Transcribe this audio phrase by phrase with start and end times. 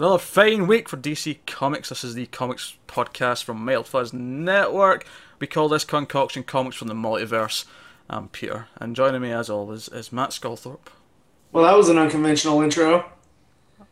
[0.00, 1.90] Another fine week for DC Comics.
[1.90, 5.04] This is the comics podcast from Mail Fuzz Network.
[5.38, 7.66] We call this concoction Comics from the Multiverse.
[8.08, 10.88] I'm Peter, and joining me as always is Matt Sculthorpe.
[11.52, 13.12] Well, that was an unconventional intro.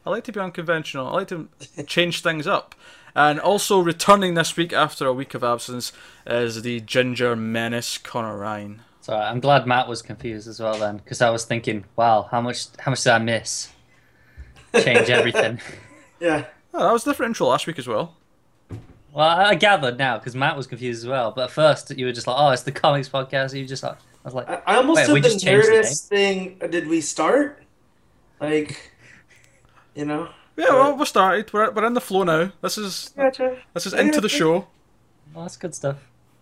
[0.06, 1.08] I like to be unconventional.
[1.08, 1.50] I like to
[1.86, 2.74] change things up.
[3.14, 5.92] And also returning this week after a week of absence
[6.26, 8.80] is the Ginger Menace Connor Ryan.
[9.02, 12.40] So I'm glad Matt was confused as well then, because I was thinking, wow, how
[12.40, 13.68] much how much did I miss?
[14.74, 15.60] Change everything.
[16.20, 16.46] Yeah.
[16.74, 18.16] Oh, that was a different intro last week as well.
[19.12, 21.30] well, I gathered now because Matt was confused as well.
[21.32, 23.56] But at first, you were just like, oh, it's the comics podcast.
[23.58, 25.82] You just like, I was like, I, I almost Wait, took the just changed the
[25.84, 26.58] thing.
[26.62, 27.62] uh, Did we start?
[28.40, 28.92] Like,
[29.94, 30.28] you know?
[30.56, 31.52] Yeah, well, we're started.
[31.52, 32.52] We're, we're in the flow now.
[32.62, 33.58] This is Gotcha.
[33.74, 34.66] this is into the show.
[35.32, 35.98] well, that's good stuff.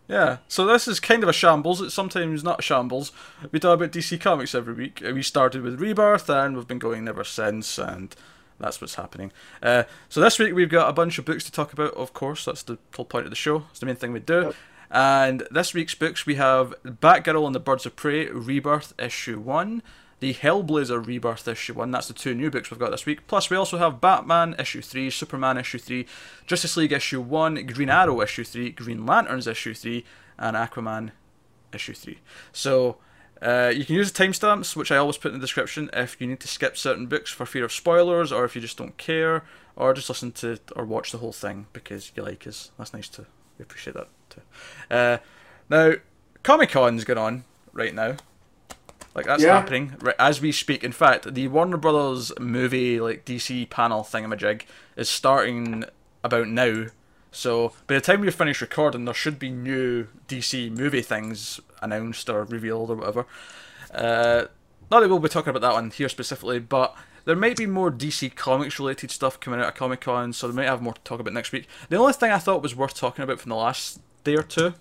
[0.09, 1.81] Yeah, so this is kind of a shambles.
[1.83, 3.11] It's sometimes not a shambles.
[3.51, 5.03] We talk about DC Comics every week.
[5.05, 8.15] Uh, We started with Rebirth, and we've been going ever since, and
[8.59, 9.33] that's what's happening.
[9.63, 11.93] Uh, so this week we've got a bunch of books to talk about.
[11.95, 13.65] Of course, that's the whole point of the show.
[13.71, 14.55] It's the main thing we do.
[14.91, 19.83] And this week's books we have Batgirl and the Birds of Prey Rebirth issue one,
[20.21, 21.91] the Hellblazer Rebirth issue one.
[21.91, 23.27] That's the two new books we've got this week.
[23.27, 26.07] Plus we also have Batman issue three, Superman issue three,
[26.47, 30.05] Justice League issue one, Green Arrow issue three, Green Lanterns issue three,
[30.39, 31.11] and Aquaman
[31.73, 32.21] issue three.
[32.53, 32.99] So.
[33.43, 36.27] Uh, you can use the timestamps, which I always put in the description, if you
[36.27, 39.45] need to skip certain books for fear of spoilers, or if you just don't care,
[39.77, 42.71] or just listen to or watch the whole thing because you like us.
[42.79, 43.27] That's nice too.
[43.59, 44.41] We appreciate that too.
[44.91, 45.19] Uh,
[45.69, 45.93] now,
[46.43, 48.17] Comic Con's going on right now.
[49.15, 49.59] Like that's Yeah.
[49.59, 50.85] happening right as we speak.
[50.85, 54.63] In fact, the Warner Brothers movie like DC panel thingamajig
[54.97, 55.85] is starting
[56.23, 56.87] about now.
[57.33, 62.29] So by the time we finish recording, there should be new DC movie things announced
[62.29, 63.27] or revealed or whatever.
[63.93, 64.47] Uh,
[64.91, 67.91] not that we'll be talking about that one here specifically, but there might be more
[67.91, 71.01] DC Comics related stuff coming out of Comic Con, so we might have more to
[71.03, 71.67] talk about next week.
[71.89, 74.75] The only thing I thought was worth talking about from the last day or two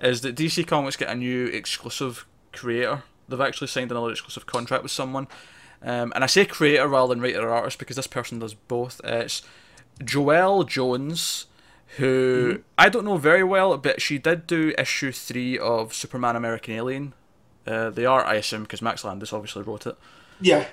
[0.00, 3.04] is that DC Comics get a new exclusive creator.
[3.28, 5.28] They've actually signed another exclusive contract with someone.
[5.82, 9.00] Um, and I say creator rather than writer or artist because this person does both.
[9.04, 9.42] Uh, it's
[10.00, 11.46] Joelle Jones,
[11.96, 16.74] who I don't know very well, but she did do issue three of Superman American
[16.74, 17.14] Alien.
[17.66, 19.96] Uh, the art, I assume, because Max Landis obviously wrote it.
[20.40, 20.66] Yeah.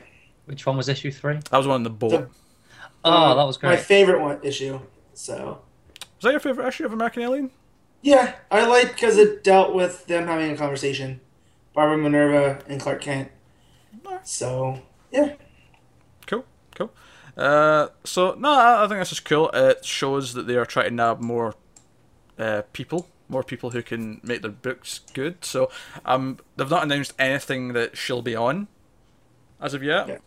[0.46, 1.40] Which one was issue three?
[1.50, 2.12] That was one on the boat.
[2.12, 2.30] The-
[3.08, 3.70] Oh, Um, that was great.
[3.70, 4.80] My favorite one issue.
[5.14, 5.62] So,
[6.00, 7.52] Was that your favorite issue of American Alien?
[8.02, 11.22] yeah, I liked because it dealt with them having a conversation.
[11.74, 13.30] Barbara Minerva and Clark Kent.
[14.24, 14.82] So,
[15.12, 15.34] yeah.
[16.26, 16.92] Cool, cool.
[17.38, 19.50] Uh, so no, I, I think this is cool.
[19.54, 21.56] It shows that they are trying to nab more
[22.40, 25.44] uh, people, more people who can make their books good.
[25.44, 25.70] So
[26.06, 28.68] um, they've not announced anything that she'll be on
[29.60, 30.08] as of yet.
[30.08, 30.18] Yeah.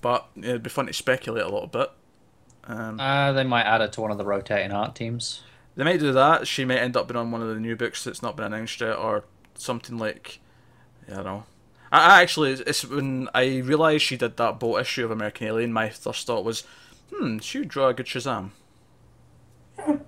[0.00, 1.90] But it'd be fun to speculate a little bit.
[2.64, 5.42] Um, Uh, they might add it to one of the rotating art teams.
[5.76, 6.46] They might do that.
[6.46, 8.80] She might end up being on one of the new books that's not been announced
[8.80, 9.24] yet, or
[9.54, 10.40] something like,
[11.08, 11.44] I don't know.
[11.92, 15.72] I, I actually, it's when I realised she did that boat issue of American Alien.
[15.72, 16.64] My first thought was,
[17.14, 18.50] hmm, she would draw a good Shazam.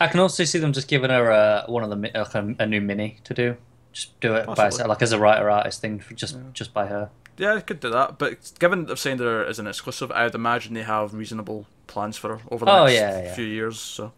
[0.00, 2.66] I can also see them just giving her uh, one of the like a, a
[2.66, 3.56] new mini to do.
[3.92, 4.64] Just do it by Possibly.
[4.64, 7.10] herself, like as a writer artist thing, just just by her.
[7.36, 8.18] Yeah, I could do that.
[8.18, 12.36] But given they've signed her as an exclusive, I'd imagine they have reasonable plans for
[12.38, 13.34] her over the Oh, next yeah, yeah.
[13.34, 13.78] few years.
[13.78, 14.12] So.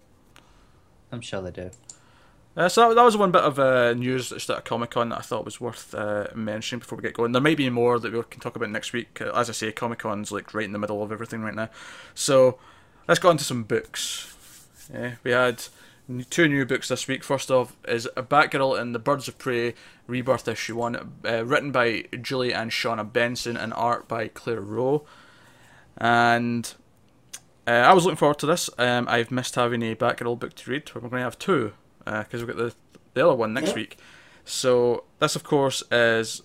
[1.10, 1.70] I'm sure they do.
[2.56, 5.18] Uh, so that, that was one bit of uh, news that's at Comic Con that
[5.18, 7.32] I thought was worth uh, mentioning before we get going.
[7.32, 9.20] There might be more that we can talk about next week.
[9.20, 11.68] Uh, As I say, Comic Con's like right in the middle of everything right now.
[12.14, 12.58] So
[13.06, 14.32] let's go on to some books.
[14.92, 15.64] Yeah, we had
[16.30, 17.24] two new books this week.
[17.24, 19.74] First off is A Batgirl and the Birds of Prey
[20.06, 25.04] Rebirth issue one, uh, written by Julie and Shauna Benson and art by Claire Roe.
[25.98, 26.72] And
[27.66, 28.70] uh, I was looking forward to this.
[28.78, 30.90] Um, I've missed having a Batgirl book to read.
[30.94, 31.72] We're going to have two
[32.06, 32.74] because we've got the
[33.14, 33.74] the other one next Yeah.
[33.74, 33.98] week.
[34.44, 36.42] So this, of course, is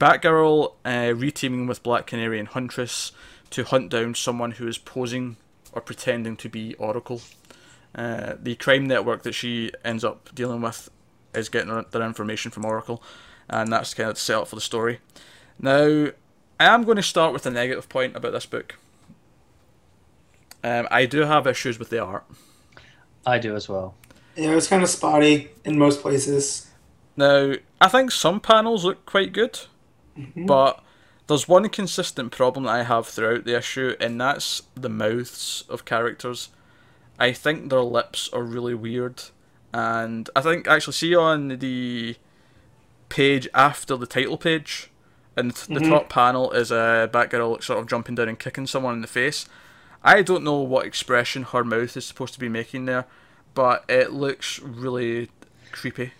[0.00, 3.12] Batgirl uh, reteaming with Black Canary and Huntress
[3.50, 5.36] to hunt down someone who is posing
[5.72, 7.20] or pretending to be Oracle.
[7.94, 10.88] Uh, the crime network that she ends up dealing with
[11.34, 13.02] is getting her- their information from Oracle,
[13.48, 15.00] and that's kind of the setup for the story.
[15.58, 16.08] Now,
[16.60, 18.76] I am going to start with a negative point about this book.
[20.64, 22.24] Um, I do have issues with the art.
[23.26, 23.94] I do as well.
[24.38, 26.70] Yeah, it was kind of spotty in most places.
[27.16, 29.58] Now, I think some panels look quite good,
[30.16, 30.46] mm-hmm.
[30.46, 30.80] but
[31.26, 35.84] there's one consistent problem that I have throughout the issue, and that's the mouths of
[35.84, 36.50] characters.
[37.18, 39.24] I think their lips are really weird,
[39.74, 42.14] and I think actually see on the
[43.08, 44.88] page after the title page,
[45.36, 45.90] and the mm-hmm.
[45.90, 49.46] top panel is a Batgirl sort of jumping down and kicking someone in the face.
[50.04, 53.06] I don't know what expression her mouth is supposed to be making there,
[53.58, 55.28] but it looks really
[55.72, 56.12] creepy.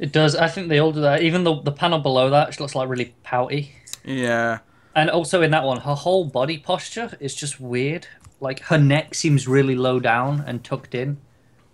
[0.00, 0.34] It does.
[0.34, 1.22] I think they all do that.
[1.22, 3.72] Even the the panel below that, she looks like really pouty.
[4.04, 4.58] Yeah.
[4.96, 8.08] And also in that one, her whole body posture is just weird.
[8.40, 11.18] Like her neck seems really low down and tucked in,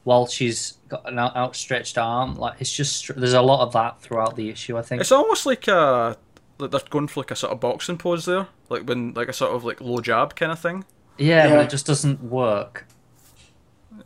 [0.05, 2.35] while she's got an out- outstretched arm.
[2.35, 4.77] Like it's just str- there's a lot of that throughout the issue.
[4.77, 5.01] I think.
[5.01, 6.19] It's almost like a
[6.59, 9.33] like they're going for like a sort of boxing pose there, like when like a
[9.33, 10.85] sort of like low jab kind of thing.
[11.17, 11.55] yeah, Yeah.
[11.57, 12.87] but it just doesn't work.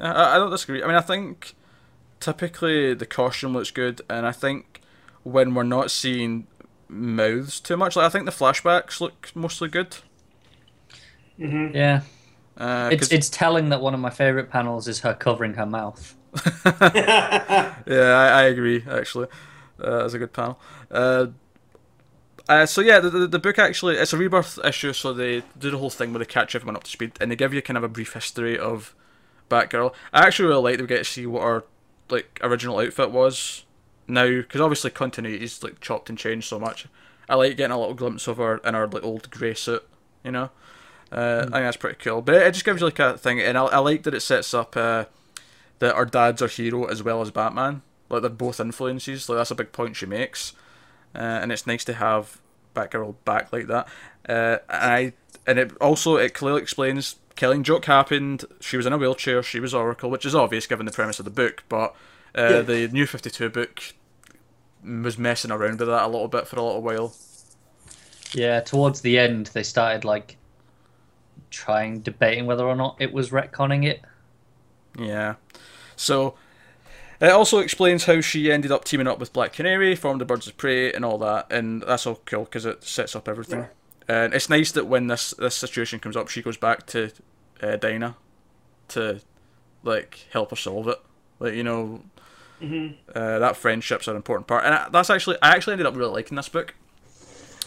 [0.00, 0.82] I- I, I don't disagree.
[0.82, 1.54] I mean, I think
[2.18, 4.80] typically the costume looks good, and I think
[5.22, 6.46] when we're not seeing
[6.88, 9.96] mouths too much, like I think the flashbacks look mostly good.
[11.38, 12.02] Yeah,
[12.58, 15.64] Uh, it's 'cause- it's telling that one of my favorite panels is her covering her
[15.66, 16.14] mouth.
[16.84, 18.84] yeah, I, I agree.
[18.88, 19.28] Actually,
[19.82, 20.60] uh, that's a good panel.
[20.90, 21.28] Uh,
[22.48, 25.70] uh, so yeah, the, the the book actually it's a rebirth issue, so they do
[25.70, 27.76] the whole thing where they catch everyone up to speed and they give you kind
[27.76, 28.94] of a brief history of
[29.50, 29.92] Batgirl.
[30.12, 31.64] I actually really like that we get to see what her
[32.08, 33.64] like original outfit was
[34.08, 36.86] now, because obviously continuity is like chopped and changed so much.
[37.28, 39.86] I like getting a little glimpse of her in her like old grey suit,
[40.24, 40.50] you know.
[41.12, 43.58] Uh, I think that's pretty cool, but it just gives you like a thing, and
[43.58, 45.06] I, I like that it sets up uh,
[45.80, 47.82] that her dad's her hero as well as Batman.
[48.08, 49.28] Like they're both influences.
[49.28, 50.52] Like that's a big point she makes,
[51.14, 52.40] uh, and it's nice to have
[52.74, 53.88] Batgirl back like that.
[54.28, 55.12] Uh, and I
[55.46, 58.44] and it also it clearly explains killing joke happened.
[58.60, 59.42] She was in a wheelchair.
[59.42, 61.64] She was Oracle, which is obvious given the premise of the book.
[61.70, 61.96] But
[62.36, 62.60] uh, Yeah.
[62.60, 63.80] the New Fifty Two book
[64.84, 67.14] was messing around with that a little bit for a little while.
[68.34, 70.36] Yeah, towards the end they started like
[71.50, 74.02] trying debating whether or not it was retconning it.
[74.98, 75.36] Yeah.
[75.96, 76.34] So
[77.22, 80.46] it also explains how she ended up teaming up with Black Canary, formed the Birds
[80.46, 83.66] of Prey, and all that, and that's all cool because it sets up everything.
[84.08, 87.10] And it's nice that when this this situation comes up, she goes back to
[87.62, 88.16] uh, Dinah
[88.88, 89.20] to
[89.82, 90.98] like help her solve it.
[91.38, 92.02] Like you know,
[93.14, 96.12] uh, that friendship's an important part, and I, that's actually I actually ended up really
[96.12, 96.74] liking this book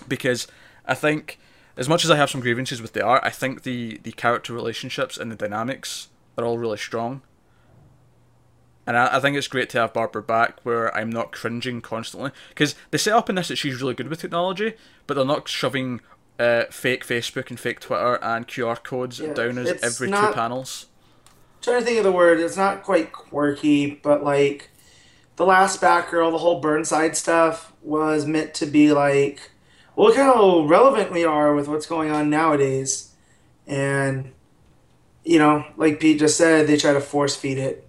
[0.08, 0.48] because
[0.86, 1.40] I think
[1.78, 4.54] as much as I have some grievances with the art, I think the the character
[4.54, 7.22] relationships and the dynamics are all really strong.
[8.86, 12.32] And I, I think it's great to have Barbara back where I'm not cringing constantly.
[12.50, 14.74] Because they set up in this that she's really good with technology,
[15.08, 16.02] but they're not shoving
[16.40, 20.12] uh, fake Facebook and fake Twitter and QR codes Yeah, down as it's every two
[20.12, 20.88] not- panels.
[21.62, 22.40] trying to think of the word.
[22.40, 24.70] It's not quite quirky, but like
[25.36, 29.52] the last Batgirl, the whole Burnside stuff was meant to be like,
[29.96, 33.12] well, look how relevant we are with what's going on nowadays,
[33.68, 34.32] and
[35.24, 37.88] you know, like Pete just said, they try to force feed it.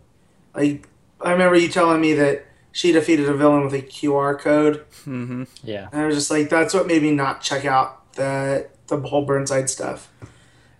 [0.54, 0.88] Like
[1.20, 5.44] I remember you telling me that she defeated a villain with a QR code, hmm
[5.62, 5.88] Yeah.
[5.92, 9.24] and I was just like, that's what made me not check out the the whole
[9.24, 10.10] Burnside stuff.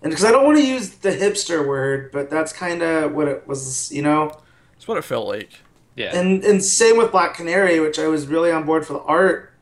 [0.02, 3.26] And because I don't want to use the hipster word, but that's kind of what
[3.26, 4.38] it was, you know.
[4.75, 5.50] That's what it felt like.
[5.96, 6.14] Yeah.
[6.16, 9.52] And and same with Black Canary, which I was really on board for the art,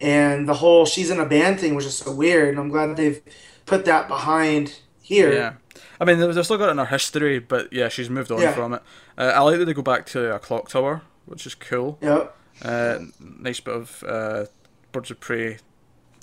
[0.00, 2.50] and the whole she's in a band thing was just so weird.
[2.50, 3.22] And I'm glad that they've
[3.66, 5.32] put that behind here.
[5.32, 5.52] Yeah.
[6.00, 8.52] I mean, they've still got it in her history, but yeah, she's moved on Yeah.
[8.52, 8.82] from it.
[9.18, 11.98] Uh, I like that they go back to a clock tower, which is cool.
[12.00, 12.36] Yep.
[12.62, 14.44] Uh, nice bit of uh,
[14.92, 15.58] birds of prey,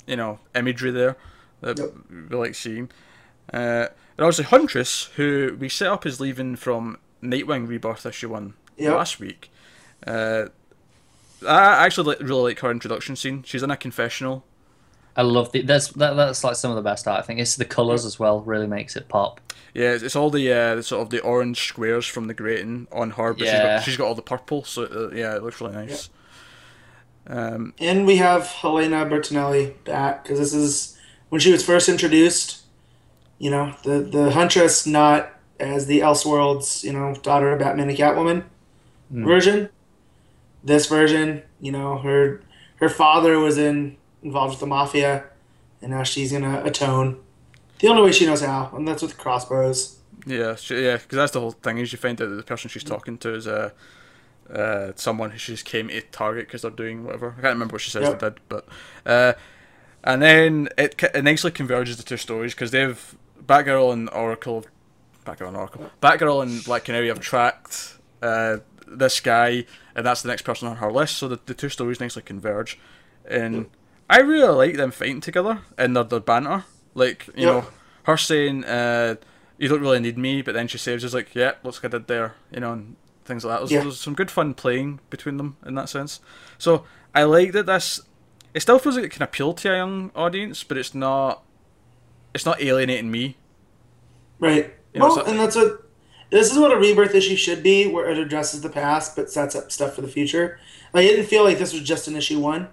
[0.08, 1.16] you know, imagery there
[1.60, 1.92] that Yep.
[2.30, 2.90] we like seeing.
[3.52, 3.86] Uh,
[4.16, 8.94] and obviously Huntress, who we set up as leaving from Nightwing Rebirth issue one Yep.
[8.94, 9.50] last week.
[10.06, 10.46] Uh,
[11.46, 13.42] I actually li- really like her introduction scene.
[13.44, 14.44] She's in a confessional.
[15.16, 17.18] I love the that's that, that's like some of the best art.
[17.20, 19.40] I think it's the colors as well really makes it pop.
[19.74, 22.86] Yeah, it's, it's all the, uh, the sort of the orange squares from the grating
[22.90, 23.76] on her, but she's, Yeah.
[23.76, 26.08] got, she's got all the purple, so uh, yeah, it looks really nice.
[27.28, 32.62] Um, And we have Helena Bertinelli back because this is when she was first introduced.
[33.38, 35.30] You know, the the Huntress not
[35.60, 38.44] as the Elseworlds, you know, daughter of Batman and Catwoman
[39.10, 39.24] Hmm.
[39.24, 39.68] version.
[40.64, 42.40] This version, you know, her
[42.76, 45.24] her father was in involved with the mafia,
[45.82, 47.18] and now she's gonna atone.
[47.80, 49.98] The only way she knows how, and that's with crossbows.
[50.26, 51.78] Yeah, she, yeah, because that's the whole thing.
[51.78, 53.70] Is you find out that the person she's talking to is uh,
[54.52, 57.30] uh, someone who just came to target because they're doing whatever.
[57.38, 58.18] I can't remember what she says Yep.
[58.20, 58.66] they did, but
[59.06, 59.32] uh,
[60.04, 64.64] and then it, it nicely converges the two stories because they've Batgirl and Oracle,
[65.26, 69.64] Batgirl and Oracle, Batgirl and Black Canary have tracked uh, this guy,
[69.94, 71.16] and that's the next person on her list.
[71.16, 72.78] So the, the two stories nicely converge,
[73.26, 73.66] and
[74.08, 76.64] I really like them fighting together and their, their banter.
[76.94, 77.54] Like you Yep.
[77.54, 77.66] know,
[78.04, 79.16] her saying, uh,
[79.58, 81.98] "You don't really need me," but then she saves us like, "Yeah, looks what I
[81.98, 82.96] did there," you know, and
[83.28, 83.58] things like that.
[83.60, 83.82] There's, Yeah.
[83.82, 86.18] there's some good fun playing between them in that sense.
[86.58, 88.00] So I like that this.
[88.54, 91.44] it still feels like it can appeal to a young audience, but it's not.
[92.34, 93.36] It's not alienating me.
[94.40, 94.74] Right.
[94.92, 95.84] You know, well, so- and that's what
[96.30, 99.54] this is what a rebirth issue should be, where it addresses the past but sets
[99.54, 100.58] up stuff for the future.
[100.92, 102.68] Like, it didn't feel like this was just an issue one.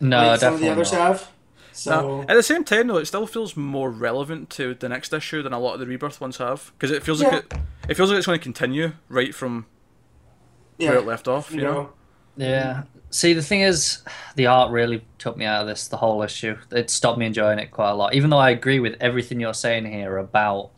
[0.00, 1.00] No, like some of definitely the others not.
[1.00, 1.28] have.
[1.72, 5.12] So Now, at the same time, though, it still feels more relevant to the next
[5.12, 7.54] issue than a lot of the rebirth ones have, because it feels like it.
[7.88, 9.66] It feels like it's going to continue right from
[10.78, 11.50] yeah, where it left off.
[11.50, 11.72] You you know.
[11.72, 11.90] know.
[12.36, 12.82] Yeah.
[13.10, 14.02] See, the thing is,
[14.36, 16.56] the art really took me out of this, the whole issue.
[16.70, 18.14] It stopped me enjoying it quite a lot.
[18.14, 20.70] Even though I agree with everything you're saying here about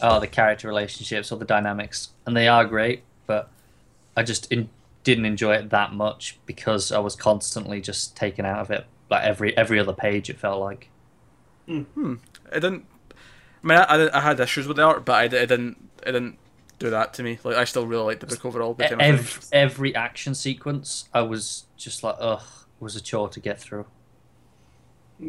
[0.00, 3.50] oh, the character relationships or the dynamics, and they are great, but
[4.16, 4.70] I just in,
[5.02, 8.86] didn't enjoy it that much because I was constantly just taken out of it.
[9.10, 10.90] Like every every other page, it felt like.
[11.68, 12.18] Mm
[12.52, 12.84] it didn't.
[13.62, 15.88] I mean, I, I, I had issues with the art, but I, it didn't.
[16.06, 16.38] It didn't
[16.78, 17.38] do that to me.
[17.44, 18.74] Like I still really liked the book overall.
[18.74, 22.42] By the time I Every, every action sequence, I was just like, ugh,
[22.80, 23.86] was a chore to get through.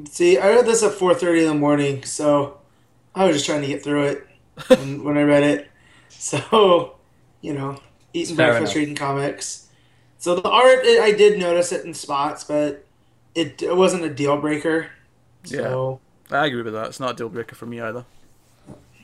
[0.09, 2.59] See, I read this at four thirty in the morning, so
[3.13, 4.27] I was just trying to get through it
[4.67, 5.69] when, when I read it.
[6.09, 6.95] So,
[7.41, 7.79] you know,
[8.13, 8.81] eating Fair breakfast, enough.
[8.81, 9.67] reading comics.
[10.17, 12.84] So the art, I did notice it in spots, but
[13.35, 14.89] it, it wasn't a deal breaker.
[15.43, 15.99] So
[16.31, 16.87] I agree with that.
[16.87, 18.05] It's not a deal breaker for me either.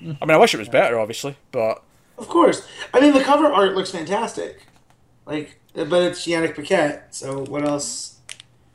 [0.01, 1.83] I mean, I wish it was better, obviously, but
[2.17, 4.65] of course, I mean the cover art looks fantastic.
[5.25, 7.13] Like, but it's Yannick Paquette.
[7.13, 8.17] So what else?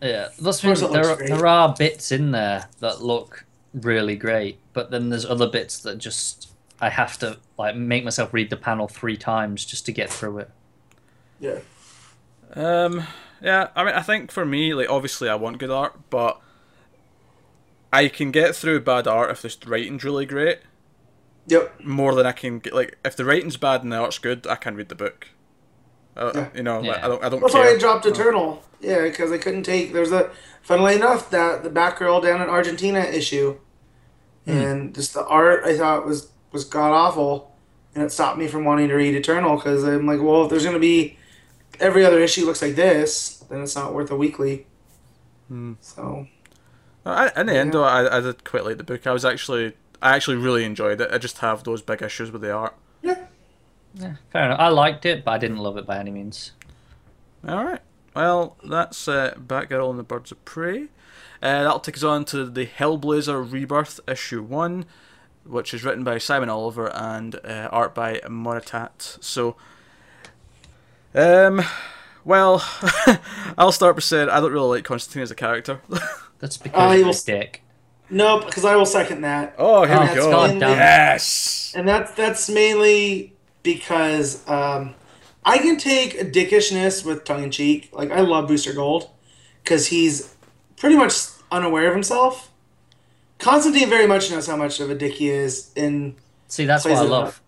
[0.00, 1.28] Yeah, that's course mean, it looks there great.
[1.28, 3.44] there are bits in there that look
[3.74, 8.32] really great, but then there's other bits that just I have to like make myself
[8.32, 10.50] read the panel three times just to get through it.
[11.40, 11.58] Yeah.
[12.54, 13.04] Um,
[13.42, 16.40] yeah, I mean, I think for me, like, obviously, I want good art, but
[17.92, 20.58] I can get through bad art if the writing's really great
[21.48, 21.84] Yep.
[21.84, 22.74] more than I can get.
[22.74, 25.28] Like, if the writing's bad and the art's good, I can read the book.
[26.16, 26.48] Uh, Yeah.
[26.54, 27.22] You know, like, I don't.
[27.22, 27.62] I don't That's care.
[27.64, 28.62] why I dropped Eternal.
[28.80, 29.92] Yeah, because I couldn't take.
[29.92, 30.30] There's a
[30.62, 33.58] funnily enough that the Batgirl down in Argentina issue,
[34.46, 37.52] and just the art I thought was was god awful,
[37.94, 40.64] and it stopped me from wanting to read Eternal because I'm like, well, if there's
[40.64, 41.16] gonna be
[41.80, 44.66] every other issue looks like this, then it's not worth a weekly.
[45.80, 46.26] So
[47.04, 49.06] I, in the end, though, I, I did quite like the book.
[49.06, 51.10] I was actually, I actually really enjoyed it.
[51.12, 52.74] I just have those big issues with the art.
[53.02, 53.26] yeah,
[53.94, 54.60] Yeah, fair enough.
[54.60, 56.52] I liked it, but I didn't love it by any means.
[57.46, 57.80] All right.
[58.14, 60.84] Well, that's uh, Batgirl and the Birds of Prey.
[61.42, 64.86] Uh, that'll take us on to the Hellblazer Rebirth issue one,
[65.44, 69.22] which is written by Simon Oliver and uh, art by Moritat.
[69.22, 69.54] So,
[71.16, 71.62] um,
[72.24, 72.62] well,
[73.58, 75.80] I'll start by saying I don't really like Constantine as a character.
[76.38, 77.62] That's because he you're a dick.
[78.10, 79.54] nope, because I will second that.
[79.58, 80.30] oh, here Oh, we that's go.
[80.30, 80.76] God damn it.
[80.76, 81.72] Yes.
[81.74, 84.94] And that's that's mainly because um,
[85.44, 87.88] I can take a dickishness with tongue in cheek.
[87.92, 89.10] Like I love Booster Gold
[89.64, 90.34] because he's
[90.76, 91.14] pretty much
[91.50, 92.50] unaware of himself.
[93.38, 96.16] Constantine very much knows how much of a dick he is, In
[96.48, 97.42] See, that's Plays what I it love.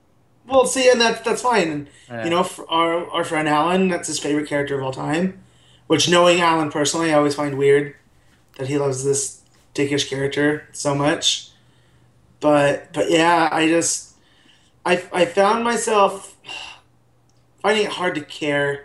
[0.49, 1.69] Well, see, and that's that's fine.
[1.71, 2.25] And Yeah.
[2.25, 5.41] you know, our our friend Alan, that's his favorite character of all time.
[5.87, 7.95] Which, knowing Alan personally, I always find weird
[8.59, 9.41] that he loves this
[9.75, 11.51] dickish character so much.
[12.41, 14.15] But but yeah, I just
[14.85, 16.37] I I found myself
[17.63, 18.85] finding it hard to care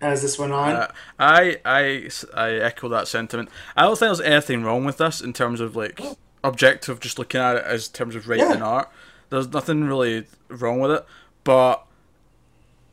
[0.00, 0.72] as this went on.
[0.72, 3.48] Uh, I, I, I echo that sentiment.
[3.74, 5.98] I don't think there's anything wrong with this in terms of like
[6.42, 8.62] objective, just looking at it as terms of writing Yeah.
[8.62, 8.90] art.
[9.30, 11.06] There's nothing really wrong with it,
[11.42, 11.84] but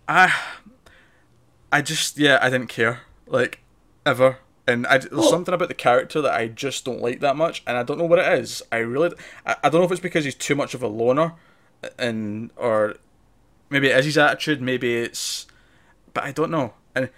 [0.07, 0.33] I,
[1.71, 3.59] I just yeah, I didn't care like
[4.05, 7.63] ever, and I, there's something about the character that I just don't like that much,
[7.67, 8.61] and I don't know what it is.
[8.71, 11.33] I really, I, I don't know if it's because he's too much of a loner,
[11.97, 12.95] and or
[13.69, 15.47] maybe it is his attitude, maybe it's,
[16.13, 17.09] but I don't know, and.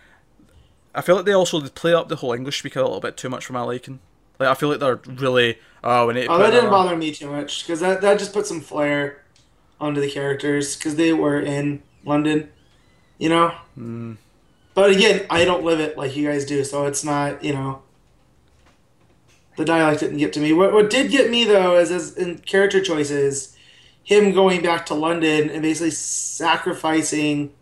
[0.95, 3.27] I feel like they also play up the whole English speaker a little bit too
[3.27, 3.99] much for my liking.
[4.39, 7.11] Like I feel like they're really oh we need to oh, that didn't bother me
[7.11, 9.23] too much because that that just put some flair
[9.79, 12.49] onto the characters because they were in London,
[13.17, 13.49] you know.
[13.75, 14.13] Hmm.
[14.73, 17.81] But again, I don't live it like you guys do, so it's not you know.
[19.55, 20.51] The dialect didn't get to me.
[20.51, 23.55] What what did get me though is as in character choices,
[24.03, 27.53] him going back to London and basically sacrificing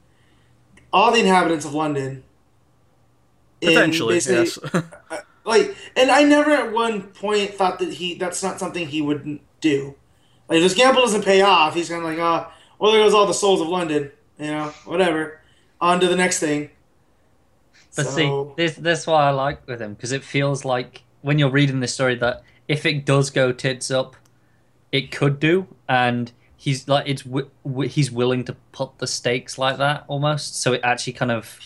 [0.93, 2.23] all the inhabitants of London.
[3.61, 4.57] potentially yes.
[5.45, 9.39] like and i never at one point thought that he that's not something he would
[9.59, 9.95] do.
[10.49, 13.13] Like if this gamble doesn't pay off he's kind of like oh well there goes
[13.13, 15.39] all the souls of london you know whatever.
[15.79, 16.69] On to the next thing.
[17.95, 21.39] But So- see, this that's what I like with him because it feels like when
[21.39, 24.15] you're reading this story that if it does go tits up,
[24.91, 29.57] it could do, and he's like it's wi- wi- he's willing to put the stakes
[29.57, 31.59] like that almost, so it actually kind of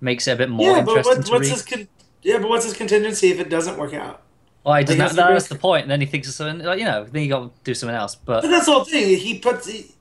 [0.00, 1.52] makes it a bit more yeah but interesting what, to what's read.
[1.52, 1.88] his con-
[2.26, 4.20] Yeah, but what's his contingency if it doesn't work out?
[4.64, 5.82] Well, he doesn't, that's that, the that's the point.
[5.82, 7.94] And then he thinks of something, like, you know, then you got to do something
[7.94, 8.16] else.
[8.16, 9.16] But But that's the whole thing.
[9.16, 9.68] He puts.
[9.68, 9.92] He,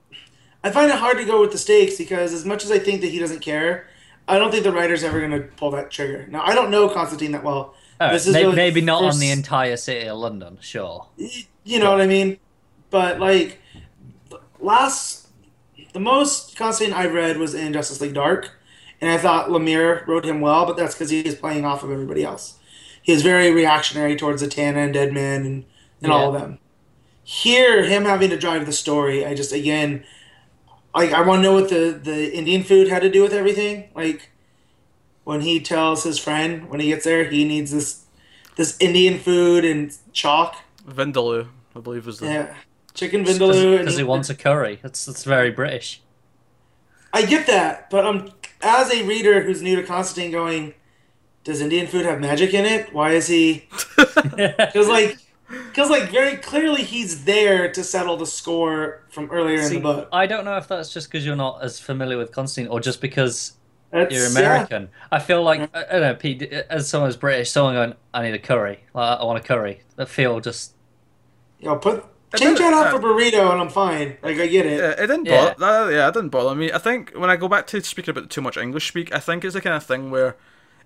[0.63, 3.01] I find it hard to go with the stakes because as much as I think
[3.01, 3.89] that he doesn't care,
[4.27, 6.25] I don't think the writer's ever going to pull that trigger.
[6.27, 7.75] Now I don't know Constantine that well.
[8.01, 11.05] right, this is may- really maybe not on the entire city of London, sure.
[11.63, 12.39] You know what I mean?
[12.89, 13.61] But like
[14.59, 15.27] last,
[15.93, 18.51] the most Constantine I've read was in Justice League Dark,
[19.01, 21.91] and I thought Lemire wrote him well, but that's because he is playing off of
[21.91, 22.59] everybody else.
[23.01, 25.65] He is very reactionary towards Zatanna and Deadman and,
[26.01, 26.59] and all of them.
[27.23, 30.03] Here, him having to drive the story, I just again,
[30.93, 33.89] like I want to know what the the Indian food had to do with everything.
[33.95, 34.31] Like
[35.23, 38.05] when he tells his friend when he gets there, he needs this
[38.55, 40.55] this Indian food and chalk.
[40.87, 42.27] Vindaloo, I believe was the.
[42.27, 42.55] Yeah,
[42.93, 43.79] chicken vindaloo.
[43.79, 44.79] Because he wants a curry.
[44.81, 46.01] That's that's very British.
[47.13, 48.31] I get that, but I'm
[48.61, 50.73] as a reader who's new to Constantine, going,
[51.43, 52.93] does Indian food have magic in it?
[52.93, 53.67] Why is he?
[54.35, 59.73] Because like, because like very clearly he's there to settle the score from earlier in
[59.73, 60.09] the book.
[60.11, 62.99] I don't know if that's just because you're not as familiar with Constantine or just
[63.01, 63.53] because
[63.91, 64.31] That's, you're yeah.
[64.31, 64.89] American.
[65.11, 66.41] I feel like I, don't know, Pete.
[66.43, 68.79] As someone who's British, someone going, "I need a curry.
[68.93, 70.73] Like, I want a curry." That feel just
[71.59, 72.03] You know, put
[72.33, 74.17] change don't- that out uh, for burrito, and I'm fine.
[74.21, 74.79] Like I get it.
[74.79, 75.53] Yeah, it didn't Yeah.
[75.57, 75.91] bother.
[75.91, 75.97] Yeah.
[75.97, 76.71] yeah, it didn't bother me.
[76.71, 79.45] I think when I go back to speaking about too much English speak, I think
[79.45, 80.35] it's the kind of thing where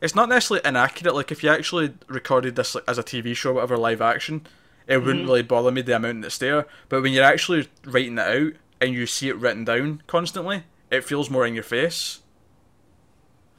[0.01, 1.15] it's not necessarily inaccurate.
[1.15, 4.45] Like if you actually recorded this like, as a TV show, whatever live action,
[4.87, 6.65] it wouldn't really bother me the amount that's there.
[6.87, 11.03] But when you're actually writing it out and you see it written down constantly, it
[11.03, 12.19] feels more in your face.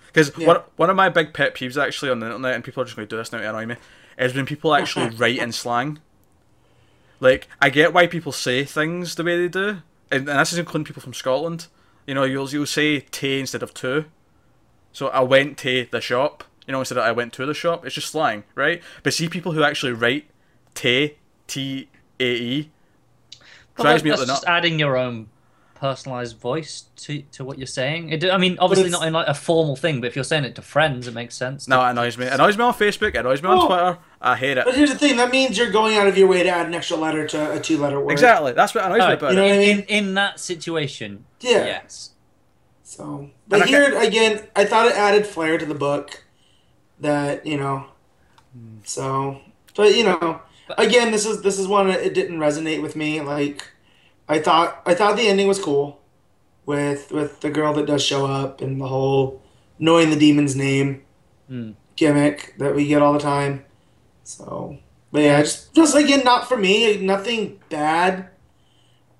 [0.06, 0.46] Because Yeah.
[0.48, 2.96] one, one of my big pet peeves actually on the internet, and people are just
[2.96, 3.76] going to do this now to annoy me,
[4.18, 6.00] is when people actually write in slang.
[7.20, 10.58] Like, I get why people say things the way they do, and, and this is
[10.58, 11.66] including people from Scotland.
[12.06, 14.06] You know, you'll you'll say "tay" instead of "to."
[14.92, 16.44] So I went to the shop.
[16.66, 17.84] You know, instead of I went to the shop.
[17.84, 18.82] It's just slang, right?
[19.02, 20.28] But see people who actually write
[20.74, 22.70] "tay" T A E
[23.76, 25.28] drives me up that's the just adding your own
[25.80, 28.10] personalized voice to, to what you're saying.
[28.10, 30.54] It, I mean, obviously not in like a formal thing, but if you're saying it
[30.56, 31.66] to friends, it makes sense.
[31.66, 32.26] No, it annoys me.
[32.26, 33.08] It annoys me on Facebook.
[33.08, 33.66] It annoys me on Oh.
[33.66, 33.98] Twitter.
[34.20, 34.66] I hate it.
[34.66, 36.74] But here's the thing: that means you're going out of your way to add an
[36.74, 38.12] extra letter to a two-letter word.
[38.12, 38.52] Exactly.
[38.52, 39.48] That's what annoys me Alright, about you know it.
[39.48, 39.86] what I in, mean?
[39.88, 41.64] in that situation, Yeah.
[41.64, 42.10] yes.
[42.82, 46.24] So, but I here again, I thought it added flair to the book.
[47.00, 47.86] That you know,
[48.52, 48.78] hmm.
[48.84, 49.40] so
[49.74, 50.42] but you know,
[50.76, 53.22] again, this is this is one that it didn't resonate with me.
[53.22, 53.69] Like,
[54.30, 56.00] I thought I thought the ending was cool,
[56.66, 59.42] with with the girl that does show up and the whole
[59.78, 61.02] knowing the demon's name
[61.48, 61.72] Hmm.
[61.96, 63.64] gimmick that we get all the time.
[64.24, 64.78] So,
[65.12, 66.96] but yeah, just just again, not for me.
[66.98, 68.28] Nothing bad.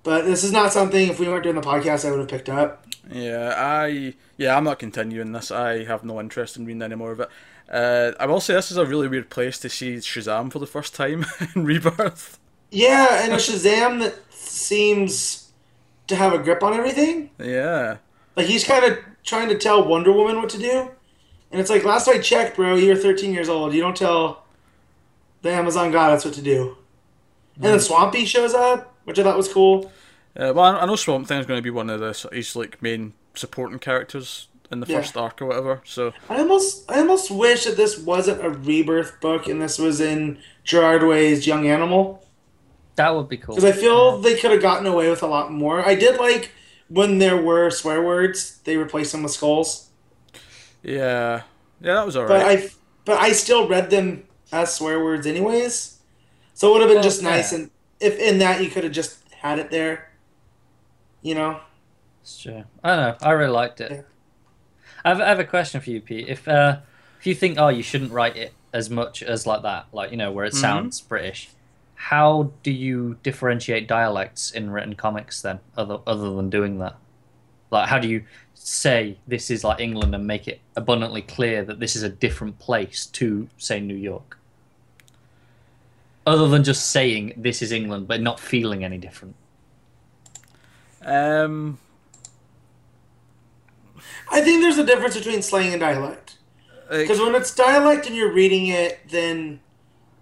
[0.03, 1.09] But this is not something.
[1.09, 2.87] If we weren't doing the podcast, I would have picked up.
[3.11, 5.51] Yeah, I yeah, I'm not continuing this.
[5.51, 7.29] I have no interest in reading any more of it.
[7.69, 10.67] Uh, I will say this is a really weird place to see Shazam for the
[10.67, 12.39] first time in Rebirth.
[12.71, 14.15] Yeah, and a Shazam that
[14.51, 15.51] seems
[16.07, 17.29] to have a grip on everything.
[17.39, 17.97] Yeah,
[18.35, 20.89] Like he's kind of trying to tell Wonder Woman what to do,
[21.51, 23.73] and it's like last I checked, bro, you're 13 years old.
[23.73, 24.43] You don't tell
[25.41, 26.77] the Amazon goddess what to do.
[27.55, 29.91] And then Swampy shows up, which I thought was cool.
[30.35, 32.81] uh, well, I I know Swamp Thing's going to be one of the he's like
[32.81, 34.97] main supporting characters in the Yeah.
[34.99, 35.81] first arc or whatever.
[35.85, 39.99] So I almost, I almost wish that this wasn't a rebirth book and this was
[39.99, 42.20] in Gerard Way's Young Animal.
[43.01, 43.55] That would be cool.
[43.55, 45.85] Because I feel they could have gotten away with a lot more.
[45.85, 46.51] I did like
[46.87, 49.89] when there were swear words, they replaced them with skulls.
[50.83, 51.41] yeah,
[51.81, 52.29] yeah, that was alright.
[52.29, 52.63] But alright.
[52.65, 52.69] I,
[53.05, 55.97] but I still read them as swear words anyways.
[56.53, 57.59] So it would have been Well, just nice, yeah.
[57.59, 60.09] and if in that you could have just had it there.
[61.23, 61.59] You know,
[62.21, 62.63] It's true.
[62.83, 63.15] I don't know.
[63.21, 63.91] I really liked it.
[63.91, 64.01] Yeah.
[65.05, 66.27] I, have, I have a question for you, Pete.
[66.27, 66.79] If uh,
[67.19, 70.17] if you think, oh, you shouldn't write it as much as like that, like you
[70.17, 70.57] know, where it Mhm.
[70.57, 71.49] sounds British,
[72.01, 76.95] how do you differentiate dialects in written comics then, other other than doing that?
[77.69, 78.23] Like, how do you
[78.55, 82.57] say this is like England and make it abundantly clear that this is a different
[82.57, 84.39] place to, say, New York?
[86.25, 89.35] Other than just saying this is England, but not feeling any different.
[91.05, 91.77] um,
[94.31, 96.37] I think there's a difference between slang and dialect.
[96.89, 99.59] Because when it's dialect and you're reading it, then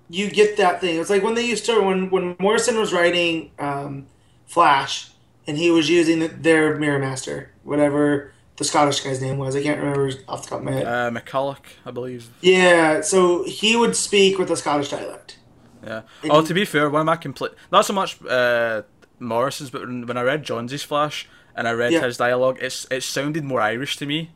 [0.09, 0.99] you get that thing.
[0.99, 4.07] It's like when they used to when when Morrison was writing um,
[4.47, 5.09] Flash,
[5.47, 9.55] and he was using the, their Mirror Master, whatever the Scottish guy's name was.
[9.55, 10.85] I can't remember off the top of my head.
[10.85, 12.29] uh, McCulloch, I believe.
[12.41, 15.37] yeah, so he would speak with a Scottish dialect.
[15.85, 16.01] Yeah.
[16.23, 18.81] And Oh, you- to be fair, one of my complete not so much uh,
[19.19, 22.01] Morrison's, but when when I read Jonesy's Flash and I read Yeah.
[22.05, 24.31] his dialogue, it's it sounded more Irish to me.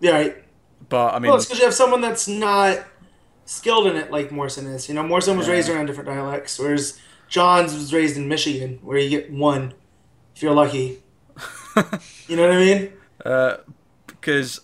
[0.00, 0.36] Yeah, right.
[0.88, 2.78] But I mean, Well, it's because you have someone that's not
[3.48, 4.88] skilled in it like Morrison is.
[4.88, 5.54] You know, Morrison was Yeah.
[5.54, 9.72] raised around different dialects, whereas Johns was raised in Michigan, where you get one
[10.36, 11.02] if you're lucky.
[12.28, 12.92] you know what I mean?
[14.06, 14.60] because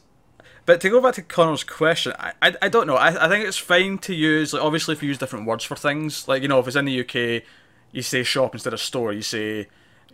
[0.66, 2.96] but to go back to Connor's question, I, I, I don't know.
[2.96, 5.76] I, I think it's fine to use like obviously if you use different words for
[5.76, 7.42] things, like you know if it's in the UK,
[7.92, 9.68] you say shop instead of store, you say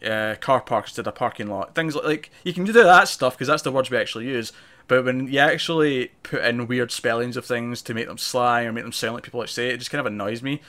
[0.05, 3.35] uh, car park instead of parking lot, things like, like you can do that stuff
[3.35, 4.53] because that's the words we actually use.
[4.89, 8.73] But when you actually put in weird spellings of things to make them slang or
[8.73, 10.61] make them sound like people like say it, it just kind of annoys me.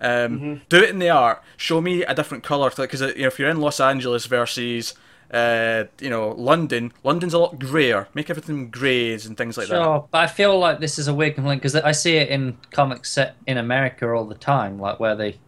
[0.00, 1.42] Um, Do it in the art.
[1.56, 4.94] Show me a different color because you know, if you're in Los Angeles versus
[5.32, 8.08] uh, you know London, London's a lot grayer.
[8.14, 9.74] Make everything greys and things like that.
[9.74, 12.58] Sure, but I feel like this is a weird complaint because I see it in
[12.70, 15.38] comics set in America all the time, like where they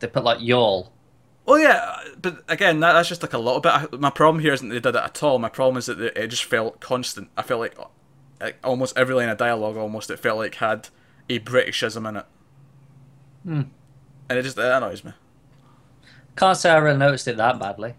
[0.00, 0.92] they put like y'all.
[1.46, 3.72] Well, yeah, but again, that, that's just like a little bit.
[3.72, 5.38] I- My problem here isn't they did it at all.
[5.38, 7.28] My problem is that it it just felt constant.
[7.36, 7.76] I felt like,
[8.40, 10.88] like almost every line of dialogue, almost it felt like had
[11.28, 12.26] a Britishism in it,
[13.44, 13.62] Hmm.
[14.28, 15.12] and it just it annoys me.
[16.36, 17.94] Can't say I really noticed it that badly.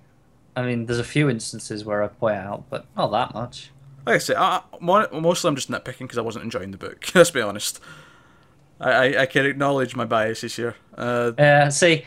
[0.55, 3.71] I mean, there's a few instances where I point out, but not that much.
[4.05, 7.05] Like I say, I, mostly I'm just nitpicking because I wasn't enjoying the book.
[7.15, 7.79] Let's be honest.
[8.79, 10.75] I, I, I can acknowledge my biases here.
[10.97, 12.05] Uh, Yeah, see,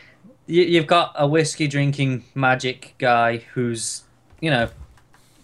[0.51, 4.03] you've got a whiskey drinking magic guy who's,
[4.41, 4.69] you know,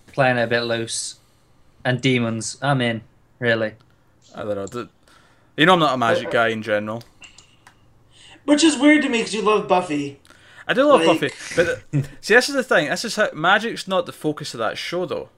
[0.07, 1.19] playing it a bit loose,
[1.83, 2.57] and demons.
[2.61, 3.01] I'm in,
[3.39, 3.73] really.
[4.33, 4.87] I don't know.
[5.57, 7.03] You know, I'm not a magic guy in general.
[8.45, 10.19] Which is weird to me because you love Buffy.
[10.67, 11.83] I do love Like- Buffy, but
[12.21, 12.89] see, this is the thing.
[12.89, 15.29] This is how magic's not the focus of that show, though.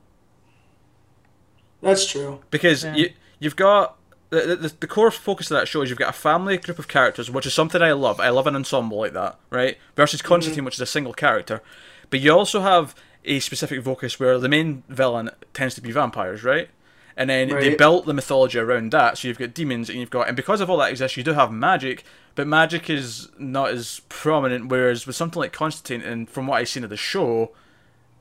[1.81, 2.39] That's true.
[2.49, 2.95] because Yeah.
[2.95, 3.96] you you've got
[4.29, 6.87] the, the the core focus of that show is you've got a family group of
[6.87, 8.19] characters, which is something I love.
[8.19, 9.77] I love an ensemble like that, right?
[9.95, 10.25] Versus mhm.
[10.25, 11.61] Constantine, which is a single character,
[12.09, 16.43] but you also have a specific focus where the main villain tends to be vampires,
[16.43, 16.69] right?
[17.17, 19.17] And then they built the mythology around that.
[19.17, 21.33] So you've got demons, and you've got, and because of all that exists, you do
[21.33, 22.03] have magic,
[22.35, 24.69] but magic is not as prominent.
[24.69, 27.53] Whereas with something like Constantine, and from what I've seen of the show,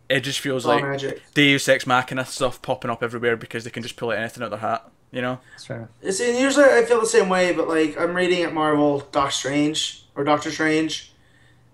[0.08, 1.22] it just feels All like magic.
[1.34, 4.52] Deus Ex Machina stuff popping up everywhere because they can just pull out anything out
[4.52, 4.90] of their hat.
[5.16, 5.40] You know?
[5.54, 6.14] It's fair enough.
[6.14, 9.32] See, and usually I feel the same way, but like I'm reading at Marvel Doc
[9.32, 11.12] Strange or Doctor Strange,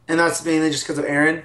[0.06, 1.42] and that's mainly just because of Aaron.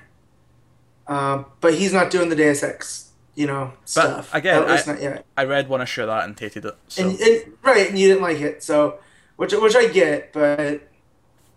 [1.07, 4.33] Um, but he's not doing the Deus Ex, you know, stuff.
[4.33, 5.25] again, at least I- not yet.
[5.37, 6.75] I read one issue of that and hated it.
[6.87, 8.99] So And, and right, and you didn't like it, so
[9.37, 10.81] which which I get, but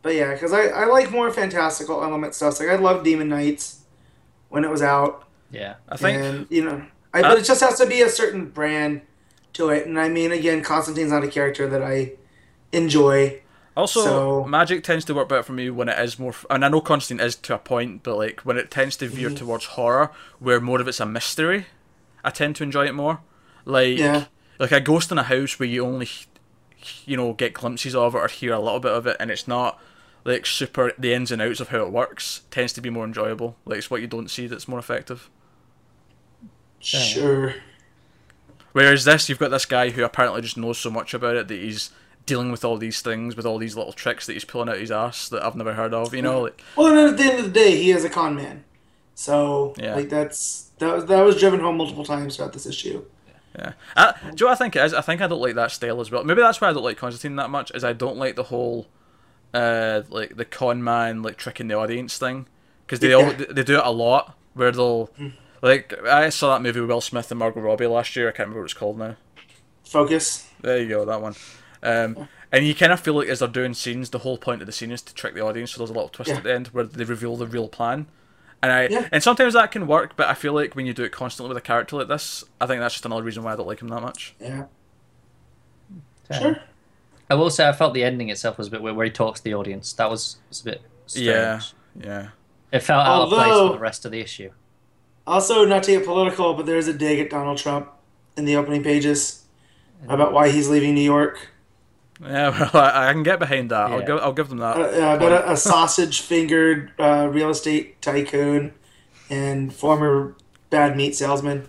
[0.03, 2.61] but yeah, because I I like more fantastical element stuff.
[2.61, 3.81] Like I love Demon Knights
[4.49, 5.75] when it was out, Yeah.
[5.89, 8.47] I think and you know, I, Uh, but it just has to be a certain
[8.47, 9.03] brand
[9.55, 9.87] to it.
[9.87, 12.13] And I mean, again, Constantine's not a character that I
[12.73, 13.41] enjoy.
[13.77, 16.35] also so- magic tends to work better for me when it is more.
[16.51, 19.29] And I know Constantine is to a point, but like when it tends to veer
[19.29, 19.37] Mm-hmm.
[19.37, 21.67] towards horror, where more of it's a mystery,
[22.25, 23.21] I tend to enjoy it more.
[23.65, 24.27] Like Yeah.
[24.59, 26.09] like a ghost in a house where you only
[27.05, 29.47] you know get glimpses of it or hear a little bit of it, and it's
[29.49, 29.79] not
[30.25, 33.57] like super the ins and outs of how it works tends to be more enjoyable.
[33.65, 35.31] Like it's what you don't see that's more effective.
[36.81, 37.55] Sure.
[38.73, 41.59] Whereas this, you've got this guy who apparently just knows so much about it that
[41.59, 41.91] he's
[42.27, 44.91] dealing with all these things, with all these little tricks that he's pulling out his
[44.93, 46.15] ass that I've never heard of.
[46.15, 48.65] You know, like Well, at the end of the day, he is a con man.
[49.15, 49.97] So Yeah.
[49.97, 53.05] like that's that was that was driven home multiple times throughout this issue.
[53.59, 53.73] yeah.
[53.97, 54.95] I, do you know what I think it is?
[54.95, 56.23] I think I don't like that style as well.
[56.25, 57.71] Maybe that's why I don't like Constantine that much.
[57.75, 58.87] Is I don't like the whole,
[59.53, 62.47] uh, like the con man like tricking the audience thing
[62.87, 65.11] because they all they do it a lot where they'll.
[65.63, 68.29] Like I saw that movie with Will Smith and Margot Robbie last year.
[68.29, 69.17] I can't remember what it's called now.
[69.85, 70.49] Focus.
[70.61, 71.35] There you go, that one.
[71.83, 74.67] Um, and you kind of feel like as they're doing scenes, the whole point of
[74.67, 75.73] the scene is to trick the audience.
[75.73, 76.37] So there's a little twist Yeah.
[76.39, 78.07] at the end where they reveal the real plan.
[78.63, 79.09] And I Yeah.
[79.13, 81.57] and sometimes that can work, but I feel like when you do it constantly with
[81.57, 83.89] a character like this, I think that's just another reason why I don't like him
[83.89, 84.35] that much.
[84.41, 84.65] Yeah.
[86.29, 86.41] Fair.
[86.41, 86.57] Sure.
[87.31, 89.41] I will say I felt the ending itself was a bit weird, where he talks
[89.41, 89.93] to the audience.
[89.95, 91.27] That was, was a bit strange.
[91.29, 91.61] Yeah,
[91.99, 92.29] yeah.
[92.73, 94.51] It felt out of place Although- for the rest of the issue.
[95.31, 97.89] Also, not to get political, but there's a dig at Donald Trump
[98.37, 99.45] in the opening pages
[100.09, 101.49] about why he's leaving New York.
[102.21, 103.93] Yeah, well, I, I can get behind that.
[103.93, 104.77] I'll give I'll give them that.
[104.77, 108.73] Uh, uh, about a, a sausage fingered uh, real estate tycoon
[109.31, 110.35] and former
[110.69, 111.69] bad meat salesman.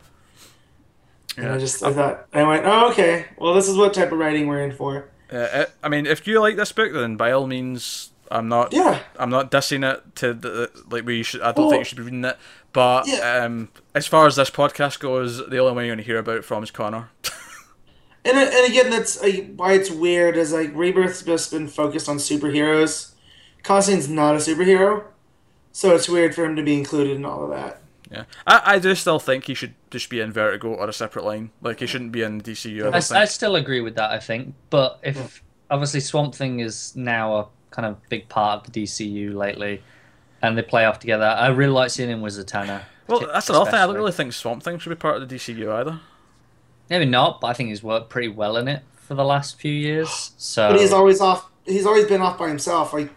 [1.37, 1.55] And Yeah.
[1.55, 4.47] I just I thought I went, oh okay, well this is what type of writing
[4.47, 5.07] we're in for.
[5.31, 8.73] Uh, it- I mean, if you like this book, then by all means, I'm not.
[8.73, 8.99] Yeah.
[9.17, 11.41] I'm not dissing it to the, like we should.
[11.41, 12.37] I don't Well, think you should be reading it.
[12.73, 13.43] But yeah.
[13.43, 16.45] um, as far as this podcast goes, the only one you're going to hear about
[16.45, 17.09] from is Connor.
[18.23, 20.37] And and again, that's uh, why it's weird.
[20.37, 23.13] Is like Rebirth's just been focused on superheroes.
[23.63, 25.05] Constantine's not a superhero,
[25.71, 27.81] so it's weird for him to be included in all of that.
[28.11, 31.25] yeah, I, I do still think he should just be in Vertigo or a separate
[31.25, 31.51] line.
[31.61, 32.93] Like he shouldn't be in DCU.
[32.93, 34.11] I I, I still agree with that.
[34.11, 38.71] I think, but if obviously Swamp Thing is now a kind of big part of
[38.71, 39.81] the DCU lately,
[40.41, 41.25] and they play off together.
[41.25, 42.81] I really like seeing him with Zatanna.
[43.07, 43.79] Well, that's another thing.
[43.79, 45.99] I don't really think Swamp Thing should be part of the DCU either.
[46.89, 49.71] Maybe not, but I think he's worked pretty well in it for the last few
[49.71, 50.31] years.
[50.37, 51.49] So But he's always off.
[51.65, 52.93] He's always been off by himself.
[52.93, 53.09] Like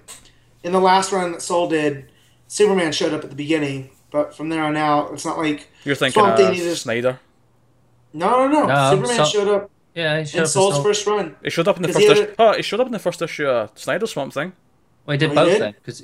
[0.62, 2.10] in the last run that Soule did,
[2.48, 5.94] Superman showed up at the beginning, but from there on out, it's not like You're
[5.94, 7.20] thinking Swamp Thing of needed- Snyder.
[8.12, 8.66] no, no, no.
[8.66, 10.82] No, Superman so- showed up yeah, he showed in up Soule's Soule.
[10.84, 12.34] first run He showed up in the first he had issue.
[12.38, 14.52] Oh, he showed up in the first issue of Snyder Swamp Thing.
[15.06, 15.62] Well, he did Oh, he both did?
[15.62, 16.02] then because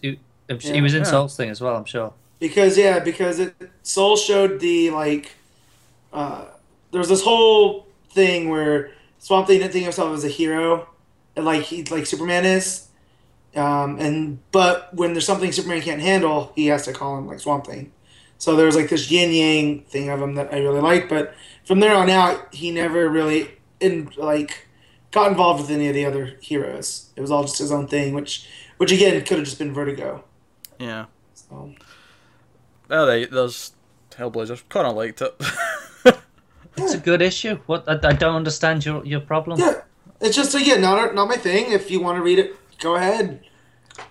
[0.58, 1.10] he, he was in Yeah.
[1.10, 1.76] Soule's thing as well.
[1.76, 2.12] I'm sure.
[2.38, 5.32] because yeah, because it Soule showed the like.
[6.12, 6.46] Uh,
[6.90, 10.88] there was this whole thing where Swamp Thing didn't think of himself as a hero,
[11.36, 12.88] and like he like Superman is.
[13.54, 17.40] Um, and but when there's something Superman can't handle, he has to call him like
[17.40, 17.92] Swamp Thing.
[18.38, 21.08] So there's like this yin yang thing of him that I really like.
[21.08, 21.34] But
[21.66, 24.66] from there on out, he never really in like
[25.10, 27.10] got involved with any of the other heroes.
[27.16, 30.24] It was all just his own thing, which which again could have just been Vertigo.
[30.80, 31.04] Yeah.
[31.34, 31.46] So
[32.90, 33.72] oh, All right, there's
[34.10, 34.62] Hellblazer.
[34.68, 35.34] Kind of liked it.
[36.76, 37.56] It's a good issue.
[37.66, 39.58] What I, I don't understand your your problem.
[39.60, 39.82] yeah,
[40.20, 41.72] it's just again not not my thing.
[41.72, 43.44] If you want to read it, go ahead.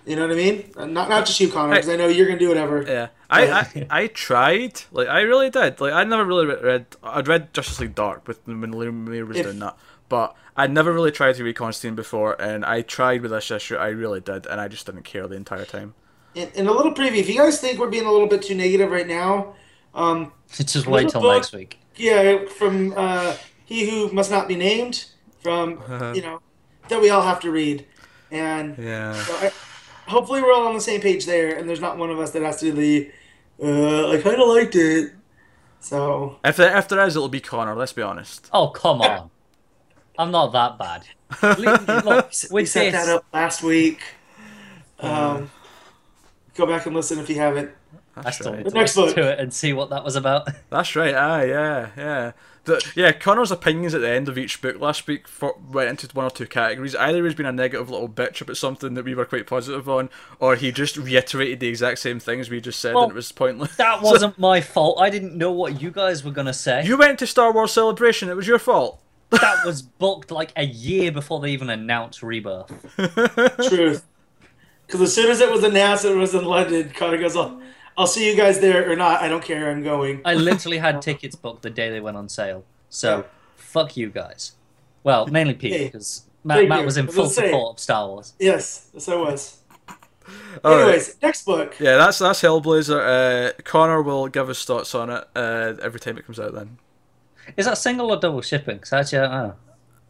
[0.06, 0.70] You know what I mean?
[0.76, 2.84] Uh, not not just you, Connor, because I know you're gonna do whatever.
[2.86, 4.82] yeah, I, I I tried.
[4.92, 5.80] Like I really did.
[5.80, 6.86] Like I never really read.
[7.02, 9.76] I'd read Justice League Dark with when Lemire was If- doing that,
[10.08, 13.76] but I never really tried to read Constantine before, and I tried with this issue.
[13.76, 15.94] I really did, and I just didn't care the entire time.
[16.36, 17.16] And, and a little preview.
[17.18, 19.54] If you guys think we're being a little bit too negative right now,
[19.94, 21.78] um, Just wait till book- next week.
[21.96, 25.06] yeah, from uh, he who must not be named,
[25.42, 25.80] from
[26.14, 26.40] you know
[26.88, 27.84] that we all have to read,
[28.30, 29.14] and Yeah.
[29.14, 29.50] so I,
[30.08, 32.42] hopefully we're all on the same page there, and there's not one of us that
[32.42, 33.10] has to do the.
[33.62, 35.12] Uh, I kind of liked it,
[35.80, 37.74] so If there, if there is, it'll be Connor.
[37.74, 38.48] Let's be honest.
[38.52, 39.30] Oh come on!
[40.18, 41.04] I'm not that bad.
[41.58, 44.00] Look, we with set this, that up last week.
[45.00, 45.50] Um,
[46.60, 47.70] go back and listen if you haven't.
[48.16, 48.64] I That's still right.
[48.64, 49.24] need to Next listen book.
[49.24, 50.48] to it and see what that was about.
[50.70, 51.14] That's right.
[51.14, 52.32] Ah, yeah, yeah.
[52.64, 56.08] The, yeah, Connor's opinions at the end of each book last week for, went into
[56.14, 56.94] one or two categories.
[56.94, 60.10] Either he's been a negative little bitch about something that we were quite positive on,
[60.38, 63.32] or he just reiterated the exact same things we just said Well, and it was
[63.32, 63.74] pointless.
[63.76, 65.00] That wasn't my fault.
[65.00, 66.84] I didn't know what you guys were gonna say.
[66.84, 68.28] You went to Star Wars Celebration.
[68.28, 69.00] It was your fault.
[69.30, 72.68] That was booked like a year before they even announced Rebirth.
[73.68, 74.04] Truth.
[74.90, 77.60] Because as soon as it was announced it was in London, Connor goes, I'll,
[77.96, 79.20] I'll see you guys there or not.
[79.22, 79.70] I don't care.
[79.70, 80.20] I'm going.
[80.24, 82.64] I literally had tickets booked the day they went on sale.
[82.88, 83.24] So
[83.56, 84.52] fuck you guys.
[85.04, 88.08] Well, mainly Pete Hey, because Matt, Matt was in I was full support of Star
[88.08, 88.34] Wars.
[88.40, 89.58] Yes, yes, I was.
[90.64, 90.82] All right.
[90.82, 91.76] Anyways, next book.
[91.78, 93.50] Yeah, that's that's Hellblazer.
[93.50, 96.52] Uh, Connor will give his thoughts on it uh, every time it comes out.
[96.52, 96.78] Then.
[97.56, 98.78] Is that single or double shipping?
[98.80, 99.54] 'Cause actually, I don't know.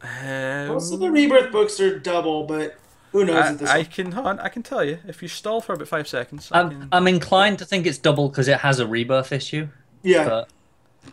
[0.03, 2.75] Um, Most of the Rebirth books are double, but
[3.11, 5.61] who knows I, this I can hold on, I can tell you if you stall
[5.61, 6.49] for about five seconds.
[6.51, 6.89] I I'm, can...
[6.91, 9.67] I'm inclined to think it's double because it has a Rebirth issue,
[10.03, 10.25] Yeah.
[10.27, 10.49] but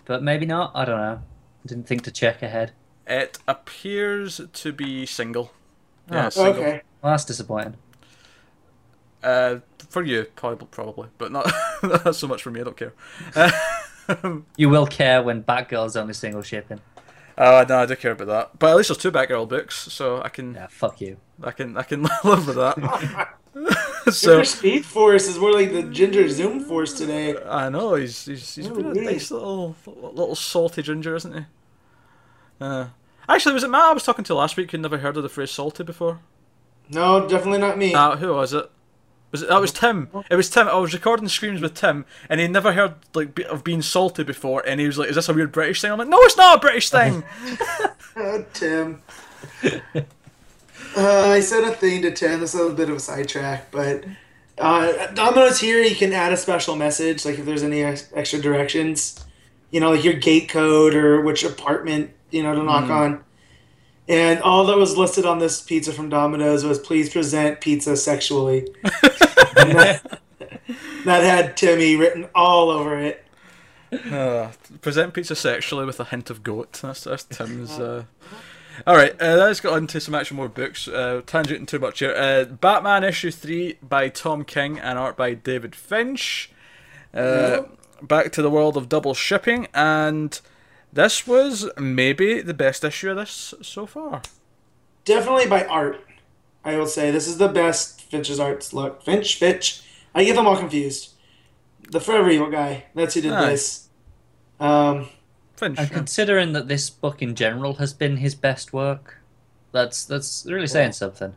[0.05, 0.73] but maybe not.
[0.75, 1.21] I don't know.
[1.67, 2.73] Didn't think to check ahead.
[3.07, 5.53] It appears to be single.
[6.11, 6.27] Yeah, Oh.
[6.27, 6.63] it's single.
[6.63, 6.83] okay.
[7.03, 7.77] Well, that's disappointing.
[9.23, 9.57] Uh,
[9.89, 11.51] for you, probably, probably, but not
[11.83, 12.61] not so much for me.
[12.61, 12.93] I don't care.
[14.57, 16.81] You will care when Batgirl's only single shipping.
[17.41, 18.59] Oh no, I do care about that.
[18.59, 21.19] But at least there's two Batgirl books, so I can, Yeah, fuck you.
[21.43, 23.29] I can, I can live with that.
[24.13, 27.37] so Ginger Speed Force is more like the Ginger Zoom Force today.
[27.45, 29.05] I know he's he's he's Oh, a really?
[29.05, 31.45] nice little little salty ginger, isn't he?
[32.61, 32.89] Uh,
[33.29, 35.29] actually, was it Matt I was talking to last week who never heard of the
[35.29, 36.19] phrase salty before?
[36.91, 37.95] No, definitely not me.
[37.95, 38.69] Uh, who was it?
[39.31, 40.09] Was it that was Tim?
[40.31, 40.69] It was Tim.
[40.69, 44.25] I was recording screams with Tim, and he never heard like be- of being salty
[44.25, 46.37] before, and he was like, "Is this a weird British thing?" I'm like, "No, it's
[46.37, 47.23] not a British thing."
[48.17, 49.03] Oh, Tim.
[49.65, 52.41] uh, I said a thing to Tim.
[52.41, 54.05] This is a bit of a sidetrack, but
[54.59, 55.83] uh, Domino's here.
[55.83, 59.25] You can add a special message, like if there's any ex- extra directions,
[59.71, 63.25] you know, like your gate code or which apartment, you know, to knock on.
[64.09, 68.67] And all that was listed on this pizza from Domino's was please present pizza sexually.
[69.59, 70.21] That,
[71.05, 73.25] that had Timmy written all over it.
[73.93, 76.73] Uh, present pizza sexually with a hint of goat.
[76.83, 77.79] That's, that's Tim's.
[77.79, 78.05] Uh...
[78.87, 80.87] All right, uh, let's get on to some actual more books.
[80.87, 82.15] Uh, tangenting too much here.
[82.15, 86.53] Uh, Batman issue three by Tom King and art by David Finch.
[87.13, 87.63] Uh,
[88.01, 90.41] Back to the world of double shipping, and
[90.93, 94.23] this was maybe the best issue of this so far.
[95.05, 96.05] Definitely by art,
[96.65, 97.11] I will say.
[97.11, 99.03] This is the best Finch's arts look.
[99.03, 99.83] Finch, Finch,
[100.15, 101.15] I get them all confused.
[101.91, 102.85] The Forever Evil guy.
[102.95, 103.47] That's who did Aye.
[103.51, 103.89] this.
[104.61, 105.09] Um,
[105.57, 105.79] Finch.
[105.79, 109.19] And considering that this book in general has been his best work,
[109.73, 111.35] That's that's really saying something.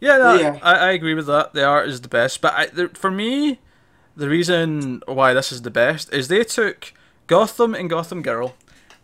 [0.00, 0.58] Yeah, no, Yeah.
[0.62, 1.52] I, I agree with that.
[1.52, 3.58] The art is the best, but I, the, for me,
[4.16, 6.92] the reason why this is the best is they took
[7.26, 8.54] Gotham and Gotham Girl,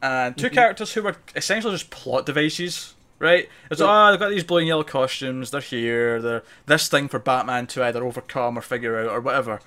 [0.02, 0.54] and 2 mm-hmm.
[0.54, 2.94] characters who were essentially just plot devices.
[3.18, 3.48] Right?
[3.70, 3.86] It's Yeah.
[3.88, 5.50] oh, they've got these blue and yellow costumes.
[5.50, 6.20] They're here.
[6.20, 9.60] They're this thing for Batman to either overcome or figure out or whatever,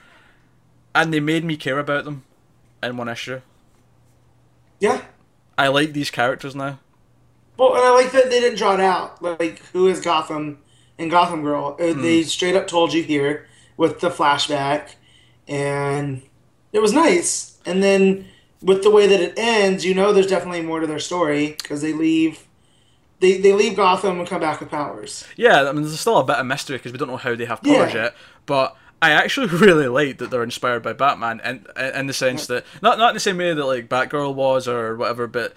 [0.93, 2.25] and they made me care about them
[2.83, 3.41] in one issue.
[4.79, 5.01] Yeah.
[5.57, 6.79] I like these characters now.
[7.57, 9.21] Well, and I like that they didn't draw it out.
[9.21, 10.59] Like, who is Gotham
[10.97, 11.75] and Gotham Girl?
[11.77, 12.01] Uh, mm-hmm.
[12.01, 14.95] They straight up told you here with the flashback,
[15.47, 16.21] and
[16.71, 17.57] it was nice.
[17.65, 18.25] And then
[18.61, 21.81] with the way that it ends, you know, there's definitely more to their story because
[21.81, 22.45] they leave.
[23.21, 25.25] They, they leave Gotham and come back with powers.
[25.35, 27.43] Yeah, I mean, there's still a bit of mystery because we don't know how they
[27.45, 28.03] have powers Yeah.
[28.03, 28.15] yet.
[28.45, 32.65] But I actually really like that they're inspired by Batman, and in the sense that
[32.81, 35.53] not not in the same way that like Batgirl was or whatever, but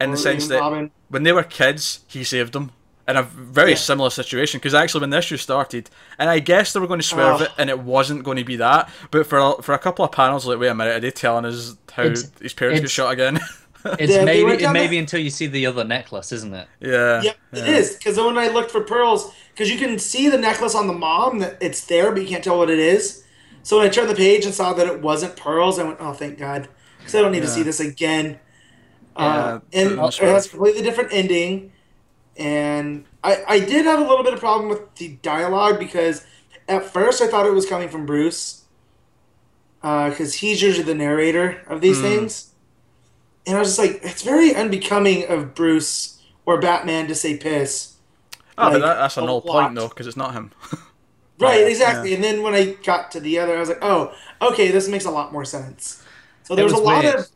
[0.00, 0.90] in the sense that Robin.
[1.08, 2.72] when they were kids, he saved them.
[3.06, 3.76] In a very Yeah.
[3.76, 7.06] similar situation, because actually when the issue started, and I guess they were going to
[7.06, 7.44] swerve Oh.
[7.44, 8.88] it, and it wasn't going to be that.
[9.10, 11.44] But for a, for a couple of panels, like, wait a minute, are they telling
[11.44, 13.40] us how It's- his parents get shot again?
[13.98, 16.54] It's Yeah, they maybe went down maybe that- until you see the other necklace, isn't
[16.54, 16.66] it?
[16.80, 17.96] yeah, Yep, it is.
[17.96, 21.40] Because when I looked for pearls, because you can see the necklace on the mom,
[21.40, 23.24] that it's there, but you can't tell what it is.
[23.62, 26.14] So when I turned the page and saw that it wasn't pearls, I went, "Oh,
[26.14, 28.38] thank God," because I don't need to see this again.
[29.14, 31.70] Uh, and that's it has a completely different ending.
[32.36, 36.26] And I, I did have a little bit of problem with the dialogue because
[36.68, 38.64] at first I thought it was coming from Bruce,
[39.82, 42.00] because he's usually the narrator of these Hmm.
[42.00, 42.52] things.
[43.46, 47.96] And I was just like, it's very unbecoming of Bruce or Batman to say piss.
[48.56, 49.44] Oh, but that, that's a a null lot.
[49.50, 50.52] point though, because it's not him.
[51.38, 52.14] Right, Yeah, exactly.
[52.14, 55.04] And then when I got to the other, I was like, oh, okay, this makes
[55.04, 56.02] a lot more sense.
[56.42, 57.14] So there was, was a lot weird.
[57.14, 57.26] of,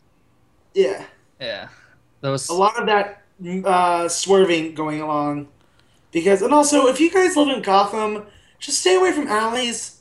[0.74, 1.06] yeah,
[1.40, 1.68] Yeah.
[2.20, 3.17] There was a lot of that
[3.64, 5.48] uh, swerving going along.
[6.10, 8.26] Because, and also, if you guys live in Gotham,
[8.58, 10.00] just stay away from alleys.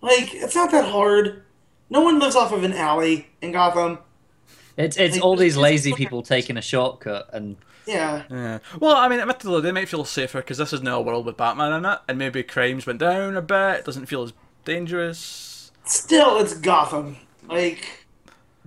[0.00, 1.42] Like, it's not that hard.
[1.88, 3.98] No one lives off of an alley in Gotham.
[4.76, 8.24] it's it's like, all these lazy people taking a shortcut and Yeah.
[8.30, 8.58] Yeah.
[8.78, 11.36] Well, I mean, admittedly, they might feel safer because this is now a world with
[11.36, 13.80] Batman in it, and maybe crimes went down a bit.
[13.80, 14.32] It doesn't feel as
[14.64, 15.70] dangerous.
[15.84, 17.16] Still, it's Gotham.
[17.48, 18.05] Like,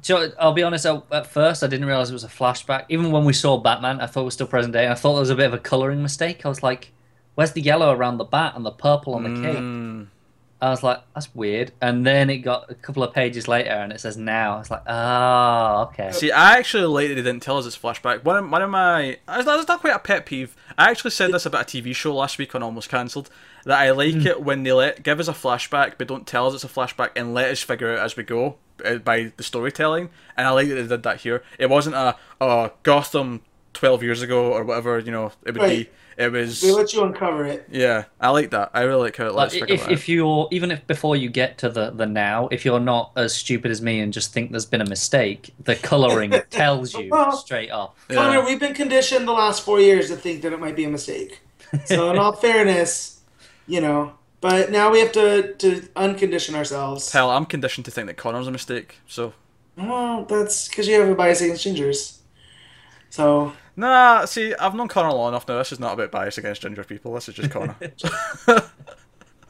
[0.02, 0.86] So I'll be honest.
[0.86, 2.86] I, at first, I didn't realize it was a flashback.
[2.90, 4.84] Even when we saw Batman, I thought it was still present day.
[4.84, 6.46] And I thought there was a bit of a coloring mistake.
[6.46, 6.92] I was like,
[7.36, 10.08] "Where's the yellow around the bat and the purple on the cape?" Mm.
[10.62, 13.94] I was like, "That's weird." And then it got a couple of pages later, and
[13.94, 14.56] it says now.
[14.56, 18.24] I was like, "Ah, okay." See, I actually they didn't tell us it's flashback.
[18.24, 19.18] One of, one of my.
[19.26, 20.56] That's not, that's not quite a pet peeve.
[20.78, 23.30] I actually said this about a TV show last week on Almost Cancelled.
[23.66, 26.54] That I like it when they let give us a flashback, but don't tell us
[26.54, 29.44] it's a flashback and let us figure it out as we go uh, by the
[29.44, 30.10] storytelling.
[30.38, 31.44] And I like that they did that here.
[31.58, 33.42] It wasn't a, oh, Gotham
[33.74, 35.88] 12 years ago or whatever, you know, it would Right.
[35.88, 35.90] be.
[36.18, 36.60] It was.
[36.60, 37.66] they let you uncover it.
[37.72, 38.72] Yeah, I like that.
[38.74, 41.58] I really like how it lets Like, if if you're even if before you get
[41.60, 44.66] to the the now, if you're not as stupid as me and just think there's
[44.66, 48.06] been a mistake, the coloring tells you Well, straight off.
[48.10, 48.18] Yeah.
[48.18, 50.90] Connor, we've been conditioned the last four years to think that it might be a
[50.90, 51.40] mistake.
[51.86, 53.19] So, in all fairness,
[53.70, 57.12] you know, but now we have to to uncondition ourselves.
[57.12, 59.34] Hell, I'm conditioned to think that Connor's a mistake, so.
[59.78, 62.18] Well, that's because you have a bias against gingers.
[63.10, 65.58] So, Nah, see, I've known Connor long enough now.
[65.58, 67.14] This is not about bias against ginger people.
[67.14, 67.78] This is just Connor.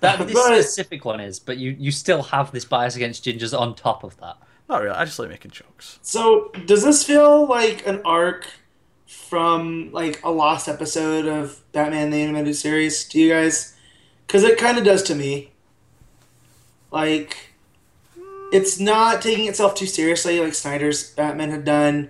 [0.01, 3.75] That this specific one is, but you you still have this bias against gingers on
[3.75, 4.37] top of that.
[4.69, 4.95] not really.
[4.95, 5.99] I just like making jokes.
[6.01, 8.47] so does this feel like an arc
[9.07, 13.75] from like a lost episode of Batman the Animated Series to you guys?
[14.29, 15.49] Because it kind of does to me.
[16.91, 17.35] Like,
[18.53, 22.09] it's not taking itself too seriously like Snyder's Batman had done.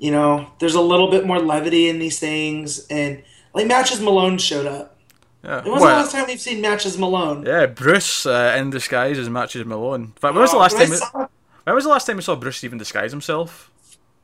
[0.00, 3.22] You know, there's a little bit more levity in these things, and
[3.54, 4.98] like Matches Malone showed up.
[5.44, 5.62] Yeah.
[5.62, 7.44] When was the last time we've seen Matches Malone?
[7.46, 10.02] yeah, Bruce uh, in disguise as matches Malone.
[10.02, 10.94] In fact, when was the Uh, last when I time?
[10.96, 11.26] saw-
[11.64, 13.70] When was the last time we saw Bruce even disguise himself?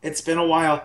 [0.02, 0.82] It's been a while.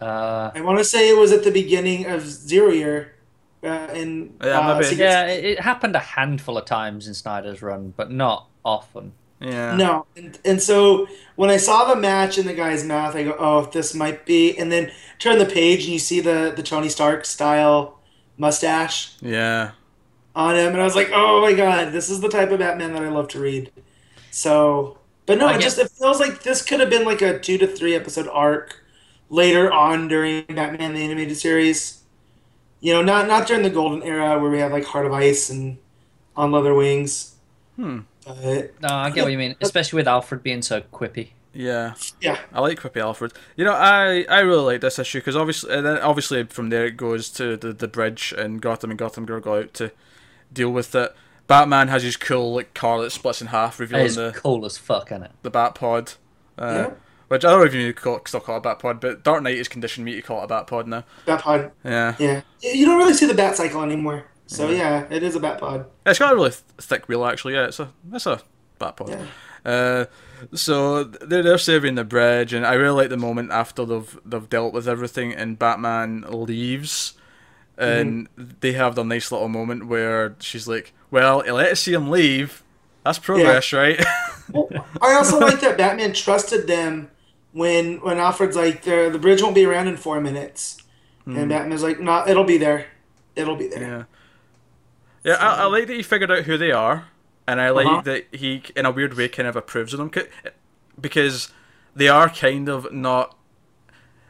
[0.00, 3.14] Uh, I want to say it was at the beginning of Zero Year.
[3.62, 4.84] Uh, in Yeah, uh, maybe.
[4.86, 9.12] Secret- yeah, it, it happened a handful of times in Snyder's run, but not often.
[9.40, 9.76] Yeah.
[9.76, 11.06] No, and, and so
[11.36, 14.56] when I saw the match in the guy's mouth, I go, "Oh, this might be."
[14.56, 17.98] And then turn the page, and you see the the Tony Stark style
[18.36, 19.72] mustache Yeah.
[20.34, 22.92] on him, and I was like, "Oh my god, this is the type of Batman
[22.94, 23.72] that I love to read."
[24.30, 27.22] So, but no, I it get- just it feels like this could have been like
[27.22, 28.80] a two to three episode arc
[29.28, 32.01] later on during Batman the animated series.
[32.82, 35.48] You know, not not during the golden era where we have like Heart of Ice
[35.48, 35.78] and
[36.36, 37.36] On Leather Wings.
[37.76, 38.00] Hmm.
[38.26, 41.30] But No, I get what you mean, especially with Alfred being so quippy.
[41.54, 42.38] Yeah, Yeah.
[42.52, 43.32] I like Quippy Alfred.
[43.56, 46.86] You know, I, I really like this issue because obviously, and then obviously from there
[46.86, 49.92] it goes to the, the bridge and Gotham and Gotham Girl go out to
[50.52, 51.14] deal with it.
[51.48, 54.78] Batman has his cool like car that splits in half, That revealing the cool as
[54.78, 55.30] fuck, isn't it?
[55.42, 56.12] the Bat Pod.
[56.56, 56.94] Uh, Yeah.
[57.32, 59.42] Which I don't know if you call, still call it a Bat Pod, but Dark
[59.42, 61.02] Knight has conditioned me to call it a Bat Pod now.
[61.24, 61.72] Bat pod.
[61.82, 62.14] Yeah.
[62.18, 62.42] Yeah.
[62.60, 64.26] You don't really see the bat cycle anymore.
[64.48, 65.86] So yeah, it is a bat pod.
[66.04, 67.54] It's got a really th- thick wheel, actually.
[67.54, 68.42] Yeah, it's a it's a
[68.78, 69.08] Bat Pod.
[69.08, 69.24] Yeah.
[69.64, 70.04] Uh,
[70.54, 74.50] so they're they're saving the bridge, and I really like the moment after they've they've
[74.50, 77.14] dealt with everything, and Batman leaves,
[77.78, 82.62] and they have their nice little moment where she's like, "Well, let's see him leave.
[83.04, 84.04] That's progress, right?"
[84.52, 84.68] Well,
[85.00, 87.10] I also like that Batman trusted them
[87.52, 90.78] when when Alfred's like, the the bridge won't be around in four minutes,
[91.26, 92.86] and Batman's like, no, it'll be there,
[93.36, 94.06] it'll be there.
[95.24, 95.36] yeah, yeah.
[95.36, 97.06] I, I like that he figured out who they are,
[97.46, 98.00] and I like Uh-huh.
[98.02, 100.10] that he, in a weird way, kind of approves of them
[101.00, 101.50] because
[101.94, 103.36] they are kind of not.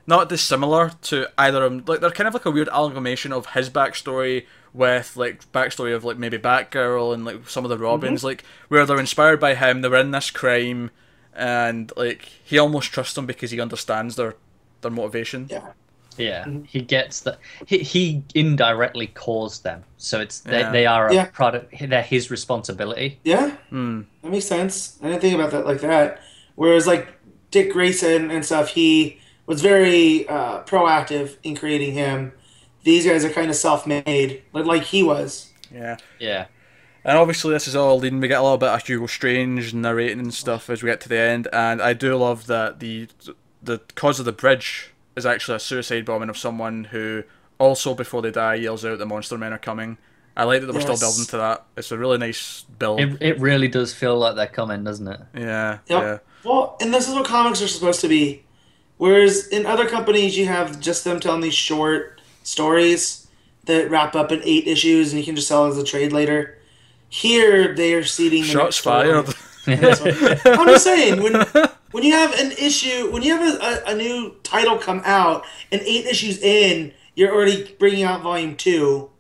[0.05, 1.85] Not dissimilar to either of them.
[1.87, 6.03] Like they're kind of like a weird amalgamation of his backstory with like backstory of
[6.03, 9.81] like maybe Batgirl and like some of the Robins, like where they're inspired by him.
[9.81, 10.91] They're in this crime,
[11.35, 14.35] and like he almost trusts them because he understands their
[14.81, 15.47] their motivation.
[15.51, 15.73] Yeah.
[16.19, 17.39] Yeah, he gets that.
[17.65, 20.71] He, he indirectly caused them, so it's they, Yeah.
[20.71, 21.25] they are a Yeah.
[21.27, 21.75] product.
[21.81, 23.19] They're his responsibility.
[23.25, 24.03] Yeah, Hmm.
[24.23, 24.99] that makes sense.
[25.03, 26.21] I didn't think about that like that.
[26.55, 27.09] Whereas like
[27.51, 32.33] Dick Grayson and stuff, he was very uh, proactive in creating him.
[32.85, 35.51] These guys are kind of self-made, like like he was.
[35.75, 35.97] Yeah.
[36.21, 36.45] Yeah,
[37.05, 38.21] And obviously, this is all leading.
[38.21, 41.09] We get a little bit of Hugo Strange narrating and stuff as we get to
[41.09, 41.49] the end.
[41.53, 43.09] And I do love that the
[43.63, 47.25] the cause of the bridge is actually a suicide bombing of someone who
[47.59, 49.99] also, before they die, yells out the monster men are coming.
[50.37, 51.65] I like that we're still building to that.
[51.77, 53.01] It's a really nice build.
[53.01, 55.21] it it really does feel like they're coming, doesn't it?
[55.37, 56.03] yeah, Yep.
[56.03, 58.45] yeah, Well, and this is what comics are supposed to be.
[58.97, 63.27] Whereas in other companies, you have just them telling these short stories
[63.65, 66.59] that wrap up in eight issues, and you can just sell as a trade later.
[67.13, 68.41] Here, they are seeding.
[68.43, 69.27] the Shots fired.
[69.67, 71.35] I'm just saying when
[71.91, 75.45] when you have an issue, when you have a, a, a new title come out,
[75.71, 79.11] and eight issues in, you're already bringing out volume two.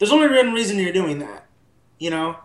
[0.00, 1.46] There's only one reason you're doing that,
[2.00, 2.36] you know,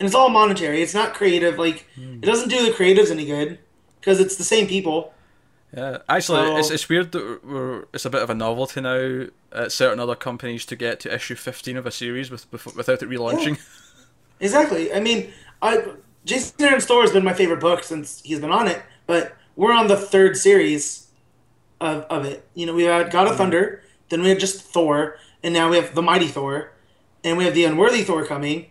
[0.00, 0.82] and it's all monetary.
[0.82, 1.56] It's not creative.
[1.56, 3.60] Like it doesn't do the creatives any good
[4.00, 5.14] because it's the same people.
[5.72, 9.26] Yeah, actually, So- it's, it's weird that we're, it's a bit of a novelty now
[9.52, 13.02] at certain other companies to get to issue 15 of a series with, with without
[13.04, 13.58] it relaunching.
[14.42, 14.92] Exactly.
[14.92, 15.32] I mean,
[15.62, 15.82] I
[16.26, 19.72] Jason Aaron's Thor has been my favorite book since he's been on it, but we're
[19.72, 21.06] on the third series
[21.80, 22.46] of, of it.
[22.54, 25.76] You know, we had God of Thunder, then we had just Thor, and now we
[25.76, 26.72] have the Mighty Thor,
[27.24, 28.66] and we have the Unworthy Thor coming,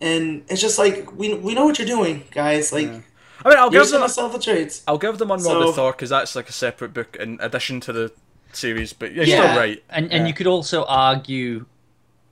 [0.00, 2.72] and it's just like we we know what you're doing, guys.
[2.72, 4.82] Like I mean, I'll give just them gonna sell the trades.
[4.86, 7.92] I'll give them Unworthy So- Thor because that's like a separate book in addition to
[7.92, 8.12] the
[8.52, 8.92] series.
[8.92, 9.82] But you're Yeah, still right.
[9.90, 10.26] And and Yeah.
[10.28, 11.66] you could also argue,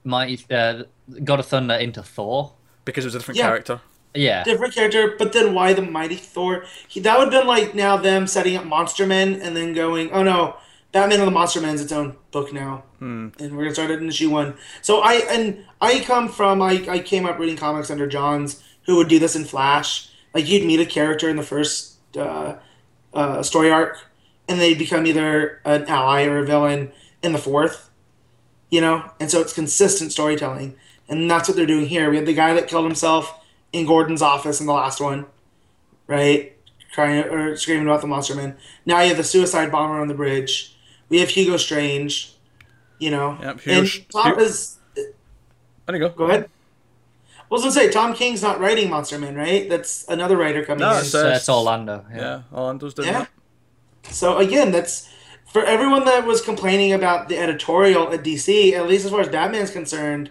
[0.04, 0.84] Mighty uh,
[1.24, 2.52] God of Thunder into Thor.
[2.90, 3.46] Because it was a different Yeah.
[3.46, 3.80] character.
[4.12, 6.64] Yeah, Different character, but then why the Mighty Thor?
[6.88, 10.10] He, that would have been like now them setting up Monster Men and then going,
[10.10, 10.56] oh no,
[10.90, 14.08] Batman and the Monster Men's its own book now, and we're gonna start it in
[14.08, 14.54] issue one.
[14.82, 18.96] So I and I come from I I came up reading comics under Johns who
[18.96, 20.08] would do this in Flash.
[20.34, 22.56] Like you'd meet a character in the first uh,
[23.14, 23.98] uh, story arc,
[24.48, 26.90] and they'd become either an ally or a villain
[27.22, 27.90] in the fourth.
[28.70, 30.74] You know, and so it's consistent storytelling,
[31.10, 32.08] and that's what they're doing here.
[32.08, 33.34] We had the guy that killed himself
[33.72, 35.26] in Gordon's office in the last one,
[36.06, 36.56] right?
[36.94, 38.56] Crying or screaming about the monster man.
[38.86, 40.74] Now you have the suicide bomber on the bridge.
[41.08, 42.32] We have Hugo Strange,
[42.98, 43.36] you know.
[43.42, 45.04] Yep, Hugo and Sh- Tom Hu- is There
[45.96, 46.08] you go.
[46.08, 46.48] go ahead.
[47.38, 49.68] I was gonna say Tom King's not writing Monster Man, right?
[49.68, 50.98] That's another writer coming No, in.
[50.98, 52.04] it's, so uh, it's Orlando.
[52.12, 52.16] Yeah.
[52.18, 53.26] Yeah, Orlando's doing Yeah.
[54.04, 54.14] that.
[54.14, 55.08] So again, that's
[55.52, 58.72] for everyone that was complaining about the editorial at DC.
[58.74, 60.30] At least as far as Batman's concerned,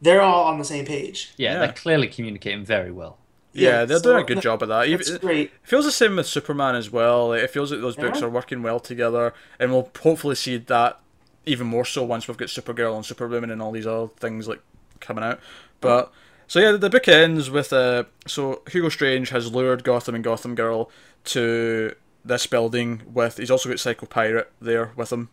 [0.00, 1.32] they're all on the same page.
[1.36, 1.58] yeah, Yeah.
[1.60, 3.18] they're clearly communicating very well.
[3.52, 4.86] Yeah, Yeah, they're so doing a good that- job of that.
[4.86, 5.46] Even- That's great.
[5.46, 7.32] It feels the same with Superman as well.
[7.32, 11.00] It feels like those books are working well together, and we'll hopefully see that
[11.46, 14.60] even more so once we've got Supergirl and Superwoman and all these other things like
[15.00, 15.40] coming out.
[15.80, 16.12] But
[16.46, 20.54] so yeah, the book ends with uh, so Hugo Strange has lured Gotham and Gotham
[20.54, 20.90] Girl
[21.24, 21.94] to
[22.24, 23.38] this building with.
[23.38, 25.28] He's also got Psycho Pirate there with him.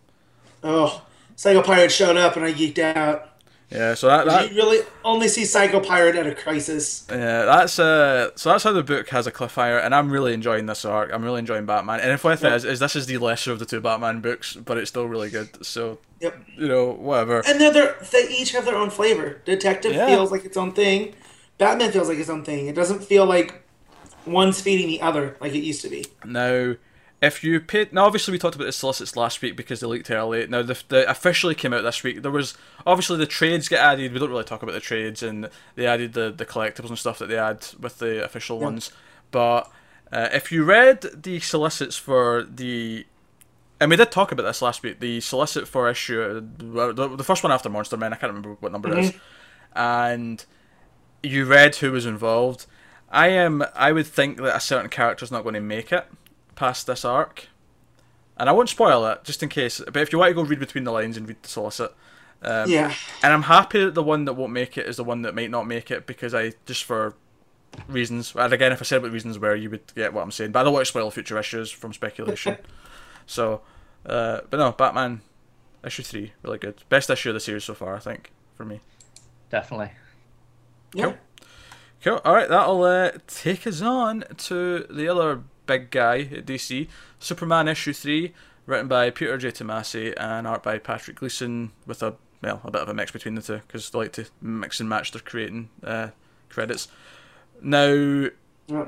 [0.64, 1.04] Oh,
[1.36, 3.30] Psycho Pirate showed up and I geeked out.
[3.70, 7.06] Yeah, so that, that you really only see Psycho Pirate at a crisis.
[7.10, 10.68] Yeah, that's uh, so that's how the book has a cliffhanger, and I'm really enjoying
[10.68, 11.12] this arc.
[11.14, 13.60] I'm really enjoying Batman, and if with it is, is this is the lesser of
[13.60, 15.66] the two Batman books, but it's still really good.
[15.66, 16.46] So Yep.
[16.56, 17.44] you know, whatever.
[17.46, 19.42] And they're, they're they each have their own flavor.
[19.44, 20.08] Detective Yeah.
[20.08, 21.14] feels like its own thing.
[21.58, 22.68] Batman feels like its own thing.
[22.68, 23.64] It doesn't feel like
[24.26, 26.06] one's feeding the other like it used to be.
[26.24, 26.76] Now,
[27.22, 30.12] if you paid, now obviously we talked about the solicits last week because they leaked
[30.12, 30.46] early.
[30.48, 32.22] Now the, the officially came out this week.
[32.22, 32.56] There was
[32.86, 34.14] obviously the trades get added.
[34.14, 37.18] We don't really talk about the trades, and they added the the collectibles and stuff
[37.20, 38.66] that they add with the official Yeah.
[38.66, 38.92] ones.
[39.32, 39.72] But
[40.12, 43.06] uh, if you read the solicits for the
[43.80, 45.00] and we did talk about this last week.
[45.00, 48.72] The solicit for issue, the, the first one after Monster Man, I can't remember what
[48.72, 49.14] number it is,
[49.76, 50.44] and
[51.22, 52.66] you read who was involved.
[53.12, 53.64] I am.
[53.76, 56.08] I would think that a certain character's not going to make it
[56.58, 57.48] past this arc,
[58.36, 59.82] and I won't spoil it just in case.
[59.86, 61.94] But if you want to go read between the lines and read the solicit,
[62.42, 62.94] um, yeah.
[63.24, 65.50] and I'm happy that the one that won't make it is the one that might
[65.50, 67.16] not make it because I just for
[67.88, 68.34] reasons.
[68.36, 70.52] And again, if I said what reasons were, you would get what I'm saying.
[70.52, 72.58] But I don't want to spoil future issues from speculation.
[73.26, 73.62] so,
[74.06, 75.22] uh, but no, Batman
[75.86, 76.84] issue three really good.
[76.90, 78.82] Best issue of the series so far, I think, for me.
[79.50, 79.92] Definitely.
[80.94, 81.14] Yeah.
[82.04, 82.22] Cool.
[82.24, 86.88] All right, that'll uh, take us on to the other big guy at DC,
[87.20, 88.34] Superman issue three,
[88.66, 89.50] written by Peter J.
[89.52, 93.36] Tomasi and art by Patrick Gleason, with a well a bit of a mix between
[93.36, 96.10] the two because they like to mix and match their creating uh,
[96.50, 96.88] credits.
[97.62, 97.86] Now,
[98.68, 98.86] Yeah.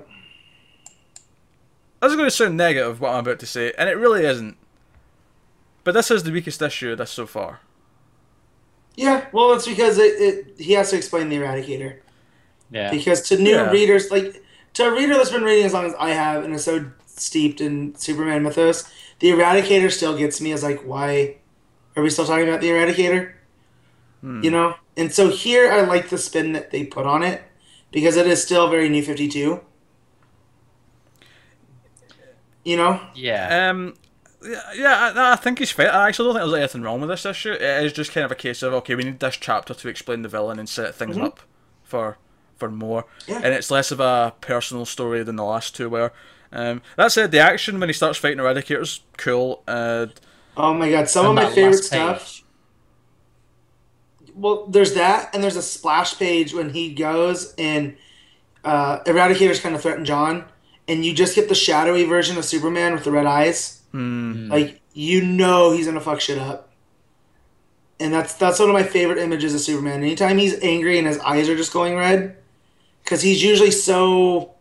[2.02, 4.58] this is going to sound negative what I'm about to say, and it really isn't.
[5.84, 7.62] But this is the weakest issue of this so far.
[8.96, 12.00] Yeah, well, it's because it, it he has to explain the Eradicator.
[12.70, 12.92] Yeah.
[12.92, 13.72] Because to new Yeah.
[13.72, 16.63] readers, like to a reader that's been reading as long as I have and is
[16.65, 18.89] so steeped in Superman mythos,
[19.20, 21.38] the Eradicator still gets me as like, why
[21.95, 23.34] are we still talking about the Eradicator?
[24.43, 27.41] You know, and so here I like the spin that they put on it
[27.91, 29.61] because it is still very New Fifty Two.
[32.65, 33.70] You know, Yeah.
[33.70, 33.95] Um,
[34.43, 35.93] yeah, yeah, I, I think he's fair.
[35.93, 37.51] I actually don't think there's anything wrong with this issue.
[37.51, 40.22] It is just kind of a case of okay, we need this chapter to explain
[40.22, 41.41] the villain and set things up
[41.84, 42.17] for
[42.60, 43.38] for more, Yeah.
[43.43, 46.12] and it's less of a personal story than the last two were.
[46.51, 49.64] Um, that said, the action when he starts fighting Eradicator's cool.
[49.68, 50.07] Uh,
[50.57, 52.41] oh my god, some of my favorite stuff.
[54.36, 57.95] Well, there's that, and there's a splash page when he goes and
[58.64, 60.45] uh, Eradicator's kind of threatened John,
[60.88, 63.82] and you just get the shadowy version of Superman with the red eyes.
[63.93, 66.70] Like you know he's gonna fuck shit up,
[67.99, 70.01] and that's that's one of my favorite images of Superman.
[70.03, 72.38] Anytime he's angry and his eyes are just going red,
[73.10, 74.53] because he's usually so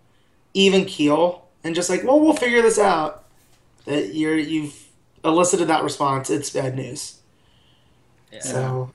[0.54, 3.24] even keel and just like, well, we'll figure this out.
[3.84, 4.88] That you're you've
[5.22, 6.30] elicited that response.
[6.30, 7.18] It's bad news.
[8.32, 8.40] Yeah.
[8.40, 8.92] So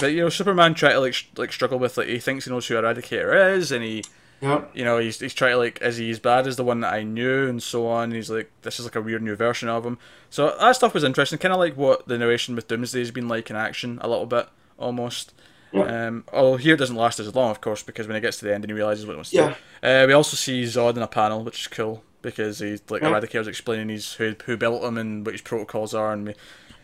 [0.00, 2.50] but you know, Superman try to like sh- like struggle with like he thinks he
[2.50, 4.02] knows who Eradicator is, and he
[4.40, 4.68] yep.
[4.74, 6.92] you know, he's he's trying to like, is he as bad as the one that
[6.92, 8.10] I knew, and so on.
[8.10, 9.96] He's like, this is like a weird new version of him.
[10.28, 13.48] So that stuff was interesting, kind of like what the narration with Doomsday's been like
[13.48, 15.34] in action a little bit, almost.
[15.72, 16.06] Yeah.
[16.08, 18.44] Um, although here it doesn't last as long, of course, because when he gets to
[18.44, 19.54] the end and he realizes what he wants to Yeah.
[19.82, 19.88] do.
[19.88, 23.08] Uh, we also see Zod in a panel, which is cool because he's like Yeah.
[23.10, 26.34] Eradicator's explaining his who who built him and what his protocols are, and we,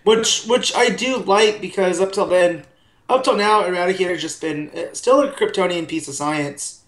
[0.04, 2.64] Which which I do like because up till then,
[3.08, 6.82] up till now, Eradicator's just been uh, still a Kryptonian piece of science,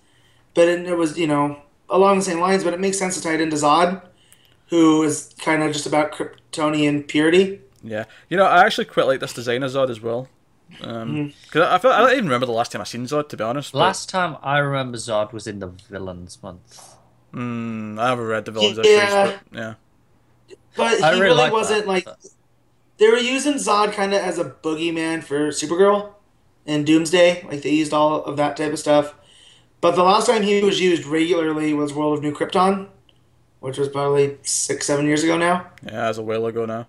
[0.55, 2.63] but it, it was you know along the same lines.
[2.63, 4.03] But it makes sense to tie it into Zod,
[4.69, 7.61] who is kind of just about Kryptonian purity.
[7.83, 10.29] yeah, you know, I actually quite like this design of Zod as well.
[10.83, 11.27] Um, Mm-hmm.
[11.45, 13.45] because I, feel, I don't even remember the last time I seen Zod, to be
[13.45, 13.73] honest.
[13.73, 16.95] but- Last time I remember Zod was in the Villains Month.
[17.33, 18.93] Mm, I haven't read the villains Yeah.
[19.29, 19.75] issues, but yeah.
[20.77, 22.19] But I he really really like wasn't that, like but-
[22.99, 26.13] they were using Zod kind of as a boogeyman for Supergirl
[26.67, 27.45] and Doomsday.
[27.49, 29.15] Like they used all of that type of stuff.
[29.81, 32.89] But the last time he was used regularly was World of New Krypton,
[33.61, 35.67] which was probably six, seven years ago now.
[35.85, 36.87] Yeah, that was a while ago now.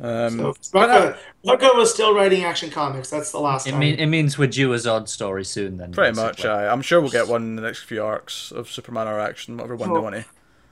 [0.00, 3.10] Um, So but Rucka, Rucka was still writing Action Comics.
[3.10, 3.80] That's the last It, time.
[3.80, 5.92] mean, it means we're due a Zod story soon then.
[5.92, 6.50] pretty much, basically.
[6.50, 6.68] aye.
[6.72, 9.76] I'm sure we'll get one in the next few arcs of Superman or action, whatever
[9.76, 10.24] one they want to.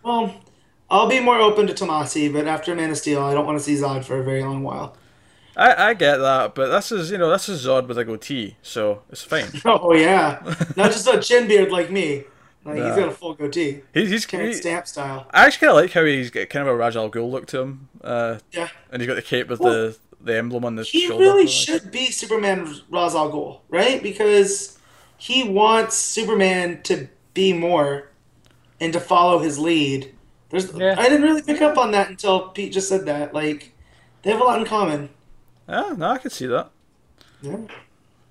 [0.03, 0.35] well,
[0.91, 3.65] I'll be more open to Tomasi, but after Man of Steel, I don't want to
[3.65, 4.97] see Zod for a very long while.
[5.57, 8.57] I, I get that, but this is you know this is Zod with a goatee,
[8.63, 9.51] so it's fine.
[9.65, 10.41] Oh yeah,
[10.77, 12.25] not just a chin beard like me.
[12.65, 12.87] Like Yeah.
[12.89, 15.27] he's got a full goatee, He's he's Terence he, Stamp style.
[15.31, 17.47] I actually kind of like how he's got kind of a Ra's al Ghul look
[17.47, 18.69] to him, uh, Yeah.
[18.93, 21.23] and he's got the cape with Well, the the emblem on the He shoulder.
[21.25, 24.03] really like should be Superman Ra's al Ghul, right?
[24.03, 24.77] Because
[25.17, 28.09] he wants Superman to be more
[28.81, 30.13] and to follow his lead.
[30.51, 30.95] There's, Yeah.
[30.99, 33.33] I didn't really pick up on that until Pete just said that.
[33.35, 33.73] Like,
[34.23, 35.11] they have a lot in common.
[35.69, 36.71] Yeah, no, I could see that.
[37.43, 37.57] Yeah.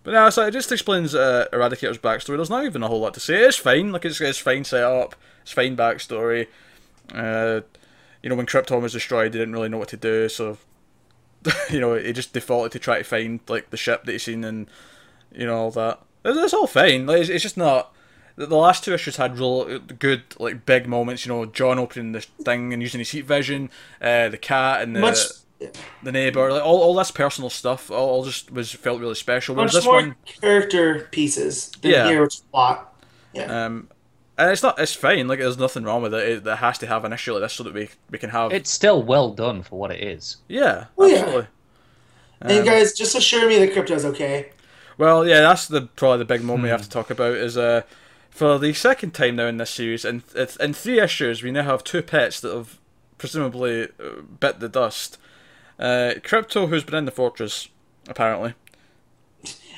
[0.07, 2.37] But no, so it just explains uh, Eradicator's backstory.
[2.37, 3.43] There's not even a whole lot to say.
[3.43, 3.91] It's fine.
[3.91, 5.17] Like it's, it's fine setup.
[5.41, 6.47] It's fine backstory.
[7.13, 7.59] Uh,
[8.23, 10.59] you know, when Krypton was destroyed, they didn't really know what to do, so
[11.69, 14.45] you know, he just defaulted to try to find like the ship that he's seen
[14.45, 14.67] and
[15.35, 15.99] you know all that.
[16.23, 17.05] It's, it's all fine.
[17.05, 17.93] Like it's, it's just not.
[18.37, 21.25] the, the last two issues had real good like big moments.
[21.25, 23.69] You know, John opening the thing and using his heat vision,
[24.01, 25.17] uh, the cat and the Much
[26.03, 29.55] the neighbor, like all, all this personal stuff, all, all just was felt really special.
[29.55, 32.07] Whereas much this more one, character pieces than Yeah.
[32.07, 32.93] here, which plot.
[33.33, 33.65] Yeah.
[33.65, 33.89] um,
[34.37, 35.27] and it's not, it's fine.
[35.27, 36.27] Like there's nothing wrong with it.
[36.29, 38.51] It, it has to have an issue like this so that we we can have.
[38.53, 40.37] It's still well done for what it is.
[40.47, 41.17] yeah, Well, yeah.
[41.17, 41.47] absolutely.
[42.41, 44.51] and Um, guys, just assure me that Krypto's okay.
[44.97, 47.81] Well, yeah, that's the probably the big moment we have to talk about is uh,
[48.29, 51.63] for the second time now in this series, and it's in three issues we now
[51.63, 52.77] have two pets that have
[53.17, 55.17] presumably uh, bit the dust.
[55.79, 57.69] Uh, Krypto, who's been in the fortress,
[58.07, 58.53] apparently.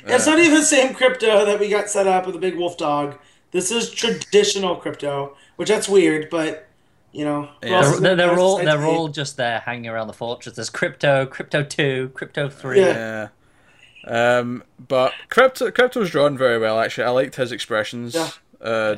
[0.06, 2.78] it's not even the same Krypto that we got set up with the big wolf
[2.78, 3.18] dog.
[3.52, 6.68] This is traditional Krypto, which that's weird, but
[7.12, 7.82] you know, Yeah.
[7.82, 10.56] They're, they're, they're all they're all just there hanging around the fortress.
[10.56, 12.80] There's Krypto, Krypto two, Krypto three.
[12.82, 13.30] Yeah.
[14.08, 14.38] Yeah.
[14.40, 17.04] Um, but Krypto Krypto's drawn very well actually.
[17.06, 18.30] I liked his expressions Yeah.
[18.62, 18.96] uh,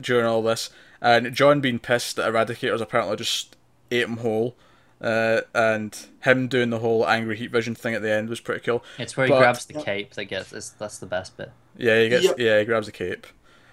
[0.00, 0.70] during all this,
[1.00, 3.56] and John being pissed that Eradicators apparently just
[3.90, 4.54] ate him whole.
[5.00, 8.60] Uh, and him doing the whole angry heat vision thing at the end was pretty
[8.62, 8.82] cool.
[8.98, 9.84] It's where he But- grabs the Yep.
[9.84, 10.70] cape that gets this.
[10.70, 11.50] That's the best bit.
[11.76, 12.24] Yeah, he gets.
[12.24, 12.38] Yep.
[12.38, 13.26] Yeah, he grabs the cape.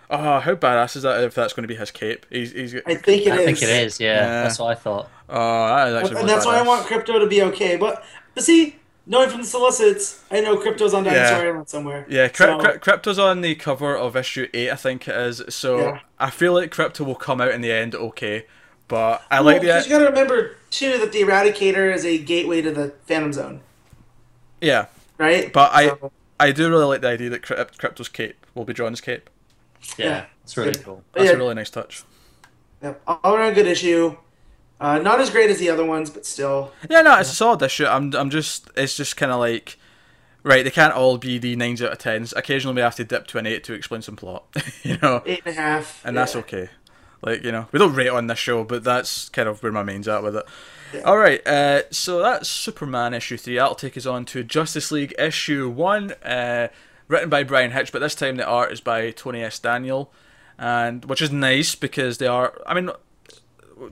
[0.09, 1.23] Oh, how badass is that?
[1.23, 2.75] If that's going to be his cape, he's he's.
[2.85, 3.45] I think it I is.
[3.45, 3.99] think it is.
[3.99, 4.43] Yeah, Yeah.
[4.43, 5.09] that's what I thought.
[5.29, 6.09] Oh, that is actually.
[6.09, 7.77] and really that's why I want Krypto to be okay.
[7.77, 8.03] But
[8.35, 8.75] but see,
[9.07, 11.49] knowing from the solicits, I know Krypto's on Dinosaur Yeah.
[11.51, 12.05] Island somewhere.
[12.09, 15.41] Yeah, Crypt- So- Crypt- Krypto's on the cover of issue eight, I think it is.
[15.49, 15.99] So Yeah.
[16.19, 18.45] I feel like Krypto will come out in the end okay,
[18.87, 22.05] but I Well, like the 'cause you got to remember too that the Eradicator is
[22.05, 23.61] a gateway to the Phantom Zone,
[24.61, 24.85] yeah,
[25.17, 25.51] right?
[25.51, 28.73] but I So, I do really like the idea that Crypt- Krypto's cape will be
[28.73, 29.29] John's cape.
[29.97, 30.25] Yeah, Yeah.
[30.43, 30.83] it's really Good.
[30.85, 31.03] cool.
[31.13, 31.31] That's Yeah.
[31.33, 32.03] a really nice touch.
[32.81, 34.17] yeah, all around good issue.
[34.81, 36.73] Uh, not as great as the other ones, but still.
[36.89, 37.85] Yeah, no, it's a solid issue.
[37.85, 39.77] I'm I'm just it's just kind of like.
[40.45, 42.33] Right, they can't all be the nines out of tens.
[42.35, 44.43] Occasionally, we have to dip to an eight to explain some plot,
[44.83, 45.21] you know.
[45.25, 46.01] Eight and a half.
[46.03, 46.21] and yeah.
[46.21, 46.67] that's okay.
[47.23, 49.83] Like you know, we don't rate on this show, but that's kind of where my
[49.83, 50.45] mind's at with it.
[50.93, 51.01] Yeah.
[51.01, 53.55] All right, uh, so that's Superman issue three.
[53.55, 56.67] That'll take us on to Justice League issue one, uh,
[57.07, 59.57] written by Bryan Hitch, but this time the art is by Tony S.
[59.57, 60.11] Daniel,
[60.59, 62.61] and which is nice because they are.
[62.67, 62.91] I mean,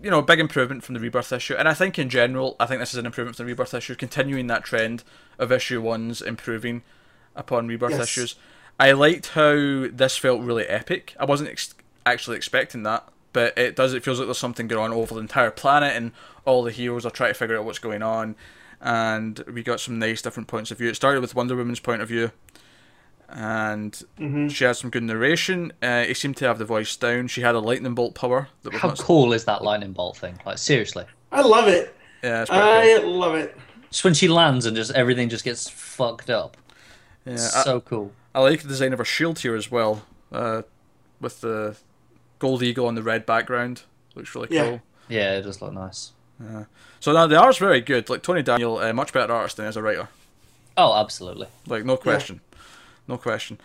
[0.04, 2.66] you know, a big improvement from the Rebirth issue, and I think in general, I
[2.66, 5.04] think this is an improvement from the Rebirth issue, continuing that trend
[5.40, 6.84] of issue ones improving
[7.36, 8.04] upon Rebirth Yes.
[8.04, 8.36] issues.
[8.80, 11.16] I liked how this felt really epic.
[11.20, 11.74] I wasn't ex-
[12.06, 13.94] actually expecting that, but it does.
[13.94, 16.12] It feels like there's something going on over the entire planet, and
[16.46, 18.36] all the heroes are trying to figure out what's going on.
[18.80, 20.90] And we got some nice different points of view.
[20.90, 22.32] It started with Wonder Woman's point of view,
[23.30, 24.48] and Mm-hmm.
[24.50, 25.72] she had some good narration.
[25.82, 27.28] Uh, he seemed to have the voice down.
[27.28, 29.00] She had a lightning bolt power that was How not.
[29.00, 30.40] cool is that lightning bolt thing?
[30.46, 31.96] Like seriously, I love it.
[32.24, 33.12] Yeah, it's I cool.
[33.14, 33.58] love it.
[33.90, 36.58] just when she lands and just everything just gets fucked up.
[37.26, 38.12] Yeah, It's I, so cool.
[38.36, 40.64] I like the design of her shield here as well, uh,
[41.20, 41.76] with the
[42.42, 43.84] gold eagle on the red background.
[44.16, 44.64] Looks really Yeah.
[44.64, 44.82] cool.
[45.08, 46.12] Yeah, it does look nice.
[46.44, 46.66] Yeah.
[47.00, 48.10] So now the art's very good.
[48.10, 50.10] Like Tony Daniel, uh, much better artist than as a writer.
[50.76, 51.48] Oh, absolutely.
[51.68, 52.42] Like no question,
[53.08, 53.60] no question.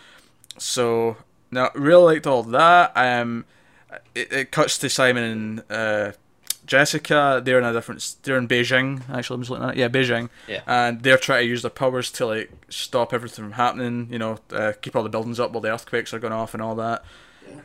[0.59, 1.17] So
[1.51, 2.93] now really liked all that.
[2.95, 3.45] Um,
[4.15, 6.13] it, it cuts to Simon and uh,
[6.67, 7.41] Jessica.
[7.45, 8.17] They're in a different.
[8.23, 9.03] They're in Beijing.
[9.09, 9.79] Actually, I'm just looking at it.
[9.79, 10.29] Yeah, Beijing.
[10.49, 10.63] Yeah.
[10.67, 14.09] And they're trying to use their powers to like stop everything from happening.
[14.11, 16.63] You know, uh, keep all the buildings up while the earthquakes are going off and
[16.63, 17.05] all that.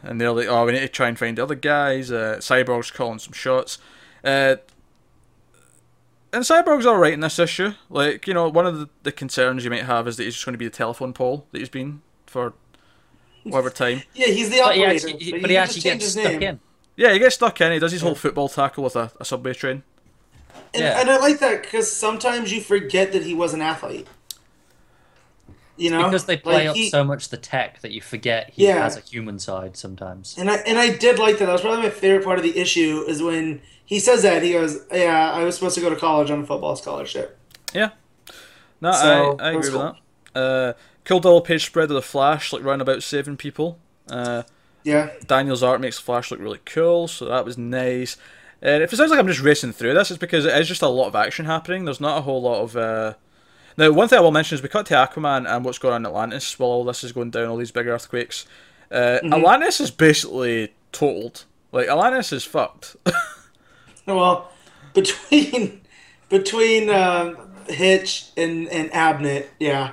[0.03, 2.11] And they're like, oh, we need to try and find the other guys.
[2.11, 3.77] Uh, Cyborg's calling some shots.
[4.23, 4.55] Uh,
[6.33, 7.73] and Cyborg's alright in this issue.
[7.89, 10.45] Like, you know, one of the, the concerns you might have is that he's just
[10.45, 12.53] going to be the telephone pole that he's been for
[13.43, 14.03] whatever time.
[14.13, 15.07] Yeah, he's the But he operator.
[15.07, 16.41] actually, but but he he actually change gets his stuck name.
[16.43, 16.59] in.
[16.95, 17.71] Yeah, he gets stuck in.
[17.73, 19.83] He does his whole football tackle with a, a subway train.
[20.73, 20.99] And, Yeah.
[21.01, 24.07] and I like that because sometimes you forget that he was an athlete.
[25.81, 28.51] You know, Because they play Like, up he- so much the tech that you forget
[28.53, 28.83] he Yeah.
[28.83, 30.35] has a human side sometimes.
[30.37, 31.45] And I and I did like that.
[31.47, 34.51] That was probably my favorite part of the issue is when he says that he
[34.53, 37.37] goes, "Yeah, I was supposed to go to college on a football scholarship."
[37.73, 37.89] Yeah.
[38.79, 39.95] No, So, I, I that was agree with
[40.33, 40.39] that.
[40.39, 40.73] Uh,
[41.03, 43.79] cool double page spread of the Flash, like round about saving people.
[44.09, 44.43] Uh,
[44.83, 48.17] Yeah, Daniel's art makes Flash look really cool, so that was nice.
[48.61, 50.81] And if it sounds like I'm just racing through this, it's because it is just
[50.83, 51.85] a lot of action happening.
[51.85, 52.77] There's not a whole lot of.
[52.77, 53.13] Uh...
[53.77, 56.01] Now, one thing I will mention is we cut to Aquaman and what's going on
[56.01, 58.45] in Atlantis while all this is going down, all these big earthquakes.
[58.91, 61.45] Uh, Atlantis is basically totaled.
[61.71, 62.97] Like, Atlantis is fucked.
[64.05, 64.51] well,
[64.93, 65.81] between
[66.29, 69.91] between um, Hitch and and Abnett, yeah,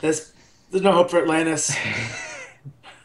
[0.00, 0.32] there's
[0.70, 1.76] there's no hope for Atlantis.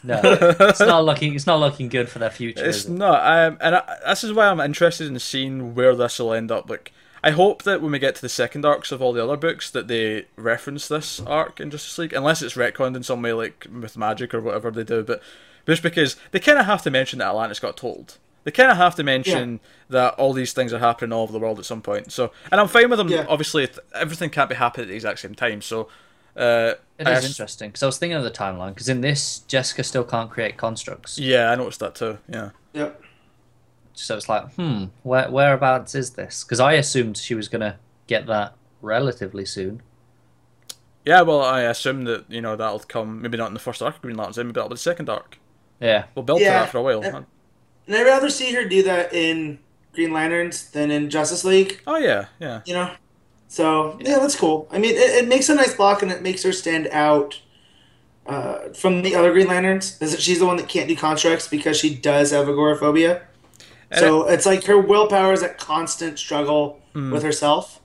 [0.03, 1.35] No, it's not looking.
[1.35, 2.63] It's not looking good for their future.
[2.63, 2.91] It's is it?
[2.93, 6.51] not, um, and I, this is why I'm interested in seeing where this will end
[6.51, 6.69] up.
[6.69, 6.93] Like,
[7.27, 9.69] I hope that when we get to the second arcs of all the other books,
[9.71, 13.67] that they reference this arc in Justice League, unless it's retconned in some way, like
[13.69, 15.03] with magic or whatever they do.
[15.03, 15.21] But
[15.65, 18.17] just because they kind of have to mention that Atlantis got told.
[18.45, 19.59] They kind of have to mention
[19.89, 22.13] that all these things are happening all over the world at some point.
[22.13, 23.09] So, and I'm fine with them.
[23.09, 23.25] Yeah.
[23.27, 25.61] Obviously, everything can't be happening at the exact same time.
[25.61, 25.89] So,
[26.37, 29.83] uh, It I interesting because I was thinking of the timeline because in this Jessica
[29.83, 32.19] still can't create constructs, Yeah, I noticed that too.
[32.29, 32.51] Yeah.
[32.71, 33.03] Yep.
[33.99, 36.43] So it's like, hmm, where whereabouts is this?
[36.43, 37.77] Because I assumed she was gonna
[38.07, 39.81] get that relatively soon.
[41.05, 43.21] Yeah, well, I assume that you know that'll come.
[43.21, 45.39] Maybe not in the first arc of Green Lantern, maybe that'll be the second arc.
[45.79, 46.53] Yeah, We'll build Yeah.
[46.59, 47.03] to that for a while.
[47.05, 47.21] Uh,
[47.87, 49.59] And I'd rather see her do that in
[49.93, 51.81] Green Lanterns than in Justice League.
[51.87, 52.61] Oh yeah, yeah.
[52.65, 52.91] You know.
[53.47, 54.67] So yeah, that's cool.
[54.71, 57.39] I mean, it, it makes a nice block and it makes her stand out
[58.25, 59.97] uh, from the other Green Lanterns.
[60.01, 63.21] Is that she's the one that can't do constructs because she does have agoraphobia.
[63.91, 67.11] And so it's like her willpower is a constant struggle Hmm.
[67.11, 67.79] with herself.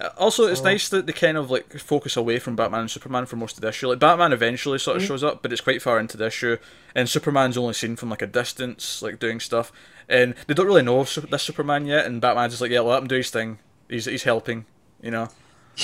[0.00, 3.26] Uh, Also, it's nice that they kind of like focus away from Batman and Superman
[3.26, 3.88] for most of the issue.
[3.88, 6.56] Like Batman eventually sort of shows up, but it's quite far into the issue,
[6.94, 9.72] and Superman's only seen from like a distance, like doing stuff,
[10.08, 12.06] and they don't really know Su- this Superman yet.
[12.06, 13.58] And Batman's just like, yeah, let him do his thing.
[13.88, 14.66] He's he's helping,
[15.02, 15.28] you know.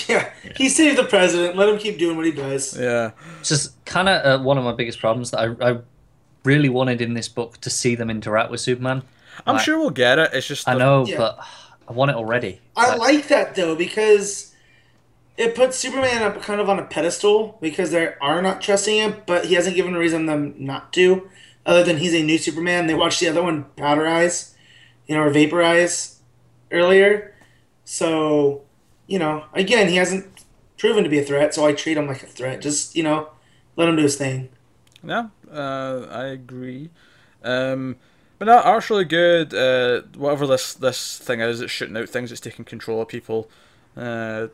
[0.09, 1.57] Yeah, he saved the president.
[1.57, 2.77] Let him keep doing what he does.
[2.77, 5.79] Yeah, it's just kind of uh, one of my biggest problems that I, I
[6.45, 9.03] really wanted in this book to see them interact with Superman.
[9.47, 10.31] I'm Like, sure we'll get it.
[10.33, 11.19] It's just I know, Yeah.
[11.19, 11.39] but
[11.89, 12.61] I want it already.
[12.77, 14.55] I like that though because
[15.37, 19.17] it puts Superman up kind of on a pedestal because they are not trusting him,
[19.27, 21.29] but he hasn't given a reason them not to,
[21.67, 22.87] other than he's a new Superman.
[22.87, 24.55] They watched the other one powderize,
[25.07, 26.21] you know, or vaporize
[26.71, 27.35] earlier.
[27.85, 28.63] So,
[29.07, 30.27] you know, again, he hasn't
[30.79, 32.61] proven to be a threat, so I treat him like a threat.
[32.61, 33.29] Just, you know,
[33.77, 34.49] let him do his thing.
[35.03, 36.91] Yeah, uh, I agree.
[37.43, 37.97] Um,
[38.45, 39.55] but no, really good.
[39.55, 42.31] Uh, whatever this this thing is, it's shooting out things.
[42.31, 43.49] It's taking control of people.
[43.97, 44.49] Uh,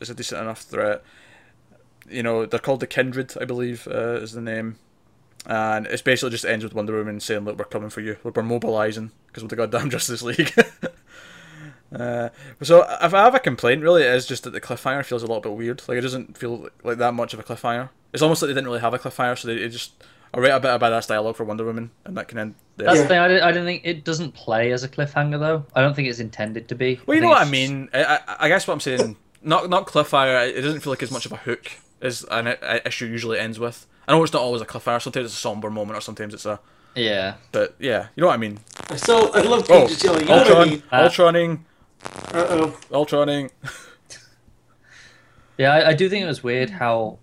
[0.00, 1.02] it's a decent enough threat.
[2.08, 4.78] You know, they're called the Kindred, I believe, uh, is the name.
[5.44, 8.16] And it's basically just ends with Wonder Woman saying, "Look, we're coming for you.
[8.22, 10.52] We're mobilizing because we're the goddamn Justice League."
[11.94, 12.30] Uh,
[12.62, 15.26] so if I have a complaint, really, it is just that the cliffhanger feels a
[15.26, 15.82] little bit weird.
[15.86, 17.90] Like it doesn't feel like that much of a cliffhanger.
[18.12, 19.92] It's almost like they didn't really have a cliffhanger, so they, just
[20.36, 22.54] I write a bit of badass dialogue for Wonder Woman, and that can end.
[22.76, 22.86] There.
[22.86, 23.02] That's Yeah.
[23.04, 23.18] the thing.
[23.18, 25.64] I, don't- I don't think it doesn't play as a cliffhanger though.
[25.74, 27.00] I don't think it's intended to be.
[27.06, 27.88] well, you know what I it's just- mean.
[27.94, 30.48] I, I, I guess what I'm saying, not not cliffhanger.
[30.54, 31.70] It doesn't feel like as much of a hook
[32.02, 33.86] as an i- issue usually ends with.
[34.06, 35.00] I know it's not always a cliffhanger.
[35.02, 36.60] Sometimes it's a somber moment, or sometimes it's a.
[36.94, 37.34] Yeah.
[37.52, 38.58] But yeah, you know what I mean.
[38.96, 40.20] So I love Oh, Cage yelling.
[40.22, 40.82] You know what I mean?
[40.92, 41.60] Uh, Ultroning,
[42.04, 42.78] Uh oh.
[42.90, 43.50] Ultroning.
[45.58, 47.18] Yeah, I, I do think it was weird how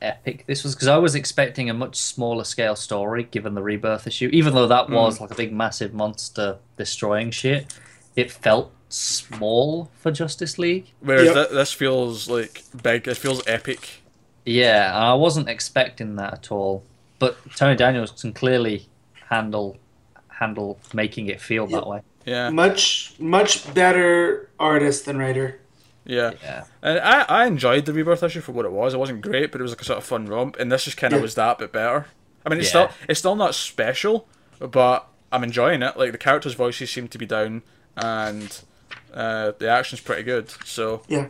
[0.00, 4.06] epic this was because I was expecting a much smaller scale story given the rebirth
[4.06, 4.30] issue.
[4.32, 5.24] Even though that was hmm.
[5.24, 7.74] like a big, massive monster destroying shit,
[8.16, 10.92] it felt small for Justice League.
[11.00, 11.48] Whereas Yep.
[11.48, 13.08] thi- this feels like big.
[13.08, 14.02] It feels epic.
[14.44, 16.84] Yeah, I wasn't expecting that at all.
[17.18, 18.88] But Tony Daniels can clearly
[19.28, 19.76] handle
[20.28, 22.00] handle making it feel that way.
[22.24, 25.60] Yeah, Much, much better artist than writer.
[26.08, 26.32] Yeah.
[26.42, 26.64] Yeah.
[26.82, 28.94] And I, I enjoyed the rebirth issue for what it was.
[28.94, 30.56] It wasn't great, but it was like a sort of fun romp.
[30.58, 31.22] And this just kind of Yeah.
[31.22, 32.06] was that, but better.
[32.44, 32.88] I mean, it's Yeah.
[32.88, 34.26] still it's still not special,
[34.58, 35.96] but I'm enjoying it.
[35.96, 37.62] Like the characters' voices seem to be down,
[37.96, 38.60] and
[39.14, 40.50] uh, the action's pretty good.
[40.64, 41.28] So Yeah.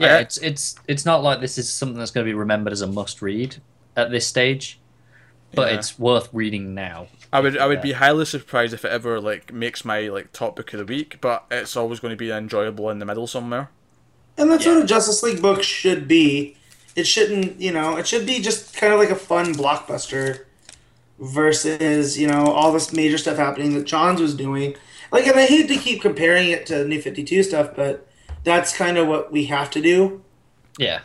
[0.00, 2.80] Yeah, it's it's it's not like this is something that's going to be remembered as
[2.80, 3.56] a must read
[3.96, 4.78] at this stage,
[5.54, 5.78] but Yeah.
[5.78, 7.08] it's worth reading now.
[7.32, 10.56] I would I would be highly surprised if it ever like makes my like top
[10.56, 11.18] book of the week.
[11.20, 13.68] But it's always going to be enjoyable in the middle somewhere.
[14.38, 14.74] And that's Yeah.
[14.74, 16.56] what a Justice League book should be.
[16.96, 20.44] It shouldn't, you know, it should be just kind of like a fun blockbuster
[21.18, 24.74] versus, you know, all this major stuff happening that Johns was doing.
[25.10, 28.06] Like, and I hate to keep comparing it to New 52 stuff, but
[28.44, 30.22] that's kind of what we have to do,
[30.78, 31.00] Yeah,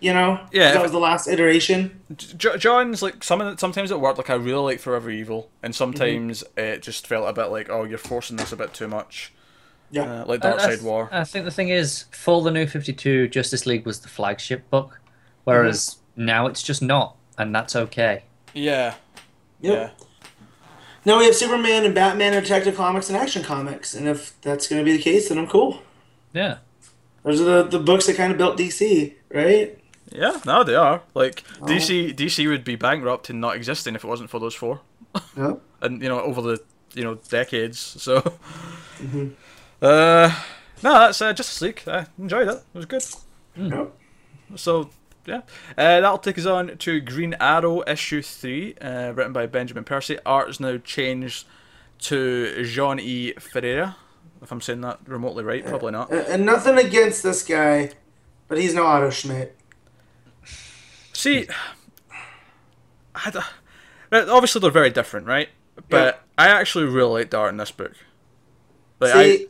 [0.00, 0.40] you know?
[0.52, 2.00] Yeah, That was the last iteration.
[2.16, 5.50] J- John's like some of the, sometimes it worked like I really like Forever Evil,
[5.62, 6.60] and sometimes mm-hmm.
[6.60, 9.32] it just felt a bit like oh you're forcing this a bit too much,
[9.90, 10.22] Yeah.
[10.22, 11.08] uh, like I- Dark I Side War.
[11.12, 14.68] I think the thing is, for the new Fifty Two, Justice League was the flagship
[14.70, 15.00] book,
[15.44, 16.26] whereas mm-hmm.
[16.26, 18.24] now it's just not, and that's okay.
[18.54, 18.94] Yeah,
[19.60, 19.98] Yep.
[21.04, 23.94] Now we have Superman and Batman and Detective Comics and Action Comics.
[23.94, 25.82] And if that's going to be the case, then I'm cool.
[26.32, 26.58] Yeah,
[27.22, 29.78] Those are the, the books that kind of built DC, right?
[30.12, 30.40] yeah, yeah.
[30.44, 31.64] No, they are like oh.
[31.64, 32.14] DC.
[32.14, 34.80] DC would be bankrupt and not existing if it wasn't for those four,
[35.36, 35.62] Yep.
[35.80, 36.62] and you know over the
[36.92, 37.78] you know decades.
[37.78, 39.28] So, mm-hmm.
[39.80, 40.32] Uh,
[40.82, 41.82] no, that's uh, Justice League.
[41.86, 42.62] I enjoyed it.
[42.74, 43.04] It was good.
[43.56, 43.92] Yep.
[44.56, 44.90] So
[45.26, 45.42] yeah,
[45.76, 50.18] uh, that'll take us on to Green Arrow issue three, uh, written by Benjamin Percy.
[50.24, 51.46] Art is now changed
[52.00, 53.34] to Jean E.
[53.34, 53.96] Ferreyra.
[54.40, 56.10] If I'm saying that remotely right, probably not.
[56.10, 57.90] And, and nothing against this guy,
[58.46, 59.56] but he's no Otto Schmidt.
[61.12, 61.48] See,
[63.14, 63.40] I d-
[64.12, 65.48] right, obviously they're very different, right?
[65.88, 67.92] But I actually really like the art in this book.
[69.00, 69.46] Like, See,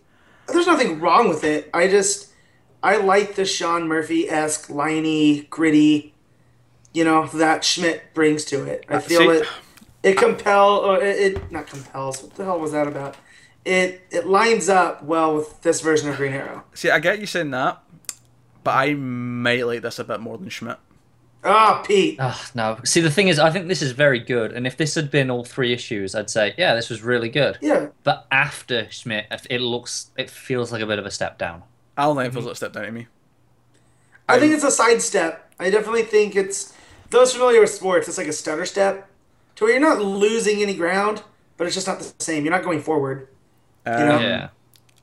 [0.53, 1.71] there's nothing wrong with it.
[1.73, 2.33] I just
[2.83, 6.15] I like the Sean Murphy esque, liney, gritty,
[6.93, 8.85] you know, that Schmidt brings to it.
[8.89, 9.49] I uh, feel see- it
[10.03, 12.23] it compel or it, it not compels.
[12.23, 13.17] What the hell was that about?
[13.65, 16.65] It it lines up well with this version of Green Arrow.
[16.75, 17.83] See, I get you saying that,
[18.65, 20.79] but I might like this a bit more than Schmidt.
[21.49, 22.17] Ah, Pete.
[22.21, 22.79] Ah, no.
[22.85, 24.53] See, the thing is, I think this is very good.
[24.53, 27.59] And if this had been all three issues, I'd say, yeah, this was really good.
[27.63, 27.89] Yeah.
[28.05, 31.63] But after Schmidt, it looks, it feels like a bit of a step down.
[31.97, 33.07] Alan Knight feels like a step down to me.
[34.29, 35.55] I think it's a sidestep.
[35.59, 36.75] I definitely think it's
[37.09, 38.09] those familiar with sports.
[38.09, 39.09] It's like a stutter step,
[39.57, 41.23] to where you're not losing any ground,
[41.57, 42.45] but it's just not the same.
[42.45, 43.29] You're not going forward.
[43.87, 44.21] Um, know?
[44.21, 44.49] yeah.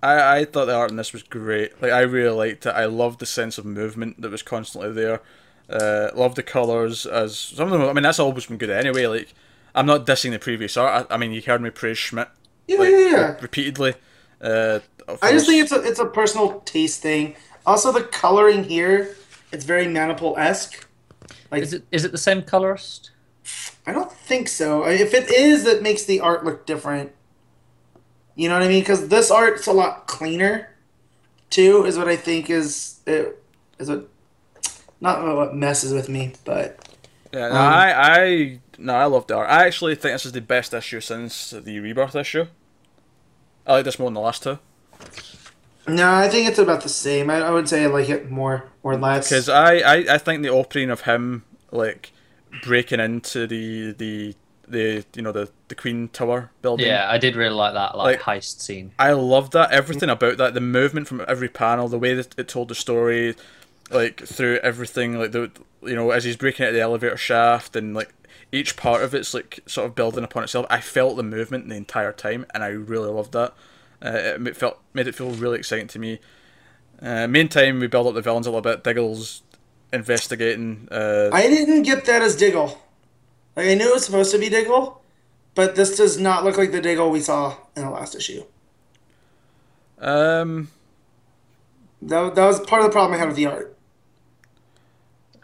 [0.04, 1.82] I, I thought the art in this was great.
[1.82, 2.70] Like I really liked it.
[2.70, 5.22] I loved the sense of movement that was constantly there.
[5.70, 7.90] Uh, loved the colors as some of them.
[7.90, 9.08] I mean, that's always been good anyway.
[9.08, 9.34] Like
[9.74, 11.08] I'm not dissing the previous art.
[11.10, 12.28] I, I mean, you heard me praise Schmidt
[12.68, 13.38] Yeah, like, yeah, yeah.
[13.42, 13.96] repeatedly.
[14.42, 14.80] Uh,
[15.22, 17.36] I just think it's a it's a personal taste thing.
[17.66, 19.16] Also, the coloring here,
[19.52, 20.88] it's very Manipul esque.
[21.52, 23.12] Like Is it is it the same colorist?
[23.88, 24.86] I don't think so.
[24.86, 27.12] If it is, that makes the art look different.
[28.36, 28.82] You know what I mean?
[28.82, 30.70] Because this art's a lot cleaner,
[31.50, 31.86] too.
[31.86, 33.42] Is what I think is it
[33.80, 34.10] is what
[35.02, 36.88] not what messes with me, but
[37.34, 39.50] Yeah, no, Um, I, I, no, I love the art.
[39.50, 42.48] I actually think this is the best issue since the Rebirth issue.
[43.68, 44.60] I like this more than the last two
[45.88, 47.30] no, I think it's about the same.
[47.30, 49.30] I, I would say I like it more or less.
[49.30, 52.12] because I, I, I think the opening of him like
[52.64, 54.36] breaking into the the
[54.68, 56.88] the you know the the Queen Tower building.
[56.88, 58.94] Yeah, I did really like that like, Like- heist scene.
[58.98, 59.72] I love that.
[59.72, 63.36] Everything about that, the movement from every panel, the way that it told the story,
[63.92, 65.52] like through everything, like the
[65.84, 68.14] you know as he's breaking out the elevator shaft and like
[68.52, 70.66] each part of it's like sort of building upon itself.
[70.70, 73.54] I felt the movement the entire time, and I really loved that.
[74.02, 76.20] Uh, it felt made it feel really exciting to me.
[77.02, 78.84] Uh, meantime, we build up the villains a little bit.
[78.84, 79.44] Diggle's
[79.92, 80.88] investigating.
[80.92, 82.82] Uh, I didn't get that as Diggle.
[83.56, 85.02] Like I knew it was supposed to be Diggle,
[85.56, 88.44] but this does not look like the Diggle we saw in the last issue.
[90.00, 90.70] um,
[92.02, 93.75] That, that was part of the problem I had with the art.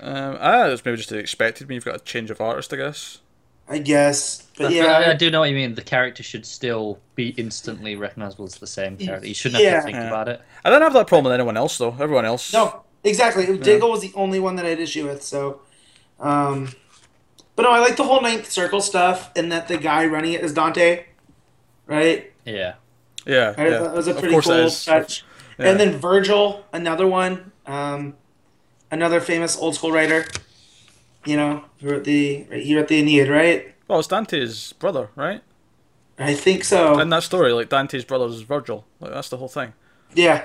[0.01, 3.19] Um, ah, it's maybe just expected when You've got a change of artist, I guess.
[3.69, 5.75] I guess, but I- yeah, I, I do know what you mean.
[5.75, 9.27] The character should still be instantly recognizable as the same character.
[9.27, 10.07] You shouldn't have to think Yeah.
[10.07, 10.41] about it.
[10.65, 11.95] I don't have that problem with anyone else though.
[11.99, 12.51] Everyone else.
[12.51, 13.57] no, exactly.
[13.57, 15.23] Diggle was the only one that I had issue with.
[15.23, 15.61] So,
[16.19, 16.73] um,
[17.55, 20.41] but no, I like the whole Ninth Circle stuff, and that the guy running it
[20.41, 21.05] is Dante,
[21.85, 22.31] right?
[22.45, 22.73] Yeah.
[23.25, 23.69] Yeah, I yeah.
[23.79, 25.23] that was a pretty cool touch.
[25.59, 25.69] Yeah.
[25.69, 28.15] And then Virgil, another one, um,
[28.91, 30.25] another famous old school writer.
[31.25, 33.73] You know, who wrote the he wrote the Aeneid, right?
[33.87, 35.41] Well, it's Dante's brother, right?
[36.17, 36.99] I think so.
[36.99, 38.85] In that story, like Dante's brother's Virgil.
[38.99, 39.73] Like that's the whole thing.
[40.13, 40.43] Yeah.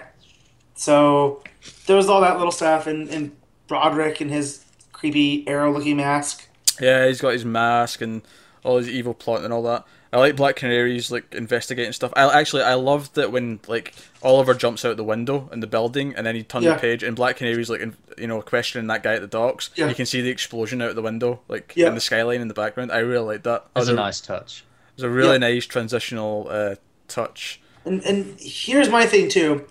[0.74, 1.42] So
[1.86, 3.34] there was all that little stuff, and, and
[3.66, 6.49] Broderick and his creepy arrow looking mask.
[6.80, 8.22] Yeah, he's got his mask and
[8.62, 9.84] all his evil plot and all that.
[10.12, 12.12] I like Black Canary's like investigating stuff.
[12.16, 16.14] I actually I loved that when like Oliver jumps out the window in the building
[16.16, 16.74] and then he turns Yeah.
[16.74, 19.70] the page and Black Canary's like in, you know questioning that guy at the docks.
[19.74, 19.88] Yeah.
[19.88, 21.88] You can see the explosion out the window like Yeah.
[21.88, 22.92] in the skyline in the background.
[22.92, 23.64] I really liked that.
[23.64, 24.64] That That's was a a, nice touch.
[24.90, 25.38] it was a really Yeah.
[25.38, 26.74] nice transitional uh,
[27.09, 27.61] touch.
[27.84, 29.66] And and here's my thing too.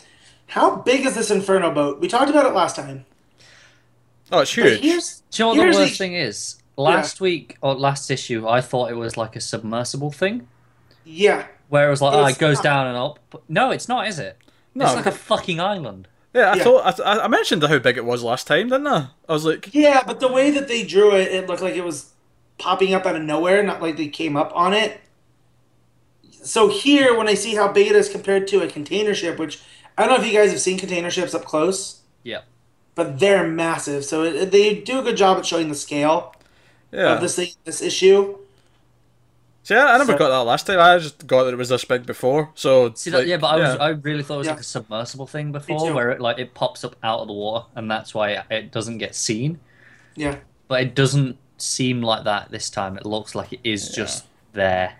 [0.47, 1.99] How big is this Inferno boat?
[1.99, 3.05] We talked about it last time.
[4.31, 4.81] Oh, it's But huge.
[4.81, 6.55] here's Do you know what the worst the- thing is?
[6.77, 10.47] Last week or last issue, I thought it was like a submersible thing,
[11.05, 11.45] Yeah.
[11.69, 12.63] where it was like, oh, it goes not.
[12.63, 13.19] down and up.
[13.29, 14.37] But no, it's not, is it?
[14.73, 14.85] No.
[14.85, 16.07] It's like a fucking island.
[16.33, 16.63] Yeah, I Yeah.
[16.63, 19.07] thought I, I mentioned how big it was last time, didn't I?
[19.29, 21.83] I was like, Yeah, but the way that they drew it, it looked like it
[21.85, 22.11] was
[22.57, 24.99] popping up out of nowhere, not like they came up on it.
[26.43, 29.61] So here, when I see how big it is compared to a container ship, which
[29.97, 32.41] I don't know if you guys have seen container ships up close, Yeah.
[32.95, 34.03] but they're massive.
[34.05, 36.34] So it, they do a good job at showing the scale
[36.95, 37.15] yeah.
[37.15, 38.37] of this thing, this issue.
[39.63, 40.79] See, I, I never So- got that last time.
[40.79, 42.51] I just got that it was this big before.
[42.55, 43.27] So See like, that?
[43.27, 43.83] Yeah, but I was yeah.
[43.83, 44.53] I really thought it was Yeah.
[44.53, 47.65] like a submersible thing before, where it like it pops up out of the water,
[47.75, 49.59] and that's why it, it doesn't get seen.
[50.15, 50.37] Yeah.
[50.67, 52.97] But it doesn't seem like that this time.
[52.97, 54.93] It looks like it is just there.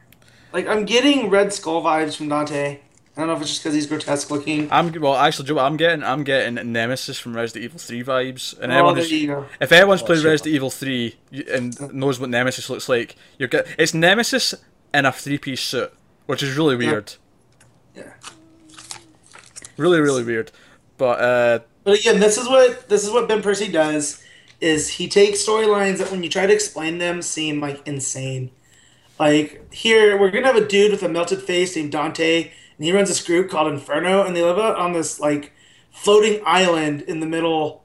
[0.51, 2.79] Like, I'm getting Red Skull vibes from Dante.
[3.17, 4.67] I don't know if it's just because he's grotesque looking.
[4.71, 5.15] I'm well.
[5.15, 8.59] Actually, Joe, I'm getting I'm getting Nemesis from Resident Evil Three vibes.
[8.59, 9.45] And Oh, anyone there who's, you go.
[9.61, 10.31] if anyone's played sure.
[10.31, 11.15] Resident Evil Three
[11.51, 14.53] and knows what Nemesis looks like, you're get it's Nemesis
[14.93, 15.93] in a three piece suit,
[16.25, 17.13] which is really weird.
[17.95, 18.11] Yeah.
[19.77, 20.51] really, really weird.
[20.97, 24.21] But uh, But again, this is what this is what Ben Percy does
[24.61, 28.51] is he takes storylines that when you try to explain them seem like insane.
[29.19, 32.91] Like here, we're gonna have a dude with a melted face named Dante, and he
[32.91, 35.53] runs this group called Inferno, and they live out on this like
[35.91, 37.83] floating island in the middle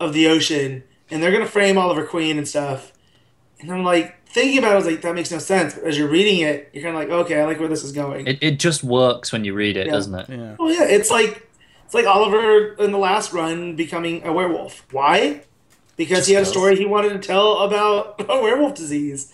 [0.00, 2.92] of the ocean, and they're gonna frame Oliver Queen and stuff.
[3.60, 5.74] And I'm like thinking about it, I was like, that makes no sense.
[5.74, 7.92] But as you're reading it, you're kind of like, okay, I like where this is
[7.92, 8.26] going.
[8.26, 9.92] It, it just works when you read it, Yeah.
[9.92, 10.28] doesn't it?
[10.30, 11.48] yeah, Oh yeah, it's like
[11.84, 14.84] it's like Oliver in the last run becoming a werewolf.
[14.92, 15.42] Why?
[15.96, 19.32] Because Just he had a story he wanted to tell about a werewolf disease.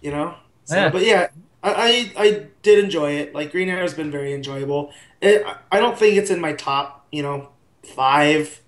[0.00, 0.34] You know.
[0.66, 0.88] So, Yeah.
[0.90, 1.28] but yeah,
[1.62, 3.34] I, I I did enjoy it.
[3.34, 4.92] Like Green Arrow's been very enjoyable.
[5.20, 7.50] It, I don't think it's in my top, you know,
[7.84, 8.60] five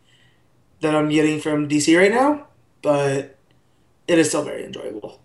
[0.80, 2.46] that I'm getting from DC right now,
[2.82, 3.38] but
[4.08, 5.20] it is still very enjoyable.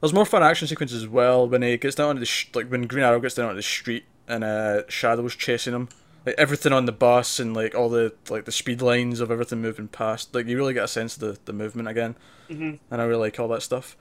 [0.00, 2.68] there's more fun action sequences as well when he gets down on the sh- like
[2.68, 5.88] when Green Arrow gets down on the street and uh, Shadow's chasing him.
[6.26, 9.60] Like everything on the bus and like all the like the speed lines of everything
[9.60, 10.34] moving past.
[10.34, 12.16] Like you really get a sense of the, the movement again,
[12.50, 12.78] Mhm.
[12.90, 13.94] and I really like all that stuff.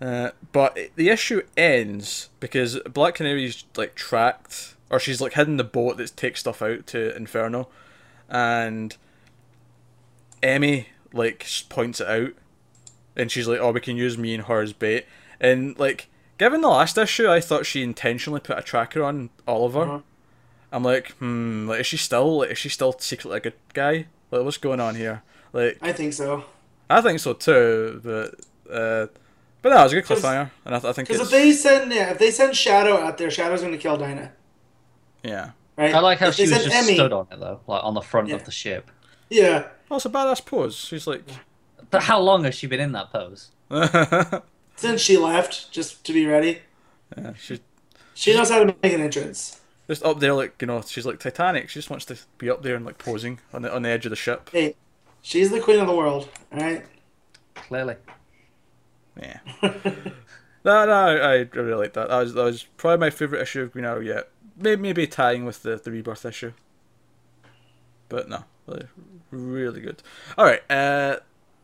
[0.00, 5.64] Uh, but the issue ends because Black Canary's like tracked, or she's like hidden the
[5.64, 7.68] boat that takes stuff out to Inferno,
[8.28, 8.96] and
[10.42, 12.32] Emmy like points it out,
[13.16, 15.06] and she's like, "Oh, we can use me and her as bait."
[15.40, 19.82] And like, given the last issue, I thought she intentionally put a tracker on Oliver.
[19.82, 20.00] Uh-huh.
[20.72, 24.06] I'm like, hmm, like is she still like is she still secretly a good guy?
[24.30, 25.22] Like, what's going on here?
[25.54, 26.44] Like, I think so.
[26.90, 28.34] I think so too, but
[28.70, 29.06] uh,
[29.68, 31.30] but no, it was a good 'Cause- cliffhanger, and I, th- I think Because if
[31.30, 34.30] they send yeah, if they send Shadow out there, Shadow's going to kill Dinah,
[35.24, 35.50] yeah.
[35.76, 35.92] right?
[35.92, 38.00] I like how If she was just Emmy- stood on it though, like on the
[38.00, 38.36] front Yeah.
[38.36, 38.90] of the ship.
[39.28, 39.66] Yeah.
[39.90, 40.76] Oh, it's a badass pose.
[40.76, 41.24] She's like,
[41.90, 43.50] But how long has she been in that pose?
[44.76, 46.60] Since she left, just to be ready.
[47.36, 47.58] she's
[48.14, 49.60] She knows how to make an entrance.
[49.88, 51.70] just up there, like you know, she's like Titanic.
[51.70, 54.06] She just wants to be up there and like posing on the on the edge
[54.06, 54.48] of the ship.
[54.52, 54.76] Hey,
[55.22, 56.84] she's the queen of the world, alright?
[57.54, 57.96] Clearly.
[59.20, 59.40] Yeah.
[60.66, 62.08] No, no, I, I really like that.
[62.08, 64.28] That was that was probably my favorite issue of Green Arrow yet.
[64.56, 66.54] Maybe maybe tying with the the rebirth issue.
[68.08, 68.88] But no, really,
[69.30, 70.02] really good.
[70.36, 71.18] All right, uh,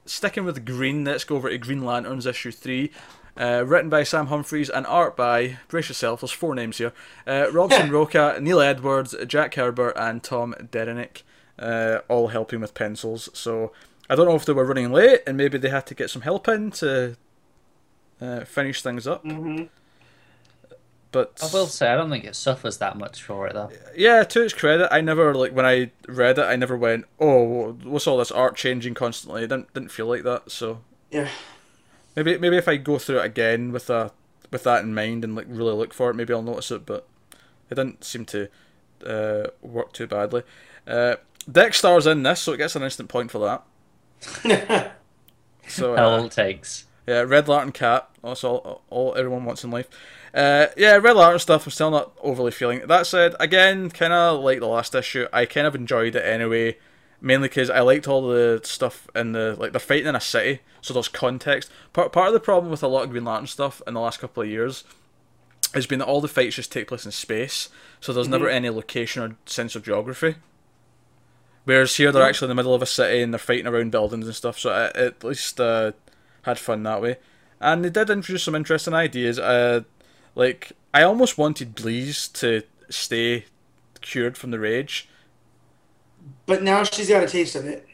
[0.06, 2.92] sticking with green, let's go over to Green Lanterns issue three.
[3.36, 6.20] Uh, written by Sam Humphries and art by brace yourself.
[6.20, 6.92] There's four names here:
[7.26, 11.24] uh, Robson Rocha, Neil Edwards, Jack Herbert, and Tom Derenick.
[11.58, 13.30] Uh, all helping with pencils.
[13.34, 13.72] So
[14.08, 16.22] I don't know if they were running late and maybe they had to get some
[16.22, 17.16] help in to
[18.22, 19.22] uh, finish things up.
[19.22, 19.64] hmm
[21.10, 23.70] But I will say I don't think it suffers that much for it though.
[23.96, 27.72] yeah, to its credit, I never like when I read it, I never went, "Oh,
[27.82, 30.50] what's all this art changing constantly?" I didn't didn't feel like that.
[30.50, 31.28] So Yeah.
[32.16, 34.12] maybe maybe if I go through it again with a
[34.50, 36.86] with that in mind and like really look for it, maybe I'll notice it.
[36.86, 37.06] But
[37.70, 38.48] it didn't seem to
[39.06, 40.42] uh, work too badly.
[40.86, 41.16] Uh,
[41.50, 43.38] Dex-Starr's in this, so it gets an instant point for
[44.44, 44.92] that.
[45.68, 46.84] So How uh, all takes.
[47.06, 48.08] Yeah, Red Lantern Cat.
[48.22, 49.88] That's all, all everyone wants in life.
[50.32, 51.66] Uh, yeah, Red Lantern stuff.
[51.66, 52.86] I'm still not overly feeling.
[52.86, 55.26] That said, again, kind of like the last issue.
[55.32, 56.78] I kind of enjoyed it anyway,
[57.20, 60.60] mainly because I liked all the stuff in the like they're fighting in a city,
[60.80, 61.70] so there's context.
[61.92, 64.20] Part part of the problem with a lot of Green Lantern stuff in the last
[64.20, 64.84] couple of years
[65.74, 67.68] has been that all the fights just take place in space,
[68.00, 70.36] so there's never any location or sense of geography.
[71.64, 74.26] Whereas here they're actually in the middle of a city and they're fighting around buildings
[74.26, 75.92] and stuff, so I at least uh,
[76.42, 77.18] had fun that way.
[77.60, 79.38] And they did introduce some interesting ideas.
[79.38, 79.82] Uh,
[80.34, 83.46] like I almost wanted Bleez to stay
[84.00, 85.08] cured from the rage.
[86.46, 87.86] But now she's got a taste of it,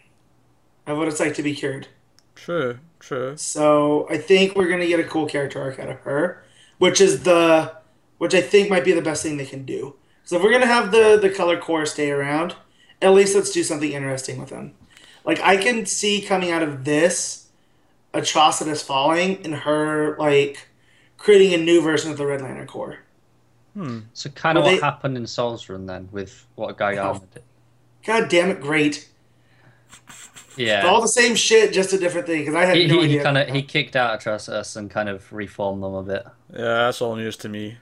[0.86, 1.88] of what it's like to be cured.
[2.34, 3.36] True, true.
[3.36, 6.44] So I think we're gonna get a cool character arc out of her,
[6.78, 7.76] which is the,
[8.18, 9.96] which I think might be the best thing they can do.
[10.24, 12.54] So if we're gonna have the the color corps stay around,
[13.00, 14.74] at least let's do something interesting with them.
[15.24, 17.47] Like I can see coming out of this,
[18.14, 20.68] Atrocitus falling and her like
[21.18, 22.98] creating a new version of the Red Lantern Corps.
[23.74, 24.00] Hmm.
[24.12, 27.22] So kind of Well, what they- happened in Soule's Run then with what Guy Oh.
[27.34, 27.42] Did.
[28.04, 29.08] God damn it, great!
[30.56, 30.86] Yeah.
[30.86, 32.40] All the same shit, just a different thing.
[32.40, 35.08] Because I had he, no he, he kind of he kicked out Atrocitus and kind
[35.08, 36.26] of reformed them a bit.
[36.52, 37.76] Yeah, that's all news to me.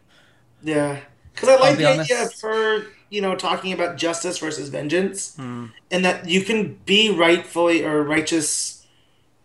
[0.63, 0.99] Yeah,
[1.33, 5.37] because I like be the idea of her, you know, talking about justice versus vengeance,
[5.37, 5.67] hmm.
[5.91, 8.76] and that you can be rightfully or righteous.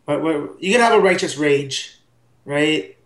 [0.05, 1.97] What, what you can have a righteous rage,
[2.45, 2.97] right?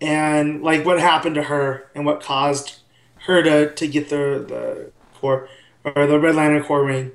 [0.00, 2.80] And like what happened to her and what caused
[3.26, 5.48] her to to get the the core
[5.84, 7.12] or the Red Lantern Corps ring,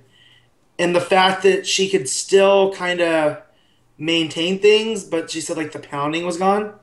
[0.78, 3.42] and the fact that she could still kind of
[3.98, 6.74] maintain things, but she said like the pounding was gone.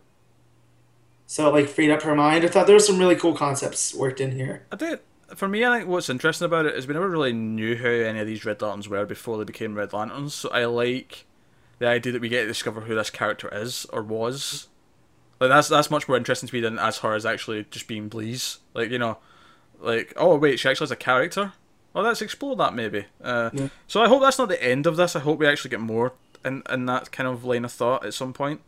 [1.27, 2.45] So it like freed up her mind.
[2.45, 4.67] I thought there were some really cool concepts worked in here.
[4.73, 5.01] I did.
[5.37, 8.19] for me, I think what's interesting about it is we never really knew who any
[8.19, 10.35] of these Red Lanterns were before they became Red Lanterns.
[10.35, 11.27] So I like
[11.81, 14.69] the idea that we get to discover who this character is or was.
[15.41, 18.09] Like that's that's much more interesting to me than as her as actually just being
[18.09, 18.59] Bleez.
[18.75, 19.19] Like you know,
[19.81, 21.53] like oh wait, she actually has a character.
[21.93, 23.07] Well, let's explore that maybe.
[23.23, 23.69] Uh, Yeah.
[23.89, 25.17] So I hope that's not the end of this.
[25.17, 26.13] I hope we actually get more
[26.45, 28.61] in in that kind of line of thought at some point.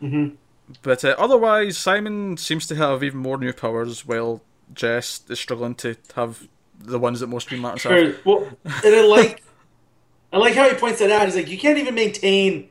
[0.00, 0.36] Mhm.
[0.82, 4.42] But uh, otherwise, Simon seems to have even more new powers, while
[4.74, 6.46] Jess is struggling to have
[6.78, 7.84] the ones that most Green Lanterns
[8.16, 8.26] have.
[8.26, 8.46] Well,
[8.84, 9.42] and I like,
[10.32, 11.24] I like how he points that out.
[11.26, 12.68] He's like, you can't even maintain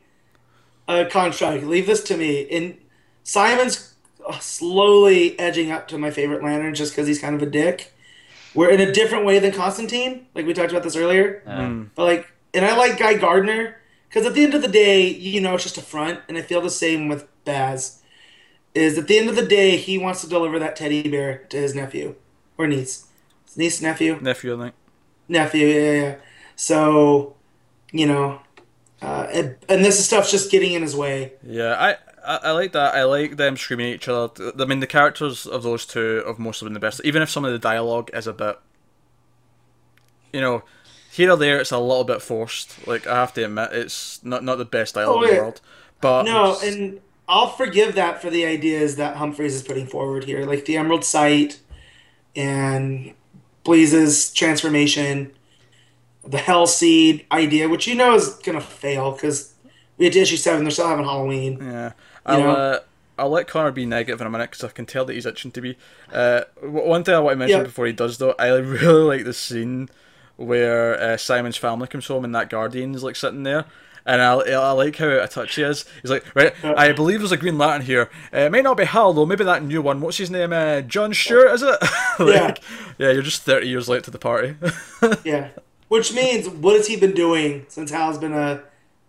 [0.86, 1.64] a contract.
[1.64, 2.48] Leave this to me.
[2.50, 2.76] And
[3.24, 3.94] Simon's
[4.26, 7.92] uh, slowly edging up to my favorite Lantern just because he's kind of a dick.
[8.54, 10.26] We're in a different way than Constantine.
[10.34, 11.42] Like we talked about this earlier.
[11.46, 13.76] Um, But like, and I like Guy Gardner
[14.08, 16.42] because at the end of the day, you know, it's just a front, and I
[16.42, 18.02] feel the same with Baz.
[18.74, 21.56] Is at the end of the day, he wants to deliver that teddy bear to
[21.56, 22.14] his nephew
[22.56, 23.06] or niece,
[23.56, 24.74] niece nephew Nephew, I think.
[25.28, 25.66] nephew.
[25.66, 26.16] Yeah, yeah, yeah.
[26.56, 27.34] So,
[27.92, 28.40] you know,
[29.02, 31.32] uh, and, and this stuff's just getting in his way.
[31.42, 32.94] Yeah, I, I I like that.
[32.94, 34.52] I like them screaming at each other.
[34.58, 37.00] I mean, the characters of those two have mostly been the best.
[37.04, 38.58] Even if some of the dialogue is a bit,
[40.32, 40.62] you know,
[41.10, 42.86] here or there, it's a little bit forced.
[42.86, 45.60] Like I have to admit, it's not not the best dialogue Oh, in the world.
[46.00, 50.44] But No, and I'll forgive that for the ideas that Humphries is putting forward here,
[50.44, 51.60] like the Emerald Sight
[52.36, 53.14] and
[53.64, 55.32] Bleez's transformation,
[56.28, 59.54] the Hell Seed idea, which you know is gonna fail because
[59.96, 60.64] we had issue seven.
[60.64, 61.58] They're still having Halloween.
[61.60, 61.92] Yeah,
[62.26, 62.78] I'll uh,
[63.18, 65.50] I'll let Connor be negative in a minute because I can tell that he's itching
[65.52, 65.76] to be.
[66.12, 67.64] Uh, one thing I want to mention Yeah.
[67.64, 69.88] before he does though, I really like the scene
[70.36, 73.64] where uh, Simon's family comes home and that Guardian's like sitting there.
[74.06, 75.84] And I, I like how out of touch he is.
[76.00, 78.08] He's like, right, I believe there's a Green Lantern here.
[78.32, 79.26] Uh, it may not be Hal though.
[79.26, 80.00] Maybe that new one.
[80.00, 80.50] What's his name?
[80.52, 81.76] Uh, John Stewart, is it?
[82.18, 82.62] like,
[82.98, 83.10] yeah.
[83.10, 84.54] You're just thirty years late to the party.
[85.24, 85.48] Yeah,
[85.88, 88.62] which means what has he been doing since Hal's been a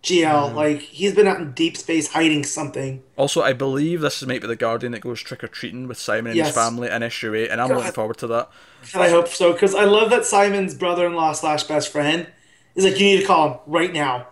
[0.04, 0.52] GL?
[0.52, 0.54] Mm.
[0.54, 3.04] Like he's been out in deep space hiding something.
[3.18, 6.32] also, I believe this is maybe the Guardian that goes trick or treating with Simon
[6.32, 7.78] and his family in issue eight, and I'm God.
[7.78, 8.50] looking forward to that.
[8.94, 12.28] And I hope so because I love that Simon's brother-in-law slash best friend
[12.76, 14.28] is like, you need to call him right now.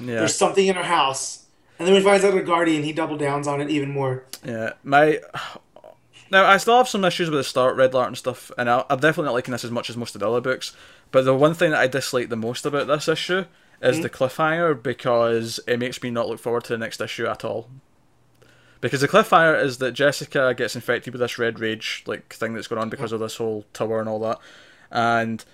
[0.00, 0.16] Yeah.
[0.16, 1.46] There's something in our house.
[1.78, 4.24] And then when he finds out the Guardian, he double downs on it even more.
[4.44, 5.20] Yeah, my
[6.30, 9.24] now I still have some issues with the start Red Lantern stuff, and I'm definitely
[9.24, 10.74] not liking this as much as most of the other books.
[11.10, 13.44] But the one thing that I dislike the most about this issue
[13.80, 14.02] is hmm?
[14.02, 17.68] the cliffhanger because it makes me not look forward to the next issue at all.
[18.80, 22.66] Because the cliffhanger is that Jessica gets infected with this red rage like thing that's
[22.66, 24.38] going on because of this whole tower and all that,
[24.90, 25.44] and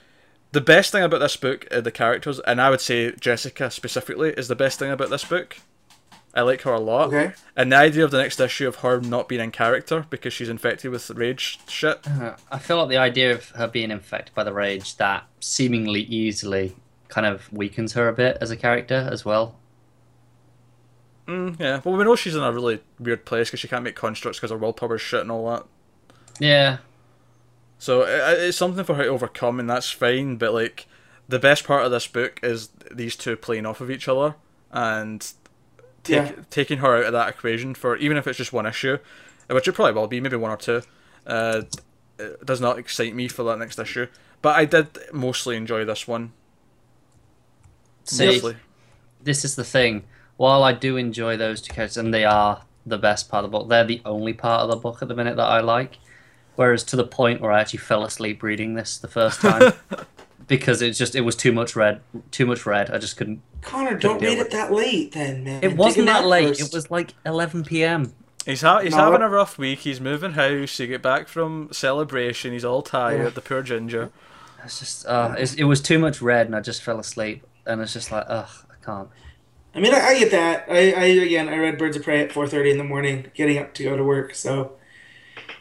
[0.53, 4.31] the best thing about this book are the characters, and I would say Jessica specifically
[4.31, 5.59] is the best thing about this book.
[6.35, 7.09] I like her a lot.
[7.09, 7.35] Okay.
[7.57, 10.49] And the idea of the next issue of her not being in character because she's
[10.49, 12.07] infected with rage shit.
[12.09, 16.01] Uh, I feel like the idea of her being infected by the rage that seemingly
[16.03, 16.74] easily
[17.09, 19.57] kind of weakens her a bit as a character as well.
[21.28, 21.80] Mm, yeah.
[21.85, 24.51] Well, we know she's in a really weird place because she can't make constructs because
[24.51, 25.64] her willpower is shit and all that.
[26.41, 26.78] Yeah,
[27.78, 30.37] So it, it's something for her to overcome, and that's fine.
[30.37, 30.87] But like,
[31.28, 34.35] the best part of this book is these two playing off of each other
[34.72, 35.30] and
[36.05, 36.33] take, Yeah.
[36.51, 38.99] taking her out of that equation for even if it's just one issue,
[39.49, 40.83] which it probably will be, maybe one or two.
[41.27, 41.62] Uh,
[42.19, 44.07] it does not excite me for that next issue,
[44.43, 46.33] but I did mostly enjoy this one.
[48.05, 48.57] see, Mostly.
[49.23, 50.05] this is the thing.
[50.37, 53.59] While I do enjoy those two characters, and they are the best part of the
[53.59, 55.99] book, they're the only part of the book at the minute that I like.
[56.57, 59.73] Whereas to the point where I actually fell asleep reading this the first time
[60.53, 62.91] because it's just it was too much red, too much red.
[62.91, 63.41] I just couldn't.
[63.62, 65.65] Connor, don't deal read with it that late then, man.
[65.65, 66.49] It wasn't that late.
[66.49, 66.61] first.
[66.61, 68.12] It was like 11 p.m.
[68.45, 69.79] He's ha- he's No, having a rough week.
[69.79, 70.77] He's moving house.
[70.77, 72.53] He get back from celebration.
[72.53, 73.23] He's all tired.
[73.23, 73.29] Yeah.
[73.31, 74.11] The poor ginger.
[74.62, 77.47] It's just uh, it's, it was too much red, and I just fell asleep.
[77.66, 79.09] And it's just like, ugh, I can't.
[79.74, 80.66] I mean, I, I get that.
[80.69, 83.73] I, I again, I read Birds of Prey at 4:30 in the morning, getting up
[83.74, 84.35] to go to work.
[84.35, 84.73] So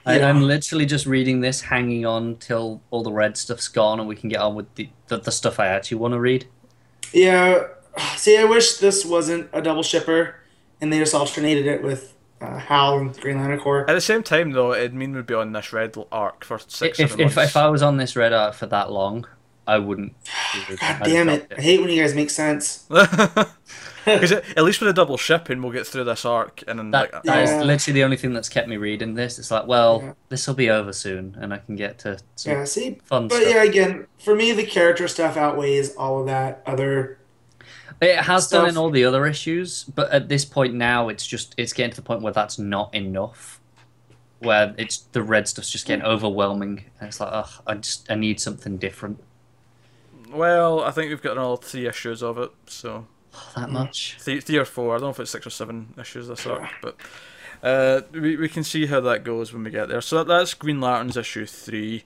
[0.05, 0.29] I, Yeah.
[0.29, 4.15] I'm literally just reading this, hanging on till all the red stuff's gone, and we
[4.15, 6.47] can get on with the the, the stuff I actually want to read.
[7.13, 7.67] yeah,
[8.15, 10.35] see, I wish this wasn't a double shipper,
[10.79, 13.89] and they just alternated it with uh, Hal and Green Lantern Corps.
[13.89, 16.99] At the same time, though, it'd mean we'd be on this red arc for six,
[16.99, 19.27] If, seven if if I was on this red arc for that long,
[19.75, 20.13] I wouldn't.
[20.79, 21.51] God damn it!
[21.57, 22.85] I hate when you guys make sense.
[24.03, 27.13] Because at least with a double shipping, we'll get through this arc and then That,
[27.13, 27.61] like that is Yeah.
[27.61, 29.37] literally the only thing that's kept me reading this.
[29.37, 30.13] It's like, well, Yeah.
[30.29, 33.39] this will be over soon, and I can get to some Yeah, see, fun stuff.
[33.39, 33.53] but stuff.
[33.53, 37.19] yeah, again, for me, the character stuff outweighs all of that other.
[38.01, 41.53] It has done in all the other issues, but at this point now, it's just
[41.55, 43.59] it's getting to the point where that's not enough.
[44.39, 48.15] where it's the red stuff's just getting overwhelming, and it's like, ugh, I just I
[48.15, 49.19] need something different.
[50.31, 53.05] Well, I think we've got all three issues of it, so
[53.55, 54.17] That much.
[54.19, 54.91] three, three or four.
[54.95, 56.95] I don't know if it's six or seven issues this arc, but
[57.63, 60.01] uh, we we can see how that goes when we get there.
[60.01, 62.03] So that, that's Green Lantern's issue three,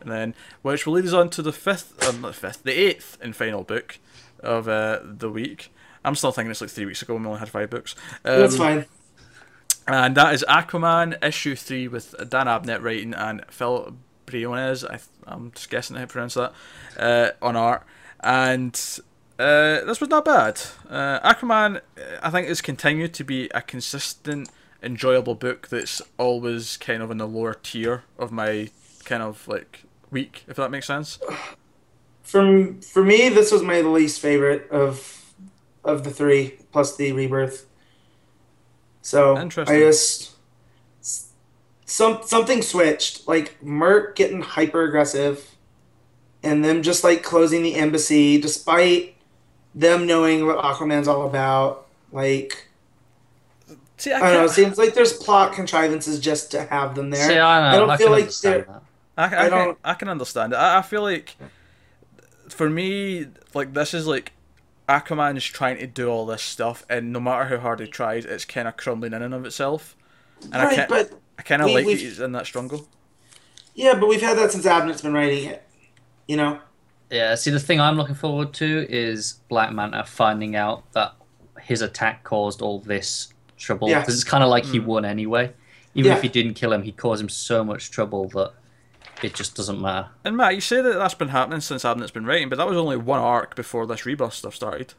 [0.00, 2.72] and then which will lead us on to the fifth, uh, not the fifth, the
[2.72, 3.98] eighth and final book
[4.40, 5.72] of uh, the week.
[6.04, 7.94] I'm still thinking it's like three weeks ago when we only had five books.
[8.24, 8.86] Um, That's fine.
[9.88, 13.96] and that is Aquaman issue three with Dan Abnett writing and Phil
[14.30, 14.84] Briones.
[14.84, 16.52] I th- I'm just guessing how to pronounce that
[16.98, 17.84] uh, on art,
[18.20, 18.74] and
[19.38, 20.60] uh, this was not bad.
[20.88, 21.80] Uh, Aquaman, uh,
[22.22, 24.50] I think, has continued to be a consistent,
[24.82, 28.70] enjoyable book that's always kind of in the lower tier of my
[29.04, 31.18] kind of like week, if that makes sense.
[32.22, 35.34] For for me, this was my least favorite of
[35.84, 37.66] of the three plus the rebirth.
[39.00, 39.76] So Interesting.
[39.76, 40.37] I just
[41.88, 43.26] some something switched.
[43.26, 45.54] Like Mera getting hyper aggressive,
[46.42, 49.16] and them just like closing the embassy, despite
[49.74, 51.86] them knowing what Aquaman's all about.
[52.12, 52.68] Like
[53.96, 54.44] See, I, I don't know.
[54.44, 57.26] It seems like there's plot contrivances just to have them there.
[57.28, 58.80] See, I, know, I don't I feel can like understand they're-
[59.16, 60.56] I, I, I can, don't- I can understand it.
[60.56, 61.34] I, I feel like
[62.48, 64.32] for me, like this is like
[64.88, 68.24] Aquaman is trying to do all this stuff, and no matter how hard he tries,
[68.24, 69.96] it's kind of crumbling in and of itself.
[70.44, 72.46] And I right, can't, but I kind of we- like that we've- he's in that
[72.46, 72.88] struggle.
[73.74, 75.62] yeah, but we've had that since Abnett's been writing it.
[76.26, 76.58] You know.
[77.10, 81.14] Yeah, see, the thing I'm looking forward to is Black Manta finding out that
[81.62, 83.88] his attack caused all this trouble.
[83.88, 84.00] Yeah.
[84.00, 84.72] Because it's kind of like Hmm.
[84.72, 85.52] he won anyway.
[85.94, 86.16] Even Yeah.
[86.16, 88.52] if he didn't kill him, he caused him so much trouble that
[89.22, 90.08] it just doesn't matter.
[90.22, 92.76] And Matt, you say that that's been happening since Abnett's been writing, but that was
[92.76, 94.92] only one arc before this rebirth stuff started.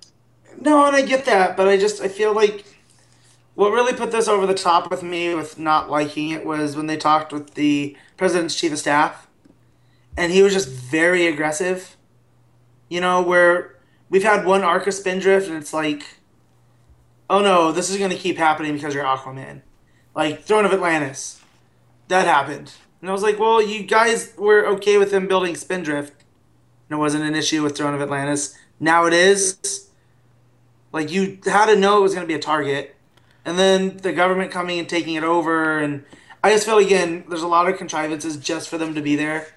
[0.59, 2.65] No, and I get that, but I just I feel like
[3.59, 6.87] what really put this over the top with me with not liking it was when
[6.87, 9.27] they talked with the president's chief of staff,
[10.15, 11.97] and he was just very aggressive.
[12.87, 13.75] You know, where
[14.09, 16.05] we've had one arc of Spindrift, and it's like,
[17.29, 19.61] oh no, this is going to keep happening because you're Aquaman,
[20.15, 21.41] like Throne of Atlantis,
[22.07, 22.71] that happened,
[23.01, 26.23] and I was like, well, you guys were okay with him building Spindrift,
[26.89, 28.57] and it wasn't an issue with Throne of Atlantis.
[28.79, 29.89] Now it is.
[30.93, 32.95] Like you had to know it was going to be a target,
[33.45, 36.05] and then the government coming and taking it over, and
[36.43, 39.47] I just feel again there's a lot of contrivances just for them to be there,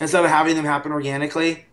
[0.00, 1.66] instead of having them happen organically.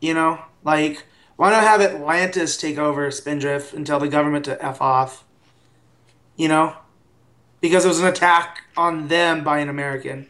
[0.00, 1.04] You know, like
[1.38, 5.24] why not have Atlantis take over Spindrift and tell the government to f off?
[6.36, 6.76] You know,
[7.60, 10.26] because it was an attack on them by an American,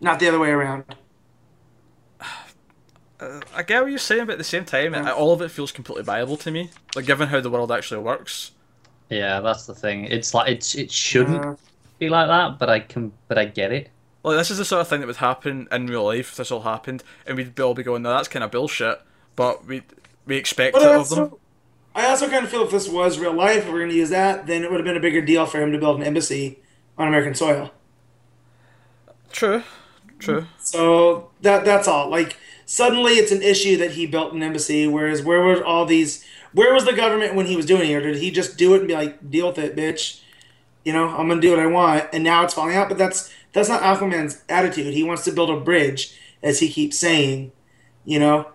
[0.00, 0.84] not the other way around.
[3.20, 5.70] Uh, I get what you're saying, but at the same time, all of it feels
[5.70, 6.70] completely viable to me.
[6.96, 8.50] Like given how the world actually works.
[9.10, 10.04] Yeah, that's the thing.
[10.06, 11.56] It's like it's it shouldn't Uh,
[11.98, 13.90] be like that, but I can, but I get it.
[14.22, 16.50] Like this is the sort of thing that would happen in real life if this
[16.50, 19.00] all happened, and we'd all be going, "No, that's kind of bullshit,"
[19.36, 19.82] but we
[20.26, 21.30] we expect But it I of them.
[21.30, 21.40] also,
[21.94, 24.10] I also kind of feel if this was real life, if we're going to use
[24.10, 26.62] that, then it would have been a bigger deal for him to build an embassy
[26.98, 27.72] on American soil.
[29.32, 29.62] True,
[30.18, 30.46] true.
[30.58, 32.08] So that that's all.
[32.10, 32.36] Like
[32.66, 34.86] suddenly, it's an issue that he built an embassy.
[34.86, 36.24] Whereas where were all these?
[36.54, 37.96] Where was the government when he was doing it?
[37.96, 40.22] Or did he just do it and be like, "Deal with it, bitch"?
[40.84, 42.88] You know, I'm gonna do what I want, and now it's falling out.
[42.88, 44.94] But that's that's not Aquaman's attitude.
[44.94, 47.52] He wants to build a bridge, as he keeps saying.
[48.04, 48.48] You know,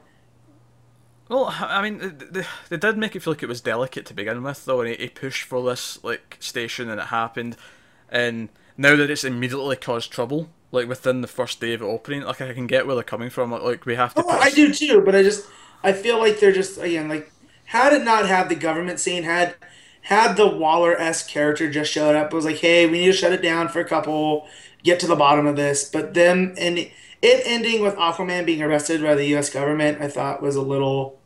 [1.30, 4.42] Well, I mean, they, they did make it feel like it was delicate to begin
[4.42, 7.56] with, though, and he, he pushed for this like station, and it happened,
[8.10, 12.24] and now that it's immediately caused trouble, like within the first day of it opening,
[12.24, 13.52] like I can get where they're coming from.
[13.52, 14.24] Like, like we have to.
[14.26, 15.48] Oh, I do too, but I just
[15.84, 17.32] I feel like they're just again like
[17.70, 19.56] had it not had the government scene had
[20.04, 23.14] had the Waller s character just showed up it was like hey we need to
[23.14, 24.48] shut it down for a couple
[24.84, 26.92] get to the bottom of this but then and it
[27.46, 29.50] ending with Aquaman being arrested by the U.S.
[29.50, 31.20] government I thought was a little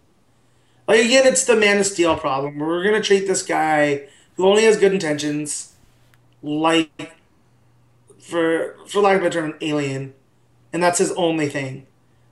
[0.88, 4.64] like again it's the Man of Steel problem we're gonna treat this guy who only
[4.64, 5.74] has good intentions
[6.41, 7.15] like
[8.20, 10.14] for for lack of a term an alien
[10.74, 11.86] and that's his only thing.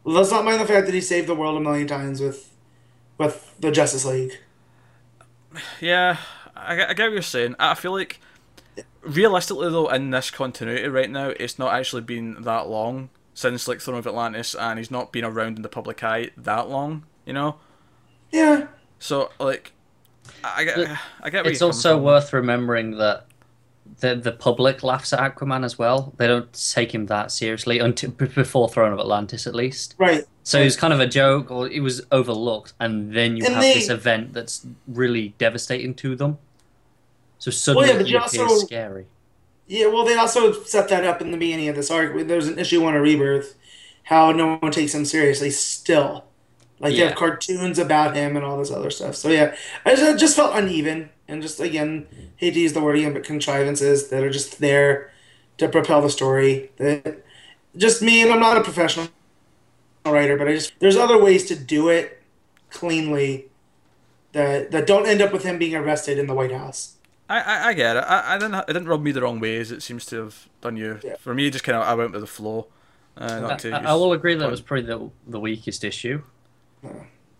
[0.04, 2.51] Let's not mind the fact that he saved the world a million times with
[3.26, 4.38] with the Justice League.
[5.80, 6.18] Yeah,
[6.56, 7.56] I, get- I get what you're saying.
[7.60, 8.19] I feel like
[9.02, 13.81] realistically though, in this continuity right now, it's not actually been that long since like
[13.81, 17.06] Throne of Atlantis, and he's not been around in the public eye that long.
[17.26, 17.57] You know,
[18.31, 18.68] Yeah,
[18.99, 19.73] so like,
[20.43, 21.43] I I get, But I get.
[21.43, 22.06] Where It's you're also coming from.
[22.06, 23.26] worth remembering that
[23.99, 26.14] the the public laughs at Aquaman as well.
[26.18, 29.95] They don't take him that seriously until before Throne of Atlantis, at least.
[29.98, 30.23] right.
[30.44, 33.54] So it was kind of a joke, or it was overlooked, and then you And
[33.54, 36.40] have they- this event that's really devastating to them.
[37.38, 39.06] So suddenly yeah, but he you appears also- scary.
[39.68, 42.28] Yeah, well, they also set that up in the beginning of this arc.
[42.28, 43.56] There's an issue one of Rebirth,
[44.04, 46.26] how no one takes him seriously still.
[46.80, 47.10] Like, Yeah.
[47.10, 49.16] have cartoons about him and all this other stuff.
[49.16, 49.56] So, yeah,
[49.86, 51.10] I just, I just felt uneven.
[51.28, 55.12] And just, again, hate to use the word again, but contrivances that are just there
[55.58, 56.72] to propel the story.
[56.78, 57.24] That
[57.78, 59.08] Just me, and I'm not a professional
[60.06, 62.22] writer, but I just, there's other ways to do it
[62.72, 63.49] cleanly
[64.32, 66.95] that, that don't end up with him being arrested in the White House.
[67.30, 67.99] I, I, I get it.
[68.07, 70.49] I, I didn't it didn't rub me the wrong way as it seems to have
[70.61, 70.99] done you.
[71.03, 71.15] Yeah.
[71.18, 72.68] For me, just kind of I went with the flow.
[73.15, 75.40] Uh, not I, to I- use- I will agree that it was probably the, the
[75.40, 76.23] weakest issue,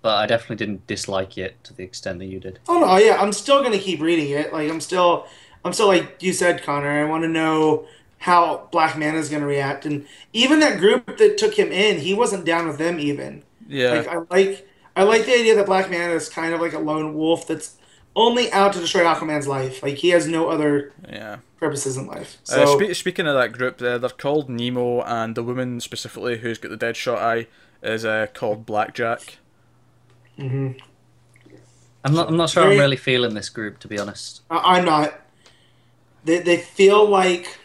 [0.02, 2.60] but I definitely didn't dislike it to the extent that you did.
[2.70, 4.54] Oh no, yeah, I'm still gonna keep reading it.
[4.54, 5.28] Like I'm still,
[5.66, 7.04] I'm still like you said, Connor.
[7.06, 7.86] I want to know
[8.22, 12.14] how Black Man is gonna react, and even that group that took him in, he
[12.14, 13.44] wasn't down with them even.
[13.68, 13.92] Yeah.
[13.94, 16.80] Like I like, I like the idea that Black Man is kind of like a
[16.80, 17.78] lone wolf that's
[18.16, 19.82] only out to destroy Aquaman's life.
[19.82, 21.38] Like he has no other yeah.
[21.60, 22.38] purposes in life.
[22.50, 26.40] Uh, So spe- speaking of that group, uh, they're called Nemo, and the woman specifically
[26.40, 27.48] who's got the dead shot eye
[27.82, 29.38] is uh, called Blackjack.
[30.38, 30.76] I'm
[32.10, 32.28] not.
[32.30, 32.64] I'm not sure.
[32.64, 34.42] Very- I'm really feeling this group, to be honest.
[34.50, 35.20] I- I'm not.
[36.24, 37.58] They they feel like,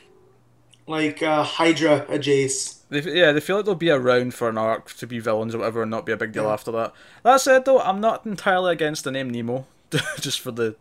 [0.86, 2.74] like uh, Hydra a Jace.
[2.88, 5.58] They, yeah, they feel like they'll be around for an arc to be villains or
[5.58, 6.52] whatever, and not be a big deal Yeah.
[6.52, 6.92] after that.
[7.24, 9.66] That said, though, I'm not entirely against the name Nemo,
[10.20, 10.76] just for the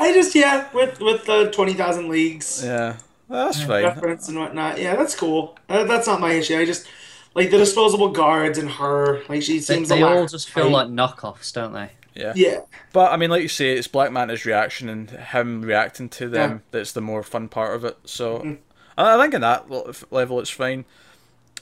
[0.00, 2.62] I just yeah with with the twenty thousand leagues.
[2.64, 2.96] yeah.
[3.28, 3.84] That's fine.
[3.84, 4.80] reference and whatnot.
[4.80, 5.58] Yeah, that's cool.
[5.68, 6.56] Uh, that's not my issue.
[6.56, 6.86] I just
[7.34, 9.22] like the disposable guards and her.
[9.28, 9.88] Like she They, seems.
[9.90, 11.90] they a all just feel like knockoffs, don't they?
[12.14, 12.32] Yeah.
[12.34, 12.60] Yeah,
[12.92, 16.40] But I mean, like you say, it's Black Manta's reaction and him reacting to them
[16.50, 16.56] Yeah.
[16.56, 16.64] Mm-hmm.
[16.72, 17.96] that's the more fun part of it.
[18.06, 18.58] So I,
[19.04, 19.66] I think in that
[20.10, 20.84] level, it's fine.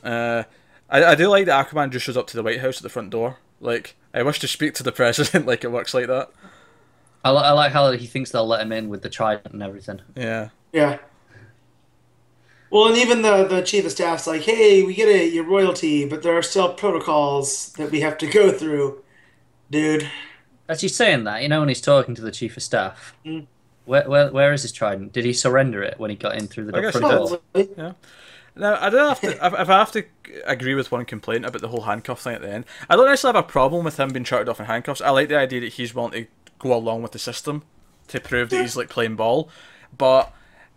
[0.02, 0.44] Uh,
[0.88, 2.88] I, I do like that Aquaman just shows up to the White House at the
[2.88, 3.38] front door.
[3.60, 5.46] Like, I wish to speak to the president.
[5.46, 6.30] like, it works like that.
[7.24, 9.62] I, li- I like how he thinks they'll let him in with the trident and
[9.62, 10.00] everything.
[10.14, 10.50] Yeah.
[10.72, 10.98] yeah.
[12.70, 16.04] Well, and even the the chief of staff's like, "Hey, we get it, your royalty,
[16.04, 19.02] but there are still protocols that we have to go through,
[19.70, 20.10] dude."
[20.68, 23.46] As he's saying that, you know, when he's talking to the chief of staff, Mm.
[23.86, 25.12] Where, where where is his trident?
[25.12, 27.18] Did he surrender it when he got in through the I door- guess front he
[27.28, 27.40] door?
[27.54, 27.74] did.
[27.76, 27.94] Probably.
[28.58, 29.28] Now, I don't have to.
[29.46, 30.04] if, if I have to
[30.46, 33.36] agree with one complaint about the whole handcuff thing at the end, I don't necessarily
[33.36, 35.00] have a problem with him being charted off in handcuffs.
[35.02, 36.26] I like the idea that he's willing to
[36.58, 37.64] go along with the system
[38.08, 39.50] to prove that he's like playing ball.
[39.96, 40.32] But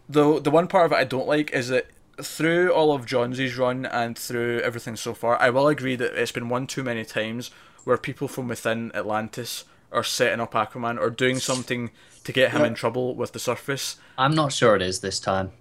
[0.09, 1.87] the the one part of it I don't like is that
[2.21, 6.33] through all of Jonesy's run and through everything so far, I will agree that it's
[6.33, 7.49] been one too many times
[7.85, 11.91] where people from within Atlantis are setting up Aquaman or doing something
[12.29, 12.67] to get him Yeah.
[12.67, 13.97] in trouble with the surface.
[14.17, 15.51] I'm not sure it is this time.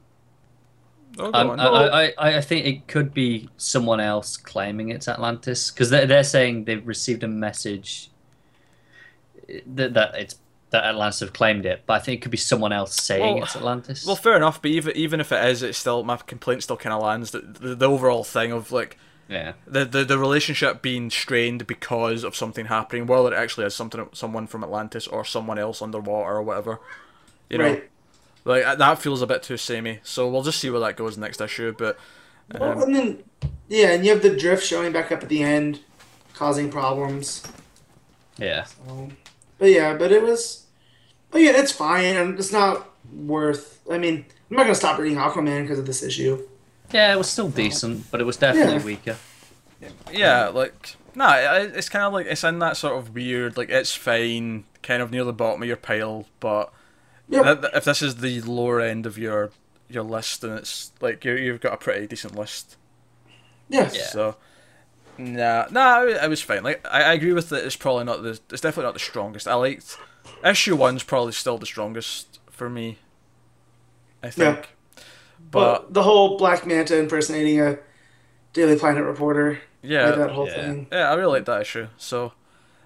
[1.18, 1.60] Oh, Um, on.
[1.60, 6.06] I, I, I I think it could be someone else claiming it's Atlantis because they're,
[6.06, 8.10] they're saying they've received a message
[9.66, 10.36] that, that it's
[10.70, 13.44] that Atlantis have claimed it, but I think it could be someone else saying Well-
[13.44, 14.04] it's Atlantis.
[14.06, 16.92] Well, fair enough, but even even if it is, it's still my complaint still kind
[16.92, 18.98] of lands the, the the overall thing of like
[19.28, 23.74] yeah, the, the the relationship being strained because of something happening, whether it actually is
[23.74, 26.80] something someone from Atlantis or someone else underwater or whatever.
[27.50, 27.90] You know, Right.
[28.44, 30.00] like uh, that feels a bit too samey.
[30.02, 31.74] So we'll just see where that goes next issue.
[31.76, 31.98] But
[32.58, 33.24] Well, um, and then
[33.68, 35.80] yeah, and you have the drift showing back up at the end,
[36.34, 37.42] causing problems.
[38.38, 38.66] yeah.
[38.88, 39.16] Um,
[39.58, 40.64] but yeah, but it was.
[41.30, 43.80] But yeah, it's fine, and it's not worth.
[43.90, 46.46] I mean, I'm not gonna stop reading Aquaman because of this issue.
[46.92, 48.84] Yeah, it was still decent, but it was definitely Yeah.
[48.84, 49.16] weaker.
[50.12, 53.70] yeah, like nah, it- it's kind of like it's in that sort of weird, like
[53.70, 56.72] it's fine, kind of near the bottom of your pile, but
[57.28, 57.44] Yep.
[57.44, 59.50] th- th- if this is the lower end of your
[59.90, 62.76] your list, then it's like you you've got a pretty decent list.
[63.68, 63.94] Yes.
[63.96, 64.06] Yeah.
[64.06, 64.36] So,
[65.18, 66.62] nah, nah, it it was fine.
[66.62, 67.64] Like I, I agree with it.
[67.64, 68.38] It's probably not the.
[68.50, 69.46] It's definitely not the strongest.
[69.46, 69.96] I liked
[70.44, 72.98] issue one's probably still the strongest for me.
[74.22, 74.70] I think.
[75.50, 77.78] But But the whole Black Manta impersonating a
[78.52, 80.54] Daily Planet reporter, yeah, like that whole yeah.
[80.54, 80.86] thing.
[80.90, 81.88] yeah, I really like that issue.
[81.96, 82.32] So,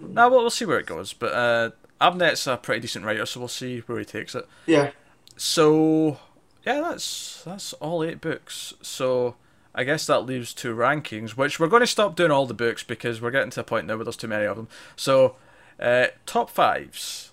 [0.00, 1.12] now we'll, we'll see where it goes.
[1.12, 1.70] But uh,
[2.00, 4.46] Abnett's a pretty decent writer, so we'll see where he takes it.
[4.66, 4.90] Yeah.
[5.36, 6.18] So,
[6.64, 8.74] yeah, that's that's all eight books.
[8.82, 9.36] So.
[9.74, 12.82] I guess that leaves two rankings, which we're going to stop doing all the books
[12.82, 14.68] because we're getting to a point now where there's too many of them.
[14.96, 15.36] So,
[15.80, 17.31] uh, top fives.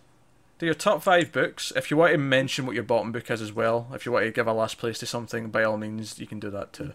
[0.60, 1.72] Do your top five books.
[1.76, 4.26] If you want to mention what your bottom book is as well, if you want
[4.26, 6.92] to give a last place to something, by all means, you can do that too.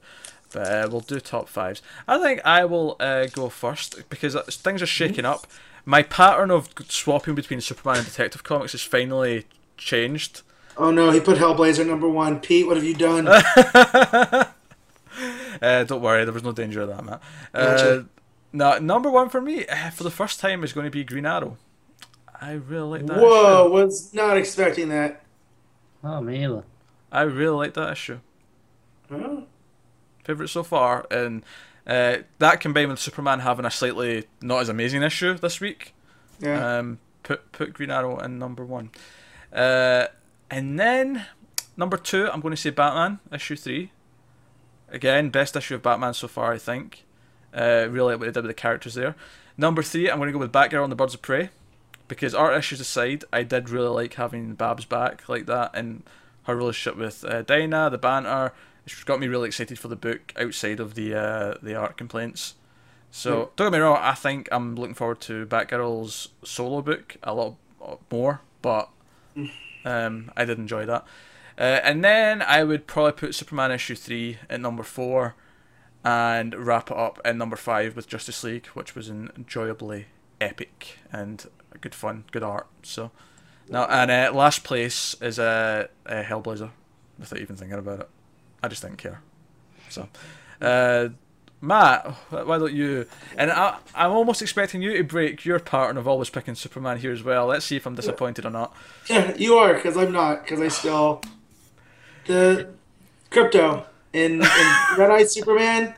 [0.53, 1.81] But uh, we'll do top fives.
[2.07, 5.47] I think I will uh, go first because things are shaking up.
[5.87, 9.47] My pattern of swapping between Superman and Detective Comics has finally
[9.77, 10.43] changed.
[10.77, 12.41] Oh no, he put Hellblazer number one.
[12.41, 13.27] Pete, what have you done?
[15.63, 17.23] Uh, don't worry, there was no danger of that, Matt.
[17.55, 18.07] Uh, Gotcha.
[18.53, 21.25] no, number one for me uh, for the first time is going to be Green
[21.25, 21.57] Arrow.
[22.41, 23.19] I really like that.
[23.19, 23.71] Whoa, show.
[23.71, 25.23] was not expecting that.
[26.03, 26.65] Oh, me either.
[27.11, 28.21] I really like that issue.
[29.11, 29.45] Oh,
[30.25, 31.43] Favorite so far, and
[31.87, 35.95] uh, that combined with Superman having a slightly not as amazing issue this week,
[36.41, 36.79] yeah.
[36.79, 38.91] um, put put Green Arrow in number one,
[39.53, 40.07] uh,
[40.51, 41.27] and then
[41.77, 43.91] number two, I'm going to say Batman issue three.
[44.89, 47.05] Again, best issue of Batman so far, I think.
[47.53, 49.15] Uh, really like what they did with the characters there.
[49.57, 51.51] Number three, I'm going to go with Batgirl and the Birds of Prey,
[52.09, 56.03] because art issues aside, I did really like having Babs back like that and
[56.45, 58.53] her relationship with uh, Dinah, the banter.
[58.87, 62.55] It's got me really excited for the book outside of the uh, the art complaints.
[63.11, 63.47] So Yeah.
[63.57, 67.55] don't get me wrong, I think I'm looking forward to Batgirl's solo book a lot
[68.11, 68.89] more, but
[69.85, 71.05] um, I did enjoy that.
[71.57, 75.37] Uh, and then I would probably put Superman issue three at number four,
[76.05, 80.07] and wrap it up at number five with Justice League, which was enjoyably
[80.41, 81.47] epic and
[81.81, 82.67] good fun, good art.
[82.83, 83.11] So
[83.69, 86.71] now and uh, last place is uh, uh, Hellblazer,
[87.19, 88.11] without even thinking about it.
[88.63, 89.21] I just didn't care.
[89.91, 90.09] So,
[90.61, 91.09] uh,
[91.61, 93.07] Matt, why don't you?
[93.37, 97.13] And I, I'm almost expecting you to break your pattern of always picking Superman here
[97.13, 97.47] as well.
[97.47, 98.75] Let's see if I'm disappointed or not.
[99.09, 101.23] Yeah, you are, because I'm not, because I still.
[102.27, 102.69] The
[103.31, 104.41] Krypto in, in
[104.97, 105.95] Red Eye Superman.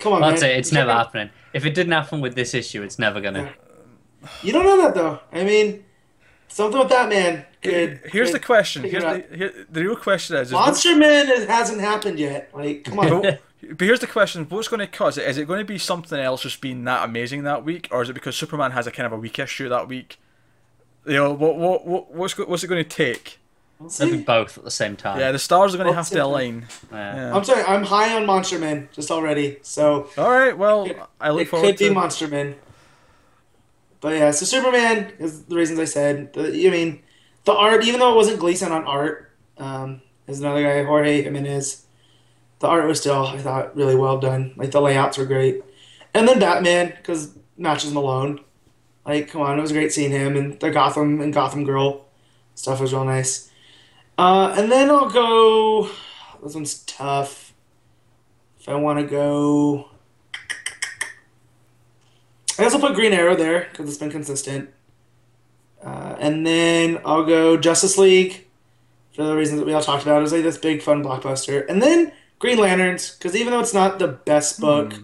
[0.00, 0.50] Come on, That's man.
[0.50, 0.58] it.
[0.58, 1.30] It's never happening.
[1.52, 3.54] If it didn't happen with this issue, it's never gonna.
[4.42, 5.20] You don't know that though.
[5.32, 5.84] I mean,
[6.48, 7.44] something with that man.
[7.62, 8.82] Could, Here's the question.
[8.82, 12.50] Here's the, here, the real question is: is Monster Man it hasn't happened yet.
[12.54, 13.22] Like, come on.
[13.22, 13.40] But,
[13.78, 15.26] but here's the question: What's going to cause it?
[15.26, 18.10] Is it going to be something else just being that amazing that week, or is
[18.10, 20.18] it because Superman has a kind of a weak issue that week?
[21.06, 23.38] You know, what what, what what's what's it going to take?
[23.78, 25.18] We'll They'll be both at the same time.
[25.18, 26.66] Yeah, the stars are going to have to align.
[26.92, 27.16] Yeah.
[27.16, 27.36] Yeah.
[27.36, 27.64] I'm sorry.
[27.64, 29.58] I'm high on Monster Man just already.
[29.62, 30.56] So All right.
[30.56, 31.94] Well, It- I look it forward could be to.
[31.94, 32.54] Monster Man.
[34.04, 36.34] But yeah, so Superman is the reasons I said.
[36.34, 37.02] The, I mean,
[37.44, 41.86] the art, even though it wasn't Gleason on art, um, is another guy, Jorge Jimenez.
[42.58, 44.52] The art was still, I thought, really well done.
[44.58, 45.64] Like the layouts were great,
[46.12, 48.40] and then Batman because Matches Malone.
[49.06, 52.04] Like, come on, it was great seeing him and the Gotham and Gotham Girl
[52.54, 53.50] stuff was real nice.
[54.18, 55.88] Uh, and then I'll go.
[56.42, 57.54] This one's tough.
[58.60, 59.88] If I want to go.
[62.58, 64.70] I guess I'll put Green Arrow there because it's been consistent.
[65.82, 68.46] Uh, and then I'll go Justice League
[69.12, 70.18] for the reasons that we all talked about.
[70.18, 71.68] It was like this big fun blockbuster.
[71.68, 74.94] And then Green Lanterns because even though it's not the best book,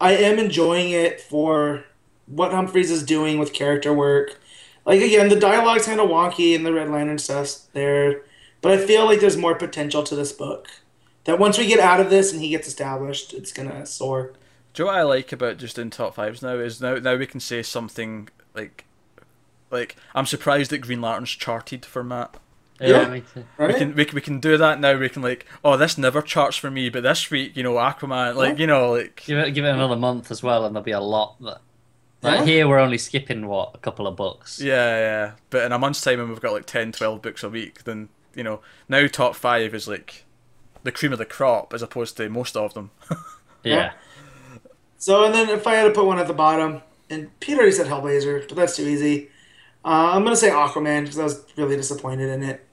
[0.00, 1.84] I am enjoying it for
[2.26, 4.38] what Humphries is doing with character work.
[4.84, 8.22] Like again, the dialogue's kind of wonky and the Red Lantern stuff's there,
[8.60, 10.68] but I feel like there's more potential to this book.
[11.24, 14.32] That once we get out of this and he gets established, it's gonna soar.
[14.78, 17.16] Do you know what I like about just doing top fives now is now now
[17.16, 18.84] we can say something like,
[19.72, 22.36] like I'm surprised that Green Lantern's charted for Matt.
[22.80, 23.08] Yeah, Yeah.
[23.08, 23.44] me too.
[23.56, 23.72] Right?
[23.72, 24.96] We can we, can- we can do that now.
[24.96, 28.36] We can like, oh, this never charts for me, but this week, you know, Aquaman,
[28.36, 30.92] like you know, like Give it, give it another month as well, and there'll be
[30.92, 31.42] a lot.
[31.42, 31.60] That,
[32.22, 32.44] Yeah.
[32.44, 34.60] here, we're only skipping what a couple of books.
[34.60, 35.32] Yeah, yeah.
[35.50, 38.10] But in a month's time, when we've got like 10, 12 books a week, then,
[38.36, 40.24] you know, now top five is like
[40.84, 42.92] the cream of the crop as opposed to most of them.
[43.64, 43.94] Yeah.
[44.98, 47.72] So, and then if I had to put one at the bottom, and Peter already
[47.72, 49.30] said Hellblazer, but that's too easy.
[49.84, 52.66] Uh, I'm gonna say Aquaman because I was really disappointed in it.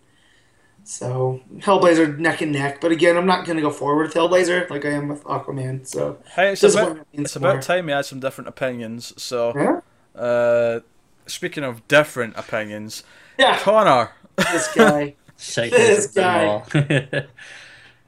[0.84, 4.86] So Hellblazer neck and neck, but again, I'm not gonna go forward with Hellblazer like
[4.86, 5.88] I am with Aquaman.
[5.88, 9.14] So Hey, it's, about, it's about time we had some different opinions.
[9.22, 10.80] So, yeah, uh,
[11.28, 13.04] speaking of different opinions,
[13.38, 14.12] yeah, Connor.
[14.38, 15.16] this guy.
[15.38, 17.26] This hands a bit more.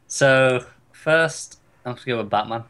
[0.07, 2.63] so first, I'm gonna go with Batman.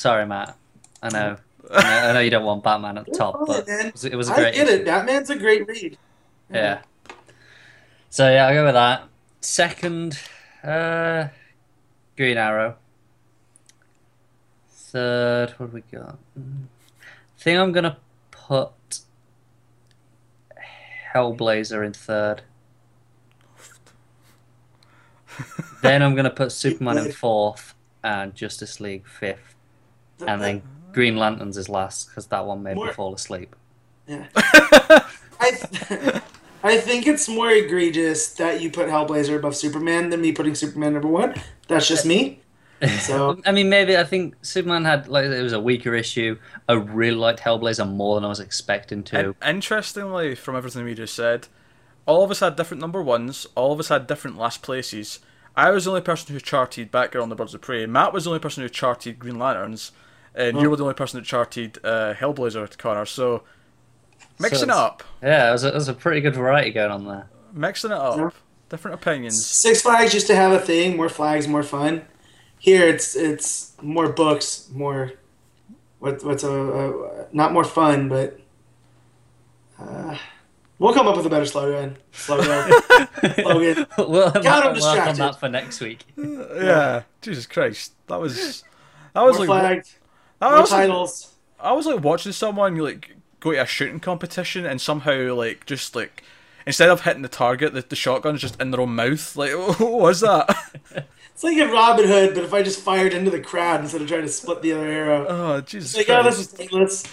[0.00, 0.56] Sorry, Matt.
[1.02, 1.36] I know.
[1.70, 4.14] I know, I know you don't want Batman at the top, but it was, it
[4.16, 4.54] was a I great.
[4.54, 4.76] get issue.
[4.76, 4.86] it.
[4.86, 5.98] Batman's a great read.
[6.50, 6.80] Yeah.
[8.08, 9.04] So yeah, I'll go with that.
[9.42, 10.18] Second,
[10.64, 11.28] uh,
[12.16, 12.76] Green Arrow.
[14.70, 16.18] Third, what have we got?
[16.34, 16.40] I
[17.36, 17.98] think I'm gonna
[18.30, 18.70] put
[21.14, 22.40] Hellblazer in third.
[25.82, 29.54] then I'm gonna put Superman in fourth and Justice League fifth,
[30.22, 33.54] and then Green Lanterns is last because that one made me fall asleep.
[34.06, 34.26] Yeah.
[34.34, 36.22] I, th-
[36.62, 40.94] I think it's more egregious that you put Hellblazer above Superman than me putting Superman
[40.94, 41.34] number one.
[41.68, 42.40] That's just me.
[43.00, 46.38] So I mean, maybe I think Superman had like it was a weaker issue.
[46.66, 49.18] I really liked Hellblazer more than I was expecting to.
[49.42, 51.48] And interestingly, from everything we just said,
[52.06, 53.46] all of us had different number ones.
[53.54, 55.20] All of us had different last places.
[55.54, 57.84] I was the only person who charted Batgirl and the Birds of Prey.
[57.84, 59.92] Matt was the only person who charted Green Lanterns,
[60.34, 63.06] and you were the only person that charted uh, Hellblazer, Connor.
[63.06, 63.42] So
[64.38, 66.90] mixing it it's- up, yeah, it was, a, it was a pretty good variety going
[66.90, 67.28] on there.
[67.52, 68.34] mixing it up.
[68.68, 69.44] different opinions.
[69.44, 72.02] Six Flags used to have a thing: more flags, more fun.
[72.58, 75.12] Here, it's it's more books, more
[75.98, 78.38] what what's a, a not more fun, but
[79.78, 80.16] uh,
[80.78, 81.96] we'll come up with a better slogan.
[82.12, 82.46] Slogan.
[83.34, 83.86] slogan.
[83.98, 86.04] we'll God, I'm work on that for next week.
[86.16, 88.64] Yeah, Jesus Christ, that was
[89.14, 89.96] that was More like flags,
[90.48, 91.34] more was like, titles.
[91.58, 95.94] I was like watching someone like go to a shooting competition and somehow like just
[95.94, 96.22] like
[96.66, 99.36] instead of hitting the target, the, the shotgun's just in their own mouth.
[99.36, 100.48] Like, what was that?
[101.32, 104.08] It's like a Robin Hood, but if I just fired into the crowd instead of
[104.08, 105.26] trying to split the other arrow.
[105.26, 106.52] oh, Jesus Like, oh, this Christ.
[106.52, 107.04] is pointless.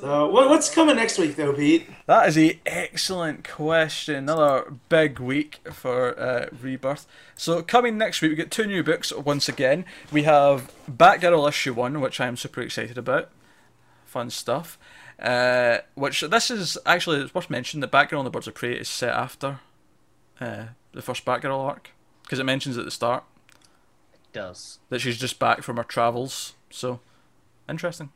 [0.00, 1.88] So, what, what's coming next week, though, Pete?
[2.06, 4.16] That is a excellent question.
[4.16, 7.06] Another big week for uh, Rebirth.
[7.36, 9.84] So coming next week, we get two new books once again.
[10.10, 13.30] We have Batgirl issue one, which I am super excited about.
[14.04, 14.78] Fun stuff.
[15.20, 18.72] Uh, which this is actually it's worth mentioning that Batgirl and the Birds of Prey
[18.74, 19.60] is set after
[20.40, 21.90] uh, the first Batgirl arc
[22.24, 23.22] because it mentions at the start
[24.12, 24.80] It does.
[24.88, 26.54] that she's just back from her travels.
[26.70, 26.98] So,
[27.68, 28.10] interesting.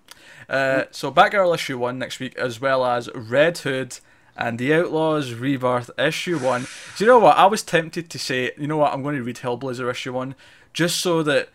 [0.48, 3.98] Uh, so, Batgirl issue 1 next week, as well as Red Hood
[4.36, 6.66] and The Outlaws Rebirth issue 1.
[6.96, 7.36] Do you know what?
[7.36, 10.34] I was tempted to say, you know what, I'm going to read Hellblazer issue 1
[10.72, 11.48] just so that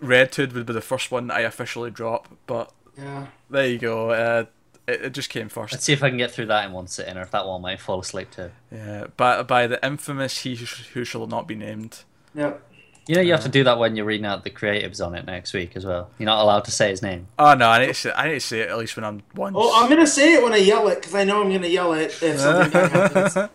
[0.00, 2.28] Red Hood would be the first one that I officially drop.
[2.46, 3.26] But Yeah.
[3.50, 4.10] there you go.
[4.10, 4.44] Uh,
[4.86, 5.72] it, it just came first.
[5.72, 7.62] Let's see if I can get through that in one sitting, or if that one
[7.62, 8.50] might fall asleep too.
[8.70, 12.04] Yeah, by, by the infamous He Who Shall Not Be Named.
[12.34, 12.62] Yep.
[13.06, 15.26] You know, you have to do that when you're reading out the creatives on it
[15.26, 16.08] next week as well.
[16.18, 17.26] You're not allowed to say his name.
[17.38, 19.22] Oh no, I need to say, I need to say it at least when I'm
[19.34, 19.54] once.
[19.58, 21.92] Oh, I'm gonna say it when I yell it because I know I'm gonna yell
[21.92, 23.50] it if something bad happens.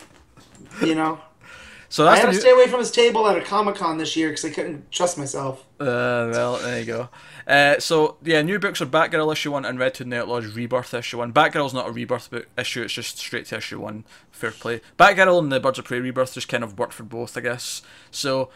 [0.83, 1.19] You know,
[1.89, 3.97] so I that's had to new- stay away from his table at a Comic Con
[3.97, 5.65] this year because I couldn't trust myself.
[5.79, 7.09] Uh, well, there you go.
[7.47, 10.45] Uh, so yeah, new books are Batgirl issue one and Red Hood and the Outlaws
[10.55, 11.33] Rebirth issue one.
[11.33, 14.05] Batgirl's not a rebirth book issue; it's just straight to issue one.
[14.31, 14.81] Fair play.
[14.99, 17.81] Batgirl and the Birds of Prey Rebirth just kind of worked for both, I guess.
[18.11, 18.49] So,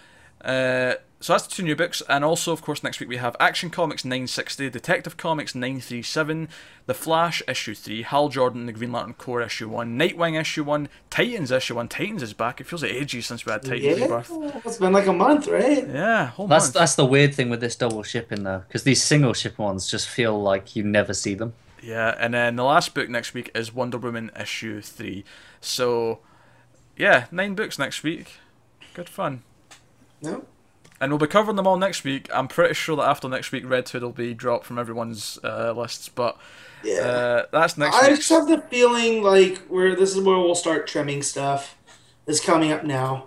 [0.43, 3.33] uh, so that's the two new books, and also of course next week we have
[3.39, 6.49] Action Comics 960, Detective Comics 937,
[6.85, 10.89] The Flash issue three, Hal Jordan the Green Lantern Corps issue one, Nightwing issue one,
[11.09, 11.87] Titans issue one.
[11.87, 12.59] Titans is back.
[12.59, 14.31] It feels like ages since we had Titans Yeah, Rebirth.
[14.65, 15.87] it's been like a month, right?
[15.87, 16.73] Yeah, whole That's month.
[16.73, 20.09] that's the weird thing with this double shipping though, because these single ship ones just
[20.09, 21.53] feel like you never see them.
[21.81, 25.23] Yeah, and then the last book next week is Wonder Woman issue three.
[25.61, 26.19] So,
[26.97, 28.39] yeah, nine books next week.
[28.93, 29.43] Good fun.
[30.23, 30.45] No.
[31.01, 32.29] And we'll be covering them all next week.
[32.33, 35.73] I'm pretty sure that after next week, Red Hood will be dropped from everyone's uh,
[35.73, 36.07] lists.
[36.07, 36.37] But
[36.83, 36.93] Yeah.
[37.01, 38.17] uh, that's next I week.
[38.17, 41.77] just have the feeling like where this is where we'll start trimming stuff.
[42.25, 43.25] Is coming up now.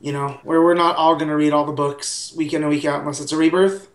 [0.00, 2.84] You know, where we're not all gonna read all the books week in and week
[2.84, 3.88] out unless it's a rebirth.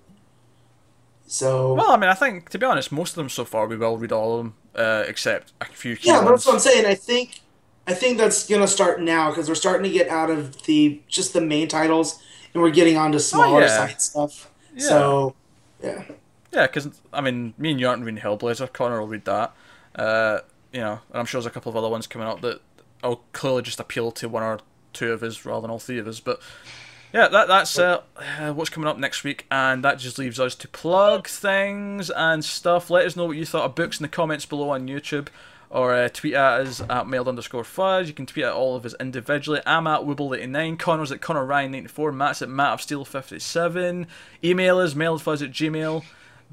[1.27, 3.77] So Well, I mean, I think to be honest, most of them so far we
[3.77, 6.59] will read all of them, uh, except a few key yeah, but that's what I'm
[6.59, 6.85] saying.
[6.85, 7.41] I think
[7.87, 11.33] I think that's gonna start now because we're starting to get out of the just
[11.33, 12.21] the main titles
[12.53, 13.67] and we're getting onto smaller Oh, yeah.
[13.87, 14.49] side stuff.
[14.75, 14.87] Yeah.
[14.87, 15.35] So
[15.83, 16.03] yeah,
[16.51, 18.71] Yeah, because I mean, me and you aren't reading Hellblazer.
[18.71, 19.53] Connor will read that.
[19.95, 20.39] Uh,
[20.71, 22.61] you know, and I'm sure there's a couple of other ones coming up that
[23.03, 24.59] will clearly just appeal to one or
[24.93, 26.19] two of us rather than all three of us.
[26.19, 26.39] But
[27.13, 28.01] yeah, that that's uh,
[28.39, 32.43] uh, what's coming up next week, and that just leaves us to plug things and
[32.45, 32.89] stuff.
[32.89, 35.27] Let us know what you thought of books in the comments below on YouTube.
[35.73, 38.07] Or uh, tweet at us at mailed underscore fudge.
[38.07, 39.59] You can tweet at all of us individually.
[39.65, 40.77] I'm at Wibble89.
[40.77, 42.13] Connor's at Connor Ryan94.
[42.13, 44.05] Matt's at Matt of Steel57.
[44.43, 45.49] Email us mailedfuzz at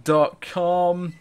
[0.06, 1.14] gmail.com.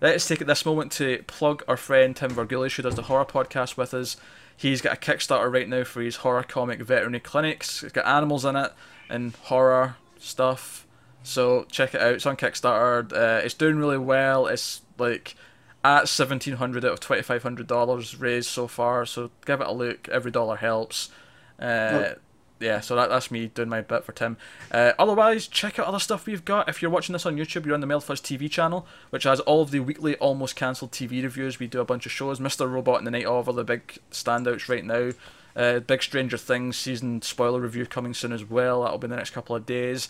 [0.00, 3.76] Let's take this moment to plug our friend Tim Vergulish, who does the horror podcast
[3.76, 4.16] with us.
[4.56, 7.84] He's got a Kickstarter right now for his horror comic veterinary clinics.
[7.84, 8.72] It's got animals in it
[9.08, 10.86] and horror stuff.
[11.22, 12.14] So check it out.
[12.14, 13.12] It's on Kickstarter.
[13.12, 14.48] Uh, it's doing really well.
[14.48, 15.36] It's like
[15.84, 19.06] at seventeen hundred out of twenty five hundred dollars raised so far.
[19.06, 20.08] So give it a look.
[20.08, 21.10] Every dollar helps.
[21.58, 22.14] Uh,
[22.60, 24.36] yeah, so that, that's me doing my bit for Tim.
[24.70, 26.68] Uh, otherwise, check out other stuff we've got.
[26.68, 29.62] If you're watching this on YouTube, you're on the Mailfuzz TV channel, which has all
[29.62, 31.58] of the weekly, almost cancelled TV reviews.
[31.58, 32.40] We do a bunch of shows.
[32.40, 32.70] Mr.
[32.70, 35.10] Robot and the Night Of are the big standouts right now.
[35.56, 38.82] Uh, big Stranger Things season spoiler review coming soon as well.
[38.82, 40.08] That'll be in the next couple of days.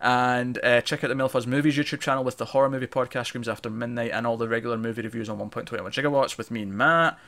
[0.00, 3.48] And uh, check out the Milfuzz Movies YouTube channel with the horror movie podcast Screams
[3.48, 7.18] After Midnight and all the regular movie reviews on 1.21 gigawatts with me and Matt.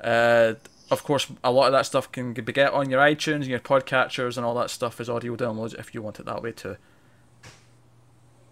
[0.00, 0.54] Uh,
[0.90, 3.58] of course, a lot of that stuff can be get on your iTunes and your
[3.60, 6.76] podcatchers and all that stuff as audio downloads if you want it that way too.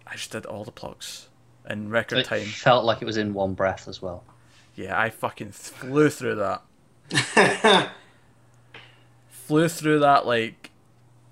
[0.05, 1.29] I just did all the plugs
[1.69, 2.45] in record It time.
[2.45, 4.23] felt like it was in one breath as well.
[4.75, 6.61] Yeah, I fucking flew through that.
[9.29, 10.71] flew through that like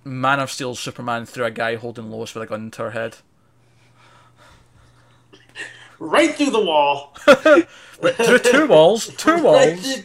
[0.03, 3.17] Man of Steel Superman through a guy holding Lois with a gun to her head.
[5.99, 7.13] right through the wall.
[8.03, 9.99] Through two walls, two walls.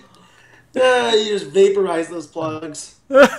[0.81, 2.95] Ah, you just vaporize those plugs.
[3.09, 3.33] that,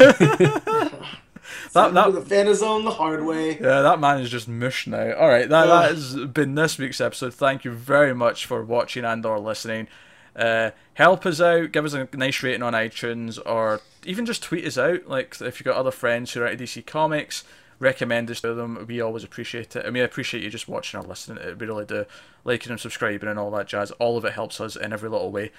[1.73, 3.51] that- the Fanazone the hard way.
[3.53, 5.13] Yeah, that man is just mush now.
[5.13, 7.33] All right, that, that has been this week's episode.
[7.33, 9.87] Thank you very much for watching and or listening.
[10.35, 11.71] Uh, help us out.
[11.71, 15.07] Give us a nice rating on iTunes, or even just tweet us out.
[15.07, 17.43] Like if you've got other friends who are DC Comics,
[17.79, 18.85] recommend us to them.
[18.87, 19.85] We always appreciate it.
[19.85, 21.43] I mean, appreciate you just watching or listening.
[21.43, 21.59] it.
[21.59, 22.05] We really do.
[22.43, 23.91] Liking and subscribing and all that jazz.
[23.91, 25.51] All of it helps us in every little way.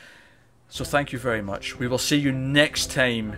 [0.69, 1.79] So thank you very much.
[1.79, 3.37] We will see you next time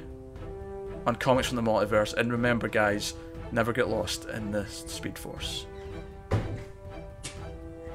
[1.07, 2.15] on Comics from the Multiverse.
[2.15, 3.15] And remember, guys,
[3.51, 5.67] never get lost in the Speed Force.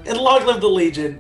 [0.06, 1.20] And long live the Legion.